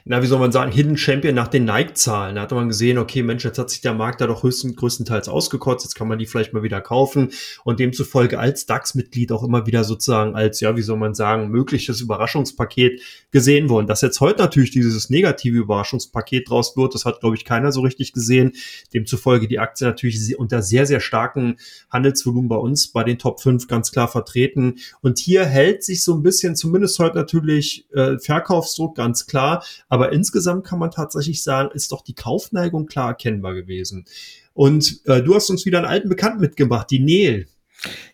na, 0.06 0.22
wie 0.22 0.26
soll 0.26 0.38
man 0.38 0.52
sagen, 0.52 0.70
Hidden 0.70 0.98
Champion 0.98 1.34
nach 1.34 1.48
den 1.48 1.64
Nike-Zahlen. 1.64 2.36
Da 2.36 2.42
hatte 2.42 2.54
man 2.54 2.68
gesehen, 2.68 2.98
okay, 2.98 3.22
Mensch, 3.22 3.42
jetzt 3.42 3.58
hat 3.58 3.70
sich 3.70 3.80
der 3.80 3.94
Markt 3.94 4.20
da 4.20 4.26
doch 4.26 4.42
höchsten, 4.42 4.76
größtenteils 4.76 5.28
ausgekotzt, 5.28 5.86
jetzt 5.86 5.94
kann 5.94 6.08
man 6.08 6.18
die 6.18 6.26
vielleicht 6.26 6.52
mal 6.52 6.62
wieder 6.62 6.82
kaufen 6.82 7.30
und 7.64 7.80
demzufolge 7.80 8.38
als 8.38 8.66
DAX-Mitglied 8.66 9.32
auch 9.32 9.42
immer 9.42 9.66
wieder 9.66 9.82
sozusagen 9.82 10.34
als, 10.34 10.60
ja, 10.60 10.76
wie 10.76 10.82
soll 10.82 10.98
man 10.98 11.14
sagen, 11.14 11.48
mögliches 11.48 12.02
Überraschungspaket 12.02 13.00
gesehen 13.30 13.70
worden. 13.70 13.86
Dass 13.86 14.02
jetzt 14.02 14.20
heute 14.20 14.42
natürlich 14.42 14.72
dieses 14.72 15.08
negative 15.08 15.56
Überraschungspaket 15.56 16.50
draus 16.50 16.76
wird, 16.76 16.94
das 16.94 17.06
hat, 17.06 17.20
glaube 17.20 17.36
ich, 17.36 17.46
keiner 17.46 17.72
so 17.72 17.80
richtig 17.80 18.12
gesehen. 18.12 18.52
Demzufolge 18.92 19.48
die 19.48 19.58
Aktie 19.58 19.86
natürlich 19.86 20.38
unter 20.38 20.60
sehr, 20.60 20.84
sehr 20.84 21.00
starken 21.00 21.56
Handelsvolumen 21.90 22.50
bei 22.50 22.56
uns, 22.56 22.88
bei 22.88 23.04
den 23.04 23.18
Top 23.18 23.40
5 23.40 23.68
ganz 23.68 23.90
klar 23.90 24.08
vertreten. 24.08 24.74
Und 25.00 25.18
hier 25.18 25.46
hält 25.46 25.82
sich 25.82 26.04
so 26.04 26.12
ein 26.14 26.22
bisschen, 26.22 26.56
zumindest 26.56 26.98
heute 26.98 27.16
natürlich, 27.16 27.86
äh, 27.94 28.18
Verkaufsdruck 28.18 28.96
ganz 28.96 29.26
klar. 29.26 29.64
Aber 29.94 30.12
insgesamt 30.12 30.66
kann 30.66 30.80
man 30.80 30.90
tatsächlich 30.90 31.44
sagen, 31.44 31.70
ist 31.72 31.92
doch 31.92 32.02
die 32.02 32.16
Kaufneigung 32.16 32.86
klar 32.86 33.10
erkennbar 33.10 33.54
gewesen. 33.54 34.06
Und 34.52 34.98
äh, 35.06 35.22
du 35.22 35.36
hast 35.36 35.50
uns 35.50 35.66
wieder 35.66 35.78
einen 35.78 35.86
alten 35.86 36.08
Bekannten 36.08 36.40
mitgebracht, 36.40 36.90
die 36.90 36.98
Nel. 36.98 37.46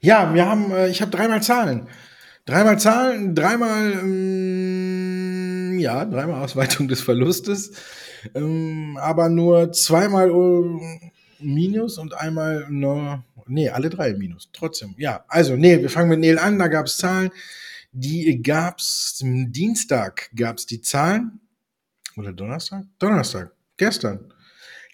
Ja, 0.02 0.34
wir 0.34 0.44
haben, 0.44 0.72
äh, 0.72 0.90
ich 0.90 1.00
habe 1.00 1.10
dreimal 1.10 1.42
Zahlen. 1.42 1.86
Dreimal 2.44 2.78
Zahlen, 2.78 3.34
dreimal, 3.34 3.92
ähm, 3.92 5.78
ja, 5.78 6.04
dreimal 6.04 6.42
Ausweitung 6.42 6.86
des 6.86 7.00
Verlustes, 7.00 7.72
ähm, 8.34 8.98
aber 9.00 9.30
nur 9.30 9.72
zweimal 9.72 10.28
äh, 10.28 11.10
Minus 11.38 11.96
und 11.96 12.12
einmal 12.12 12.66
nur, 12.68 13.24
nee, 13.46 13.70
alle 13.70 13.88
drei 13.88 14.12
Minus. 14.12 14.50
Trotzdem, 14.52 14.94
ja. 14.98 15.24
Also, 15.28 15.56
nee, 15.56 15.80
wir 15.80 15.88
fangen 15.88 16.10
mit 16.10 16.20
Nel 16.20 16.38
an, 16.38 16.58
da 16.58 16.68
gab 16.68 16.84
es 16.84 16.98
Zahlen. 16.98 17.30
Die 17.92 18.42
gab's, 18.42 19.22
Dienstag 19.24 20.28
gab 20.36 20.58
es 20.58 20.66
die 20.66 20.82
Zahlen. 20.82 21.40
Oder 22.16 22.32
Donnerstag? 22.32 22.84
Donnerstag. 22.98 23.52
Gestern. 23.76 24.32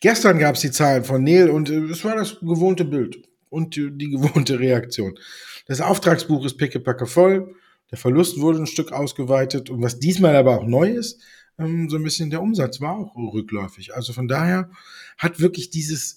Gestern 0.00 0.38
gab 0.38 0.56
es 0.56 0.60
die 0.60 0.70
Zahlen 0.70 1.04
von 1.04 1.24
Neil 1.24 1.50
und 1.50 1.70
äh, 1.70 1.84
es 1.90 2.04
war 2.04 2.16
das 2.16 2.38
gewohnte 2.40 2.84
Bild 2.84 3.18
und 3.48 3.76
die, 3.76 3.90
die 3.90 4.10
gewohnte 4.10 4.58
Reaktion. 4.60 5.18
Das 5.66 5.80
Auftragsbuch 5.80 6.44
ist 6.44 6.58
pickepacke 6.58 7.06
voll. 7.06 7.54
Der 7.90 7.98
Verlust 7.98 8.40
wurde 8.40 8.58
ein 8.58 8.66
Stück 8.66 8.92
ausgeweitet. 8.92 9.70
Und 9.70 9.82
was 9.82 9.98
diesmal 9.98 10.36
aber 10.36 10.58
auch 10.58 10.66
neu 10.66 10.90
ist, 10.90 11.22
ähm, 11.58 11.88
so 11.88 11.96
ein 11.96 12.04
bisschen 12.04 12.30
der 12.30 12.42
Umsatz 12.42 12.80
war 12.80 12.96
auch 12.96 13.16
rückläufig. 13.16 13.94
Also 13.94 14.12
von 14.12 14.28
daher 14.28 14.70
hat 15.18 15.40
wirklich 15.40 15.70
dieses 15.70 16.16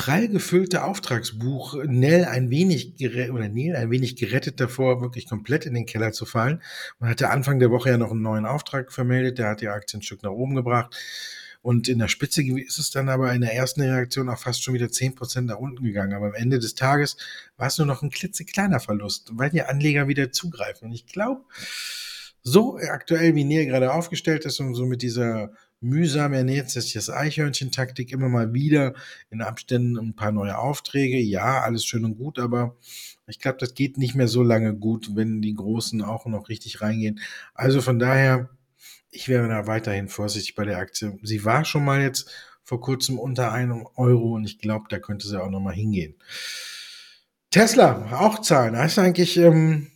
prall 0.00 0.28
gefüllte 0.28 0.82
Auftragsbuch 0.82 1.76
Nell 1.84 2.24
ein 2.24 2.48
wenig 2.48 2.94
oder 3.30 3.50
Neil 3.50 3.76
ein 3.76 3.90
wenig 3.90 4.16
gerettet 4.16 4.58
davor, 4.58 5.02
wirklich 5.02 5.28
komplett 5.28 5.66
in 5.66 5.74
den 5.74 5.84
Keller 5.84 6.12
zu 6.12 6.24
fallen. 6.24 6.62
Man 7.00 7.10
hatte 7.10 7.28
Anfang 7.28 7.58
der 7.58 7.70
Woche 7.70 7.90
ja 7.90 7.98
noch 7.98 8.10
einen 8.10 8.22
neuen 8.22 8.46
Auftrag 8.46 8.92
vermeldet, 8.92 9.36
der 9.36 9.50
hat 9.50 9.60
die 9.60 9.68
Aktie 9.68 9.98
ein 9.98 10.02
Stück 10.02 10.22
nach 10.22 10.30
oben 10.30 10.54
gebracht. 10.54 10.96
Und 11.60 11.86
in 11.86 11.98
der 11.98 12.08
Spitze 12.08 12.42
ist 12.42 12.78
es 12.78 12.90
dann 12.90 13.10
aber 13.10 13.34
in 13.34 13.42
der 13.42 13.52
ersten 13.52 13.82
Reaktion 13.82 14.30
auch 14.30 14.38
fast 14.38 14.62
schon 14.62 14.72
wieder 14.72 14.90
zehn 14.90 15.14
Prozent 15.14 15.48
nach 15.48 15.58
unten 15.58 15.84
gegangen. 15.84 16.14
Aber 16.14 16.28
am 16.28 16.34
Ende 16.34 16.58
des 16.58 16.74
Tages 16.74 17.18
war 17.58 17.66
es 17.66 17.76
nur 17.76 17.86
noch 17.86 18.00
ein 18.00 18.08
klitzekleiner 18.08 18.80
Verlust, 18.80 19.28
weil 19.34 19.50
die 19.50 19.60
Anleger 19.60 20.08
wieder 20.08 20.32
zugreifen. 20.32 20.88
Und 20.88 20.94
ich 20.94 21.04
glaube, 21.04 21.42
so 22.42 22.78
aktuell 22.78 23.34
wie 23.34 23.44
Neil 23.44 23.66
gerade 23.66 23.92
aufgestellt 23.92 24.46
ist 24.46 24.60
und 24.60 24.74
so 24.74 24.86
mit 24.86 25.02
dieser 25.02 25.52
mühsam 25.80 26.32
ernährt 26.32 26.70
sich 26.70 26.92
das 26.92 27.10
Eichhörnchen-Taktik 27.10 28.12
immer 28.12 28.28
mal 28.28 28.52
wieder 28.52 28.94
in 29.30 29.42
Abständen 29.42 29.98
ein 29.98 30.14
paar 30.14 30.32
neue 30.32 30.58
Aufträge. 30.58 31.18
Ja, 31.18 31.60
alles 31.60 31.84
schön 31.84 32.04
und 32.04 32.16
gut, 32.16 32.38
aber 32.38 32.76
ich 33.26 33.38
glaube, 33.38 33.58
das 33.58 33.74
geht 33.74 33.96
nicht 33.96 34.14
mehr 34.14 34.28
so 34.28 34.42
lange 34.42 34.74
gut, 34.74 35.14
wenn 35.14 35.40
die 35.40 35.54
Großen 35.54 36.02
auch 36.02 36.26
noch 36.26 36.48
richtig 36.48 36.80
reingehen. 36.80 37.20
Also 37.54 37.80
von 37.80 37.98
daher, 37.98 38.50
ich 39.10 39.28
wäre 39.28 39.48
da 39.48 39.66
weiterhin 39.66 40.08
vorsichtig 40.08 40.54
bei 40.54 40.64
der 40.64 40.78
Aktie. 40.78 41.18
Sie 41.22 41.44
war 41.44 41.64
schon 41.64 41.84
mal 41.84 42.02
jetzt 42.02 42.30
vor 42.62 42.80
kurzem 42.80 43.18
unter 43.18 43.52
einem 43.52 43.86
Euro 43.96 44.34
und 44.34 44.44
ich 44.44 44.58
glaube, 44.58 44.86
da 44.90 44.98
könnte 44.98 45.26
sie 45.26 45.40
auch 45.40 45.50
noch 45.50 45.60
mal 45.60 45.74
hingehen. 45.74 46.14
Tesla, 47.50 48.20
auch 48.20 48.40
Zahlen. 48.40 48.74
Das 48.74 48.92
ist 48.92 48.98
eigentlich, 48.98 49.36
ähm, 49.36 49.90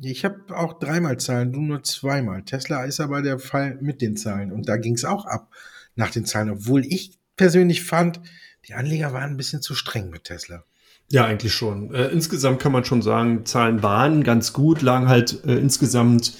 ich 0.00 0.24
habe 0.24 0.56
auch 0.56 0.78
dreimal 0.78 1.18
Zahlen, 1.18 1.52
du 1.52 1.60
nur 1.60 1.82
zweimal. 1.82 2.42
Tesla 2.44 2.84
ist 2.84 3.00
aber 3.00 3.22
der 3.22 3.38
Fall 3.38 3.78
mit 3.80 4.00
den 4.00 4.16
Zahlen. 4.16 4.52
Und 4.52 4.68
da 4.68 4.76
ging 4.76 4.94
es 4.94 5.04
auch 5.04 5.26
ab 5.26 5.50
nach 5.96 6.10
den 6.10 6.24
Zahlen, 6.24 6.50
obwohl 6.50 6.84
ich 6.86 7.18
persönlich 7.36 7.84
fand, 7.84 8.20
die 8.66 8.74
Anleger 8.74 9.12
waren 9.12 9.32
ein 9.32 9.36
bisschen 9.36 9.62
zu 9.62 9.74
streng 9.74 10.10
mit 10.10 10.24
Tesla. 10.24 10.64
Ja, 11.10 11.26
eigentlich 11.26 11.52
schon. 11.52 11.92
Äh, 11.94 12.08
insgesamt 12.08 12.60
kann 12.60 12.72
man 12.72 12.84
schon 12.84 13.02
sagen, 13.02 13.44
Zahlen 13.44 13.82
waren 13.82 14.24
ganz 14.24 14.52
gut, 14.52 14.80
lagen 14.80 15.08
halt 15.08 15.44
äh, 15.44 15.56
insgesamt 15.56 16.32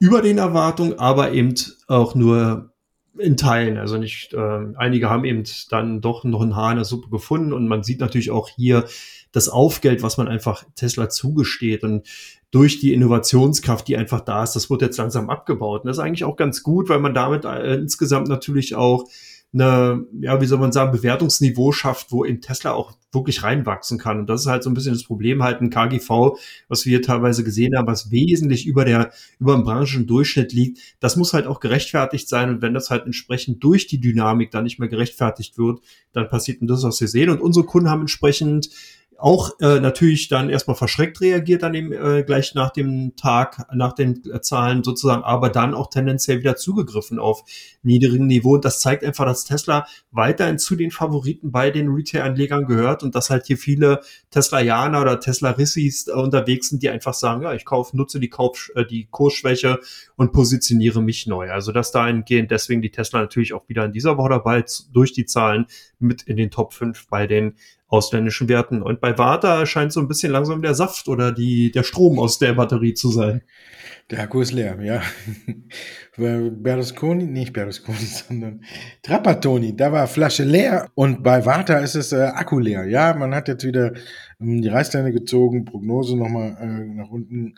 über 0.00 0.22
den 0.22 0.38
Erwartungen, 0.38 0.98
aber 0.98 1.32
eben 1.32 1.54
auch 1.86 2.14
nur 2.14 2.72
in 3.16 3.36
Teilen. 3.36 3.78
Also 3.78 3.96
nicht, 3.96 4.34
äh, 4.34 4.60
einige 4.76 5.10
haben 5.10 5.24
eben 5.24 5.44
dann 5.70 6.00
doch 6.00 6.24
noch 6.24 6.40
ein 6.40 6.56
Haar 6.56 6.72
in 6.72 6.76
der 6.76 6.84
Suppe 6.84 7.10
gefunden 7.10 7.52
und 7.52 7.68
man 7.68 7.82
sieht 7.82 8.00
natürlich 8.00 8.30
auch 8.30 8.48
hier 8.48 8.84
das 9.32 9.48
Aufgeld, 9.48 10.02
was 10.02 10.16
man 10.16 10.28
einfach 10.28 10.64
Tesla 10.74 11.08
zugesteht 11.08 11.84
und 11.84 12.06
durch 12.50 12.80
die 12.80 12.94
Innovationskraft, 12.94 13.86
die 13.88 13.96
einfach 13.96 14.20
da 14.20 14.42
ist, 14.42 14.54
das 14.54 14.70
wird 14.70 14.82
jetzt 14.82 14.96
langsam 14.96 15.28
abgebaut. 15.28 15.82
Und 15.82 15.88
das 15.88 15.98
ist 15.98 16.02
eigentlich 16.02 16.24
auch 16.24 16.36
ganz 16.36 16.62
gut, 16.62 16.88
weil 16.88 16.98
man 16.98 17.12
damit 17.12 17.44
äh, 17.44 17.74
insgesamt 17.74 18.28
natürlich 18.28 18.74
auch 18.74 19.04
eine, 19.52 20.06
ja, 20.20 20.40
wie 20.40 20.46
soll 20.46 20.58
man 20.58 20.72
sagen, 20.72 20.92
Bewertungsniveau 20.92 21.72
schafft, 21.72 22.10
wo 22.10 22.24
in 22.24 22.40
Tesla 22.40 22.72
auch 22.72 22.92
wirklich 23.12 23.42
reinwachsen 23.42 23.98
kann. 23.98 24.20
Und 24.20 24.28
das 24.28 24.42
ist 24.42 24.46
halt 24.46 24.62
so 24.62 24.70
ein 24.70 24.74
bisschen 24.74 24.92
das 24.92 25.04
Problem, 25.04 25.42
halt 25.42 25.60
ein 25.60 25.70
KGV, 25.70 26.36
was 26.68 26.84
wir 26.86 27.02
teilweise 27.02 27.44
gesehen 27.44 27.76
haben, 27.76 27.86
was 27.86 28.10
wesentlich 28.10 28.66
über 28.66 28.84
der, 28.84 29.12
über 29.38 29.54
dem 29.54 29.64
Branchendurchschnitt 29.64 30.52
liegt. 30.52 30.78
Das 31.00 31.16
muss 31.16 31.32
halt 31.32 31.46
auch 31.46 31.60
gerechtfertigt 31.60 32.28
sein. 32.28 32.50
Und 32.50 32.62
wenn 32.62 32.74
das 32.74 32.90
halt 32.90 33.06
entsprechend 33.06 33.62
durch 33.64 33.86
die 33.86 34.00
Dynamik 34.00 34.50
dann 34.50 34.64
nicht 34.64 34.78
mehr 34.78 34.88
gerechtfertigt 34.88 35.58
wird, 35.58 35.80
dann 36.12 36.28
passiert 36.28 36.58
das, 36.60 36.82
was 36.82 37.00
wir 37.00 37.08
sehen. 37.08 37.30
Und 37.30 37.40
unsere 37.40 37.64
Kunden 37.64 37.88
haben 37.88 38.00
entsprechend 38.00 38.70
auch 39.18 39.58
äh, 39.60 39.80
natürlich 39.80 40.28
dann 40.28 40.48
erstmal 40.48 40.76
verschreckt 40.76 41.20
reagiert 41.20 41.64
an 41.64 41.72
dem 41.72 41.92
äh, 41.92 42.22
gleich 42.22 42.54
nach 42.54 42.70
dem 42.70 43.16
Tag, 43.16 43.66
nach 43.74 43.92
den 43.92 44.22
äh, 44.32 44.40
Zahlen 44.40 44.84
sozusagen, 44.84 45.24
aber 45.24 45.48
dann 45.48 45.74
auch 45.74 45.90
tendenziell 45.90 46.38
wieder 46.38 46.54
zugegriffen 46.54 47.18
auf 47.18 47.42
niedrigem 47.82 48.26
Niveau. 48.26 48.54
Und 48.54 48.64
das 48.64 48.80
zeigt 48.80 49.04
einfach, 49.04 49.24
dass 49.24 49.44
Tesla 49.44 49.86
weiterhin 50.10 50.58
zu 50.58 50.76
den 50.76 50.90
Favoriten 50.90 51.50
bei 51.50 51.70
den 51.70 51.88
Retail-Anlegern 51.88 52.66
gehört 52.66 53.02
und 53.02 53.14
dass 53.14 53.30
halt 53.30 53.46
hier 53.46 53.56
viele 53.56 54.00
Tesla-Janer 54.30 55.02
oder 55.02 55.20
Tesla-Rissis 55.20 56.08
unterwegs 56.08 56.70
sind, 56.70 56.82
die 56.82 56.90
einfach 56.90 57.14
sagen, 57.14 57.42
ja, 57.42 57.54
ich 57.54 57.64
kaufe, 57.64 57.96
nutze 57.96 58.20
die, 58.20 58.28
Kauf, 58.28 58.70
äh, 58.74 58.84
die 58.84 59.08
Kursschwäche 59.10 59.80
und 60.16 60.32
positioniere 60.32 61.02
mich 61.02 61.26
neu. 61.26 61.50
Also 61.50 61.72
dass 61.72 61.92
dahingehend 61.92 62.50
deswegen 62.50 62.82
die 62.82 62.90
Tesla 62.90 63.20
natürlich 63.20 63.52
auch 63.52 63.68
wieder 63.68 63.84
in 63.84 63.92
dieser 63.92 64.16
Woche 64.16 64.30
dabei 64.30 64.64
durch 64.92 65.12
die 65.12 65.26
Zahlen 65.26 65.66
mit 65.98 66.22
in 66.22 66.36
den 66.36 66.50
Top 66.50 66.72
5 66.72 67.08
bei 67.08 67.26
den 67.26 67.54
ausländischen 67.88 68.48
Werten. 68.48 68.82
Und 68.82 69.00
bei 69.00 69.16
Warta 69.16 69.64
scheint 69.66 69.92
so 69.92 70.00
ein 70.00 70.08
bisschen 70.08 70.30
langsam 70.30 70.62
der 70.62 70.74
Saft 70.74 71.08
oder 71.08 71.32
die, 71.32 71.72
der 71.72 71.82
Strom 71.82 72.18
aus 72.18 72.38
der 72.38 72.52
Batterie 72.52 72.94
zu 72.94 73.10
sein. 73.10 73.42
Der 74.10 74.20
Akku 74.20 74.40
ist 74.40 74.52
leer, 74.52 74.78
ja. 74.82 75.02
Berlusconi, 76.18 77.24
nicht 77.24 77.52
Berlusconi, 77.52 77.98
sondern 78.28 78.64
Trapattoni, 79.02 79.76
da 79.76 79.92
war 79.92 80.06
Flasche 80.06 80.44
leer 80.44 80.90
und 80.94 81.22
bei 81.22 81.46
Warta 81.46 81.78
ist 81.78 81.94
es 81.94 82.12
äh, 82.12 82.22
Akku 82.34 82.58
leer. 82.58 82.84
Ja, 82.84 83.14
man 83.14 83.34
hat 83.34 83.48
jetzt 83.48 83.64
wieder 83.64 83.92
ähm, 84.40 84.60
die 84.60 84.68
Reißleine 84.68 85.12
gezogen, 85.12 85.64
Prognose 85.64 86.16
nochmal 86.16 86.56
äh, 86.60 86.84
nach 86.94 87.08
unten 87.08 87.54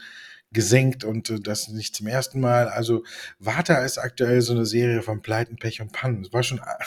gesenkt 0.53 1.05
und 1.05 1.31
äh, 1.31 1.41
das 1.41 1.69
nicht 1.69 1.95
zum 1.95 2.07
ersten 2.07 2.41
Mal. 2.41 2.69
Also 2.69 3.05
Warta 3.39 3.77
ist 3.85 3.99
aktuell 3.99 4.43
so 4.43 4.53
eine 4.53 4.67
Serie 4.67 5.03
von 5.03 5.23
Pleiten, 5.23 5.57
Pech 5.57 5.81
und 5.81 5.93
Pannen. 5.93 6.23
Das 6.23 6.33
war 6.33 6.43
schon 6.43 6.59
äh, 6.59 6.85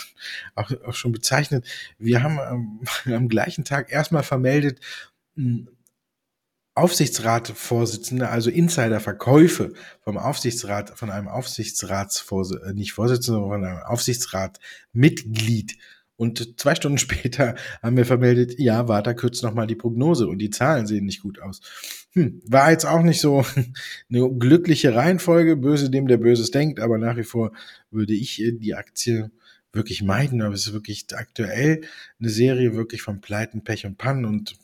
auch, 0.55 0.71
auch 0.85 0.93
schon 0.93 1.11
bezeichnet. 1.11 1.65
Wir 1.97 2.23
haben 2.23 2.39
ähm, 3.05 3.13
am 3.13 3.29
gleichen 3.29 3.63
Tag 3.63 3.91
erstmal 3.91 4.23
vermeldet, 4.23 4.79
hm, 5.35 5.69
Aufsichtsratvorsitzende, 6.75 8.29
also 8.29 8.49
Insiderverkäufe 8.49 9.73
vom 10.01 10.17
Aufsichtsrat, 10.17 10.97
von 10.97 11.11
einem 11.11 11.27
Aufsichtsratsvorsitzenden, 11.27 12.75
äh, 12.75 12.79
nicht 12.79 12.93
Vorsitzender, 12.93 13.41
sondern 13.41 13.61
von 13.61 13.69
einem 13.69 13.83
Aufsichtsratmitglied 13.83 15.77
und 16.15 16.59
zwei 16.59 16.75
Stunden 16.75 16.97
später 16.99 17.55
haben 17.81 17.97
wir 17.97 18.05
vermeldet, 18.05 18.55
ja, 18.57 18.87
Warta 18.87 19.13
kürzt 19.13 19.43
nochmal 19.43 19.67
die 19.67 19.75
Prognose 19.75 20.27
und 20.27 20.39
die 20.39 20.49
Zahlen 20.49 20.87
sehen 20.87 21.05
nicht 21.05 21.21
gut 21.21 21.41
aus. 21.41 21.61
Hm, 22.13 22.41
war 22.45 22.71
jetzt 22.71 22.85
auch 22.85 23.01
nicht 23.01 23.21
so 23.21 23.45
eine 24.09 24.29
glückliche 24.31 24.95
Reihenfolge, 24.95 25.57
böse 25.57 25.89
dem, 25.89 26.07
der 26.07 26.17
Böses 26.17 26.51
denkt, 26.51 26.79
aber 26.79 26.97
nach 26.97 27.17
wie 27.17 27.23
vor 27.23 27.51
würde 27.91 28.13
ich 28.13 28.41
die 28.59 28.75
Aktie 28.75 29.31
wirklich 29.73 30.03
meiden, 30.03 30.41
aber 30.41 30.53
es 30.53 30.67
ist 30.67 30.73
wirklich 30.73 31.07
aktuell 31.13 31.81
eine 32.19 32.29
Serie 32.29 32.75
wirklich 32.75 33.01
von 33.01 33.21
Pleiten, 33.21 33.63
Pech 33.63 33.85
und 33.85 33.97
Pannen 33.97 34.25
und 34.25 34.55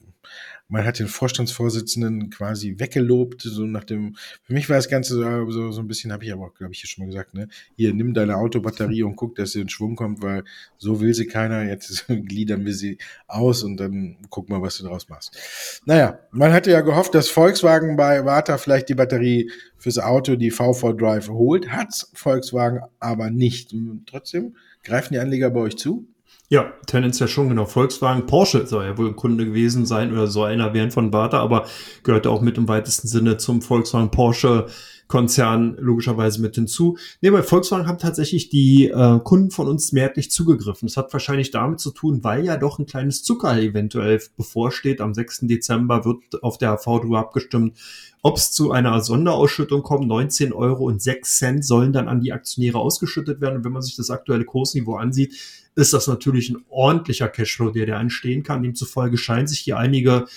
man 0.70 0.86
hat 0.86 1.00
den 1.00 1.08
Vorstandsvorsitzenden 1.08 2.30
quasi 2.30 2.76
weggelobt, 2.78 3.42
so 3.42 3.66
nach 3.66 3.84
dem, 3.84 4.16
für 4.44 4.54
mich 4.54 4.70
war 4.70 4.76
das 4.76 4.88
Ganze 4.88 5.16
so, 5.50 5.72
so, 5.72 5.82
ein 5.82 5.88
bisschen, 5.88 6.14
habe 6.14 6.24
ich 6.24 6.32
aber 6.32 6.46
auch, 6.46 6.54
glaube 6.54 6.74
ich, 6.74 6.80
hier 6.80 6.88
schon 6.88 7.04
mal 7.04 7.08
gesagt, 7.08 7.34
ne, 7.34 7.48
hier, 7.76 7.94
nimm 7.94 8.14
deine 8.14 8.38
Autobatterie 8.38 9.04
und 9.04 9.16
guck, 9.16 9.36
dass 9.36 9.52
sie 9.52 9.62
in 9.62 9.70
Schwung 9.70 9.96
kommt, 9.96 10.22
weil 10.22 10.44
so 10.78 11.02
will 11.02 11.14
sie 11.14 11.26
keiner, 11.26 11.64
jetzt 11.64 12.06
gliedern 12.08 12.66
wir 12.66 12.74
sie 12.74 13.00
aus 13.28 13.64
und 13.64 13.78
dann 13.78 14.18
guck 14.30 14.48
mal, 14.50 14.62
was 14.62 14.78
du 14.78 14.86
draus 14.86 15.10
machst. 15.10 15.82
Naja, 15.86 16.20
man 16.32 16.54
hatte 16.54 16.70
ja 16.70 16.82
gehofft, 16.82 17.16
dass 17.16 17.30
Volkswagen 17.30 17.98
bei 17.98 18.24
Warta 18.24 18.60
vielleicht 18.60 18.90
die 18.90 18.96
Batterie 18.96 19.52
fürs 19.78 19.98
Auto, 19.98 20.36
die 20.36 20.52
V4 20.52 20.96
Drive 20.96 21.30
holt, 21.30 21.72
hat's 21.72 22.12
Volkswagen 22.14 22.82
aber 23.00 23.32
nicht. 23.32 23.74
Und 23.74 24.06
trotzdem 24.06 24.56
greifen 24.84 25.14
die 25.14 25.20
Anleger 25.20 25.50
bei 25.50 25.62
euch 25.62 25.78
zu? 25.78 26.08
Ja, 26.52 26.74
tendenziell 26.88 27.30
schon, 27.30 27.50
genau. 27.50 27.66
Volkswagen, 27.66 28.26
Porsche 28.26 28.66
soll 28.66 28.86
ja 28.86 28.98
wohl 28.98 29.10
ein 29.10 29.16
Kunde 29.16 29.46
gewesen 29.46 29.86
sein 29.86 30.12
oder 30.12 30.26
so 30.26 30.44
einer 30.44 30.74
werden 30.74 30.90
von 30.90 31.12
Bata, 31.12 31.40
aber 31.40 31.66
gehört 32.02 32.26
auch 32.26 32.42
mit 32.42 32.58
im 32.58 32.68
weitesten 32.68 33.08
Sinne 33.08 33.38
zum 33.38 33.62
Volkswagen 33.62 34.10
Porsche 34.10 34.66
Konzern 35.10 35.76
logischerweise 35.80 36.40
mit 36.40 36.54
hinzu. 36.54 36.96
Nee, 37.20 37.32
bei 37.32 37.42
Volkswagen 37.42 37.88
haben 37.88 37.98
tatsächlich 37.98 38.50
die 38.50 38.90
äh, 38.90 39.20
Kunden 39.24 39.50
von 39.50 39.68
uns 39.68 39.92
mehrheitlich 39.92 40.30
zugegriffen. 40.30 40.88
Das 40.88 40.98
hat 40.98 41.12
wahrscheinlich 41.12 41.50
damit 41.50 41.80
zu 41.80 41.90
tun, 41.90 42.24
weil 42.24 42.46
ja 42.46 42.58
doch 42.58 42.78
ein 42.78 42.86
kleines 42.86 43.24
Zucker 43.24 43.60
eventuell 43.60 44.22
bevorsteht. 44.38 45.02
Am 45.02 45.16
6. 45.16 45.48
Dezember 45.48 46.06
wird 46.06 46.44
auf 46.44 46.60
der 46.60 46.78
HV 46.78 47.02
drüber 47.02 47.18
abgestimmt, 47.18 47.76
ob 48.22 48.38
es 48.38 48.52
zu 48.52 48.72
einer 48.72 49.02
Sonderausschüttung 49.02 49.82
kommt. 49.82 50.08
19 50.08 50.54
Euro 50.54 50.86
und 50.86 51.02
6 51.02 51.38
Cent 51.40 51.66
sollen 51.66 51.92
dann 51.92 52.08
an 52.08 52.22
die 52.22 52.32
Aktionäre 52.32 52.78
ausgeschüttet 52.78 53.42
werden. 53.42 53.58
Und 53.58 53.64
wenn 53.66 53.72
man 53.72 53.82
sich 53.82 53.96
das 53.96 54.12
aktuelle 54.12 54.46
Kursniveau 54.46 54.94
ansieht, 54.96 55.34
ist 55.74 55.92
das 55.92 56.06
natürlich 56.06 56.52
ein 56.52 56.64
ordentlicher 56.70 57.30
Cashflow, 57.30 57.72
der 57.72 57.88
da 57.88 58.00
entstehen 58.00 58.44
kann. 58.44 58.62
Demzufolge 58.62 59.18
scheinen 59.18 59.48
sich 59.48 59.60
hier 59.60 59.80
einige 59.80 60.28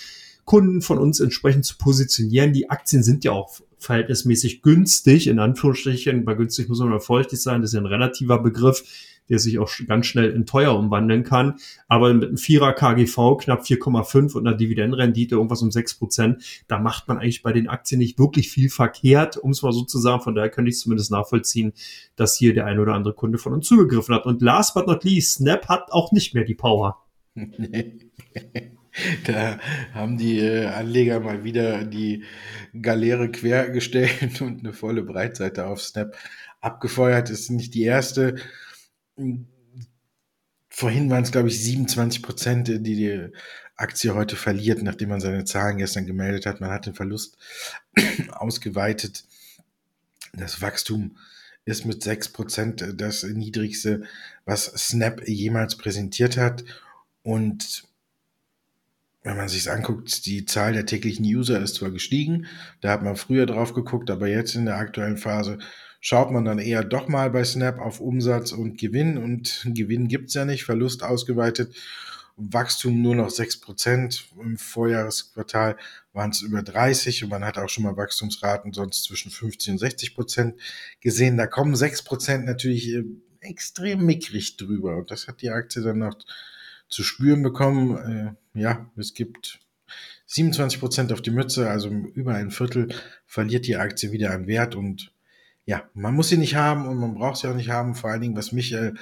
Kunden 0.45 0.81
von 0.81 0.97
uns 0.97 1.19
entsprechend 1.19 1.65
zu 1.65 1.77
positionieren. 1.77 2.53
Die 2.53 2.69
Aktien 2.69 3.03
sind 3.03 3.23
ja 3.23 3.31
auch 3.31 3.61
verhältnismäßig 3.77 4.61
günstig, 4.61 5.27
in 5.27 5.39
Anführungsstrichen. 5.39 6.25
Bei 6.25 6.33
günstig 6.33 6.69
muss 6.69 6.79
man 6.79 6.89
mal 6.89 6.99
feuchtig 6.99 7.41
sein, 7.41 7.61
das 7.61 7.71
ist 7.71 7.75
ja 7.75 7.81
ein 7.81 7.85
relativer 7.85 8.41
Begriff, 8.41 8.83
der 9.29 9.39
sich 9.39 9.59
auch 9.59 9.69
ganz 9.87 10.05
schnell 10.05 10.31
in 10.31 10.45
teuer 10.45 10.77
umwandeln 10.77 11.23
kann. 11.23 11.55
Aber 11.87 12.13
mit 12.13 12.27
einem 12.27 12.37
Vierer 12.37 12.73
KGV 12.73 13.37
knapp 13.37 13.63
4,5 13.63 14.33
und 14.33 14.47
einer 14.47 14.57
Dividendenrendite 14.57 15.35
irgendwas 15.35 15.61
um 15.61 15.71
6 15.71 15.95
Prozent, 15.95 16.63
da 16.67 16.79
macht 16.79 17.07
man 17.07 17.19
eigentlich 17.19 17.41
bei 17.41 17.53
den 17.53 17.69
Aktien 17.69 17.99
nicht 17.99 18.19
wirklich 18.19 18.49
viel 18.49 18.69
verkehrt, 18.69 19.37
um 19.37 19.51
es 19.51 19.61
mal 19.61 19.71
so 19.71 19.83
zu 19.83 19.99
sagen. 19.99 20.21
Von 20.21 20.35
daher 20.35 20.49
könnte 20.49 20.69
ich 20.69 20.77
zumindest 20.77 21.11
nachvollziehen, 21.11 21.73
dass 22.15 22.35
hier 22.35 22.53
der 22.53 22.65
ein 22.65 22.79
oder 22.79 22.93
andere 22.93 23.13
Kunde 23.13 23.37
von 23.37 23.53
uns 23.53 23.67
zugegriffen 23.67 24.13
hat. 24.13 24.25
Und 24.25 24.41
last 24.41 24.73
but 24.73 24.87
not 24.87 25.03
least, 25.03 25.35
Snap 25.35 25.67
hat 25.69 25.91
auch 25.91 26.11
nicht 26.11 26.33
mehr 26.33 26.43
die 26.43 26.55
Power. 26.55 26.97
Da 29.25 29.59
haben 29.93 30.17
die 30.17 30.39
äh, 30.39 30.67
Anleger 30.67 31.19
mal 31.19 31.43
wieder 31.43 31.83
die 31.83 32.23
Galeere 32.79 33.31
quergestellt 33.31 34.41
und 34.41 34.59
eine 34.59 34.73
volle 34.73 35.03
Breitseite 35.03 35.65
auf 35.65 35.81
Snap 35.81 36.15
abgefeuert. 36.61 37.29
Das 37.29 37.41
ist 37.41 37.51
nicht 37.51 37.73
die 37.73 37.83
erste. 37.83 38.35
Vorhin 40.69 41.09
waren 41.09 41.23
es, 41.23 41.31
glaube 41.31 41.49
ich, 41.49 41.63
27 41.63 42.21
Prozent, 42.21 42.67
die 42.67 42.79
die 42.81 43.29
Aktie 43.75 44.13
heute 44.13 44.35
verliert, 44.35 44.81
nachdem 44.81 45.09
man 45.09 45.21
seine 45.21 45.45
Zahlen 45.45 45.77
gestern 45.77 46.05
gemeldet 46.05 46.45
hat. 46.45 46.61
Man 46.61 46.71
hat 46.71 46.85
den 46.85 46.93
Verlust 46.93 47.37
ausgeweitet. 48.31 49.25
Das 50.33 50.61
Wachstum 50.61 51.17
ist 51.65 51.85
mit 51.85 52.03
6 52.03 52.29
Prozent 52.29 52.93
das 52.97 53.23
niedrigste, 53.23 54.03
was 54.45 54.65
Snap 54.65 55.27
jemals 55.27 55.77
präsentiert 55.77 56.37
hat. 56.37 56.63
Und 57.23 57.83
wenn 59.23 59.37
man 59.37 59.47
sich 59.47 59.71
anguckt, 59.71 60.25
die 60.25 60.45
Zahl 60.45 60.73
der 60.73 60.85
täglichen 60.85 61.25
User 61.25 61.59
ist 61.59 61.75
zwar 61.75 61.91
gestiegen, 61.91 62.47
da 62.81 62.91
hat 62.91 63.03
man 63.03 63.15
früher 63.15 63.45
drauf 63.45 63.73
geguckt, 63.73 64.09
aber 64.09 64.27
jetzt 64.27 64.55
in 64.55 64.65
der 64.65 64.77
aktuellen 64.77 65.17
Phase 65.17 65.59
schaut 66.01 66.31
man 66.31 66.43
dann 66.43 66.59
eher 66.59 66.83
doch 66.83 67.07
mal 67.07 67.29
bei 67.29 67.45
Snap 67.45 67.79
auf 67.79 68.01
Umsatz 68.01 68.51
und 68.51 68.77
Gewinn 68.77 69.17
und 69.17 69.65
Gewinn 69.73 70.09
gibt's 70.09 70.33
ja 70.33 70.43
nicht, 70.43 70.65
Verlust 70.65 71.03
ausgeweitet, 71.03 71.73
Wachstum 72.35 73.01
nur 73.01 73.15
noch 73.15 73.29
6%, 73.29 74.23
im 74.41 74.57
Vorjahresquartal 74.57 75.77
waren 76.13 76.31
es 76.31 76.41
über 76.41 76.63
30 76.63 77.23
und 77.23 77.29
man 77.29 77.45
hat 77.45 77.57
auch 77.57 77.69
schon 77.69 77.83
mal 77.83 77.95
Wachstumsraten 77.95 78.73
sonst 78.73 79.03
zwischen 79.03 79.31
50 79.31 79.73
und 79.73 79.77
60 79.77 80.15
Prozent 80.15 80.59
gesehen. 80.99 81.37
Da 81.37 81.45
kommen 81.45 81.75
6 81.75 82.03
Prozent 82.03 82.45
natürlich 82.45 82.89
äh, 82.89 83.03
extrem 83.39 84.05
mickrig 84.05 84.57
drüber 84.57 84.97
und 84.97 85.11
das 85.11 85.27
hat 85.27 85.41
die 85.41 85.51
Aktie 85.51 85.83
dann 85.83 85.99
noch 85.99 86.17
zu 86.93 87.03
spüren 87.03 87.43
bekommen. 87.43 88.37
Äh, 88.55 88.59
ja, 88.59 88.89
es 88.95 89.13
gibt 89.13 89.59
27 90.27 90.79
Prozent 90.79 91.11
auf 91.11 91.21
die 91.21 91.31
Mütze, 91.31 91.69
also 91.69 91.89
über 91.89 92.35
ein 92.35 92.51
Viertel 92.51 92.89
verliert 93.25 93.67
die 93.67 93.77
Aktie 93.77 94.11
wieder 94.11 94.31
an 94.31 94.47
Wert 94.47 94.75
und 94.75 95.11
ja, 95.65 95.89
man 95.93 96.13
muss 96.13 96.29
sie 96.29 96.37
nicht 96.37 96.55
haben 96.55 96.87
und 96.87 96.97
man 96.97 97.15
braucht 97.15 97.37
sie 97.37 97.47
auch 97.47 97.55
nicht 97.55 97.69
haben. 97.69 97.95
Vor 97.95 98.09
allen 98.09 98.21
Dingen, 98.21 98.35
was 98.35 98.51
mich 98.51 98.73
äh, 98.73 98.93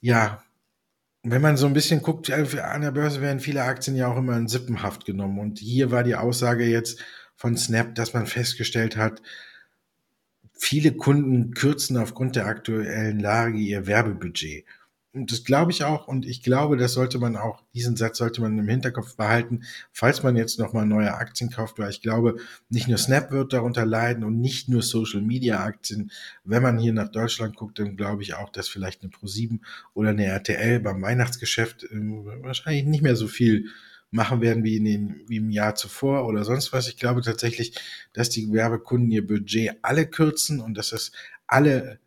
ja 0.00 0.42
wenn 1.22 1.42
man 1.42 1.56
so 1.56 1.66
ein 1.66 1.72
bisschen 1.72 2.02
guckt, 2.02 2.28
äh, 2.28 2.60
an 2.60 2.82
der 2.82 2.90
Börse 2.90 3.20
werden 3.20 3.40
viele 3.40 3.62
Aktien 3.62 3.96
ja 3.96 4.08
auch 4.08 4.16
immer 4.16 4.36
in 4.36 4.48
Sippenhaft 4.48 5.04
genommen. 5.04 5.38
Und 5.38 5.58
hier 5.58 5.90
war 5.90 6.02
die 6.02 6.16
Aussage 6.16 6.64
jetzt 6.64 7.02
von 7.36 7.56
Snap, 7.56 7.94
dass 7.94 8.12
man 8.12 8.26
festgestellt 8.26 8.96
hat, 8.96 9.22
viele 10.52 10.92
Kunden 10.92 11.54
kürzen 11.54 11.96
aufgrund 11.96 12.36
der 12.36 12.46
aktuellen 12.46 13.18
Lage 13.18 13.58
ihr 13.58 13.86
Werbebudget. 13.86 14.64
Das 15.14 15.44
glaube 15.44 15.72
ich 15.72 15.84
auch. 15.84 16.08
Und 16.08 16.24
ich 16.24 16.42
glaube, 16.42 16.78
das 16.78 16.94
sollte 16.94 17.18
man 17.18 17.36
auch, 17.36 17.62
diesen 17.74 17.96
Satz 17.96 18.16
sollte 18.16 18.40
man 18.40 18.58
im 18.58 18.66
Hinterkopf 18.66 19.14
behalten, 19.16 19.62
falls 19.92 20.22
man 20.22 20.36
jetzt 20.36 20.58
nochmal 20.58 20.86
neue 20.86 21.12
Aktien 21.12 21.50
kauft, 21.50 21.78
weil 21.78 21.90
ich 21.90 22.00
glaube, 22.00 22.36
nicht 22.70 22.88
nur 22.88 22.96
Snap 22.96 23.30
wird 23.30 23.52
darunter 23.52 23.84
leiden 23.84 24.24
und 24.24 24.40
nicht 24.40 24.70
nur 24.70 24.80
Social 24.80 25.20
Media 25.20 25.62
Aktien. 25.62 26.10
Wenn 26.44 26.62
man 26.62 26.78
hier 26.78 26.94
nach 26.94 27.10
Deutschland 27.10 27.56
guckt, 27.56 27.78
dann 27.78 27.96
glaube 27.96 28.22
ich 28.22 28.34
auch, 28.34 28.48
dass 28.48 28.68
vielleicht 28.68 29.02
eine 29.02 29.12
Pro7 29.12 29.60
oder 29.92 30.10
eine 30.10 30.24
RTL 30.24 30.80
beim 30.80 31.02
Weihnachtsgeschäft 31.02 31.84
äh, 31.84 31.88
wahrscheinlich 31.92 32.84
nicht 32.84 33.02
mehr 33.02 33.16
so 33.16 33.28
viel 33.28 33.66
machen 34.10 34.40
werden 34.40 34.64
wie, 34.64 34.76
in 34.76 34.84
den, 34.84 35.24
wie 35.26 35.36
im 35.36 35.50
Jahr 35.50 35.74
zuvor 35.74 36.26
oder 36.26 36.44
sonst 36.44 36.72
was. 36.72 36.88
Ich 36.88 36.96
glaube 36.96 37.20
tatsächlich, 37.20 37.74
dass 38.14 38.30
die 38.30 38.50
Werbekunden 38.50 39.10
ihr 39.10 39.26
Budget 39.26 39.76
alle 39.82 40.06
kürzen 40.06 40.60
und 40.60 40.74
dass 40.74 40.92
es 40.92 41.12
alle 41.46 41.98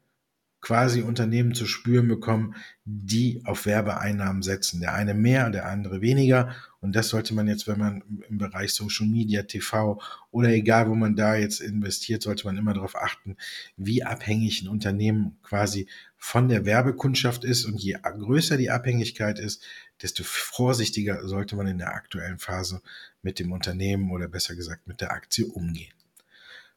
quasi 0.66 1.03
Unternehmen 1.03 1.53
zu 1.53 1.68
spüren 1.68 2.07
bekommen, 2.07 2.55
die 2.86 3.43
auf 3.45 3.68
Werbeeinnahmen 3.68 4.41
setzen. 4.41 4.80
Der 4.80 4.95
eine 4.95 5.13
mehr, 5.13 5.51
der 5.51 5.68
andere 5.68 6.01
weniger. 6.01 6.55
Und 6.80 6.95
das 6.95 7.09
sollte 7.09 7.36
man 7.36 7.47
jetzt, 7.47 7.68
wenn 7.68 7.78
man 7.78 8.01
im 8.28 8.39
Bereich 8.39 8.74
Social 8.74 9.05
Media, 9.05 9.43
TV 9.43 10.01
oder 10.32 10.49
egal, 10.49 10.89
wo 10.89 10.95
man 10.95 11.16
da 11.16 11.36
jetzt 11.36 11.61
investiert, 11.61 12.24
sollte 12.24 12.47
man 12.47 12.57
immer 12.57 12.74
darauf 12.74 12.95
achten, 12.95 13.38
wie 13.78 14.03
abhängig 14.03 14.63
ein 14.63 14.68
Unternehmen 14.68 15.38
quasi 15.43 15.88
von 16.18 16.49
der 16.49 16.66
Werbekundschaft 16.66 17.43
ist. 17.43 17.66
Und 17.66 17.80
je 17.80 17.97
größer 18.01 18.57
die 18.57 18.72
Abhängigkeit 18.72 19.38
ist, 19.38 19.63
desto 20.01 20.24
vorsichtiger 20.24 21.28
sollte 21.28 21.55
man 21.55 21.68
in 21.68 21.78
der 21.78 21.93
aktuellen 21.93 22.39
Phase 22.39 22.82
mit 23.22 23.38
dem 23.38 23.51
Unternehmen 23.51 24.09
oder 24.09 24.28
besser 24.28 24.55
gesagt 24.55 24.88
mit 24.88 24.99
der 24.99 25.11
Aktie 25.11 25.45
umgehen. 25.45 25.93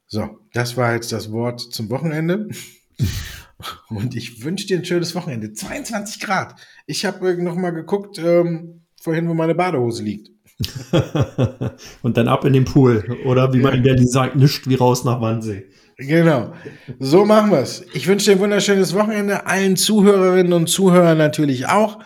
So, 0.06 0.40
das 0.52 0.76
war 0.76 0.92
jetzt 0.92 1.10
das 1.10 1.32
Wort 1.32 1.60
zum 1.62 1.88
Wochenende. 1.88 2.50
Und 3.88 4.14
ich 4.14 4.44
wünsche 4.44 4.66
dir 4.66 4.78
ein 4.78 4.84
schönes 4.84 5.14
Wochenende. 5.14 5.52
22 5.52 6.20
Grad. 6.20 6.54
Ich 6.86 7.04
habe 7.04 7.42
noch 7.42 7.56
mal 7.56 7.70
geguckt, 7.70 8.18
ähm, 8.18 8.82
vorhin, 9.00 9.28
wo 9.28 9.34
meine 9.34 9.54
Badehose 9.54 10.02
liegt. 10.02 10.30
und 12.02 12.16
dann 12.16 12.28
ab 12.28 12.44
in 12.44 12.52
den 12.52 12.64
Pool. 12.64 13.18
Oder 13.24 13.52
wie 13.52 13.60
man 13.60 13.74
in 13.74 13.82
Berlin 13.82 14.08
sagt, 14.08 14.36
nischt 14.36 14.68
wie 14.68 14.74
raus 14.74 15.04
nach 15.04 15.20
Wannsee. 15.20 15.68
Genau. 15.96 16.54
So 17.00 17.24
machen 17.24 17.50
wir 17.50 17.58
es. 17.58 17.84
Ich 17.92 18.06
wünsche 18.06 18.26
dir 18.26 18.36
ein 18.36 18.40
wunderschönes 18.40 18.94
Wochenende. 18.94 19.46
Allen 19.46 19.76
Zuhörerinnen 19.76 20.52
und 20.52 20.68
Zuhörern 20.68 21.18
natürlich 21.18 21.66
auch. 21.66 21.98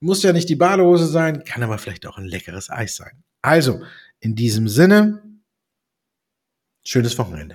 Muss 0.00 0.22
ja 0.22 0.32
nicht 0.32 0.48
die 0.48 0.56
Badehose 0.56 1.06
sein, 1.06 1.44
kann 1.44 1.62
aber 1.62 1.78
vielleicht 1.78 2.06
auch 2.06 2.18
ein 2.18 2.26
leckeres 2.26 2.70
Eis 2.70 2.96
sein. 2.96 3.22
Also, 3.42 3.80
in 4.20 4.34
diesem 4.34 4.68
Sinne, 4.68 5.22
schönes 6.84 7.16
Wochenende. 7.18 7.54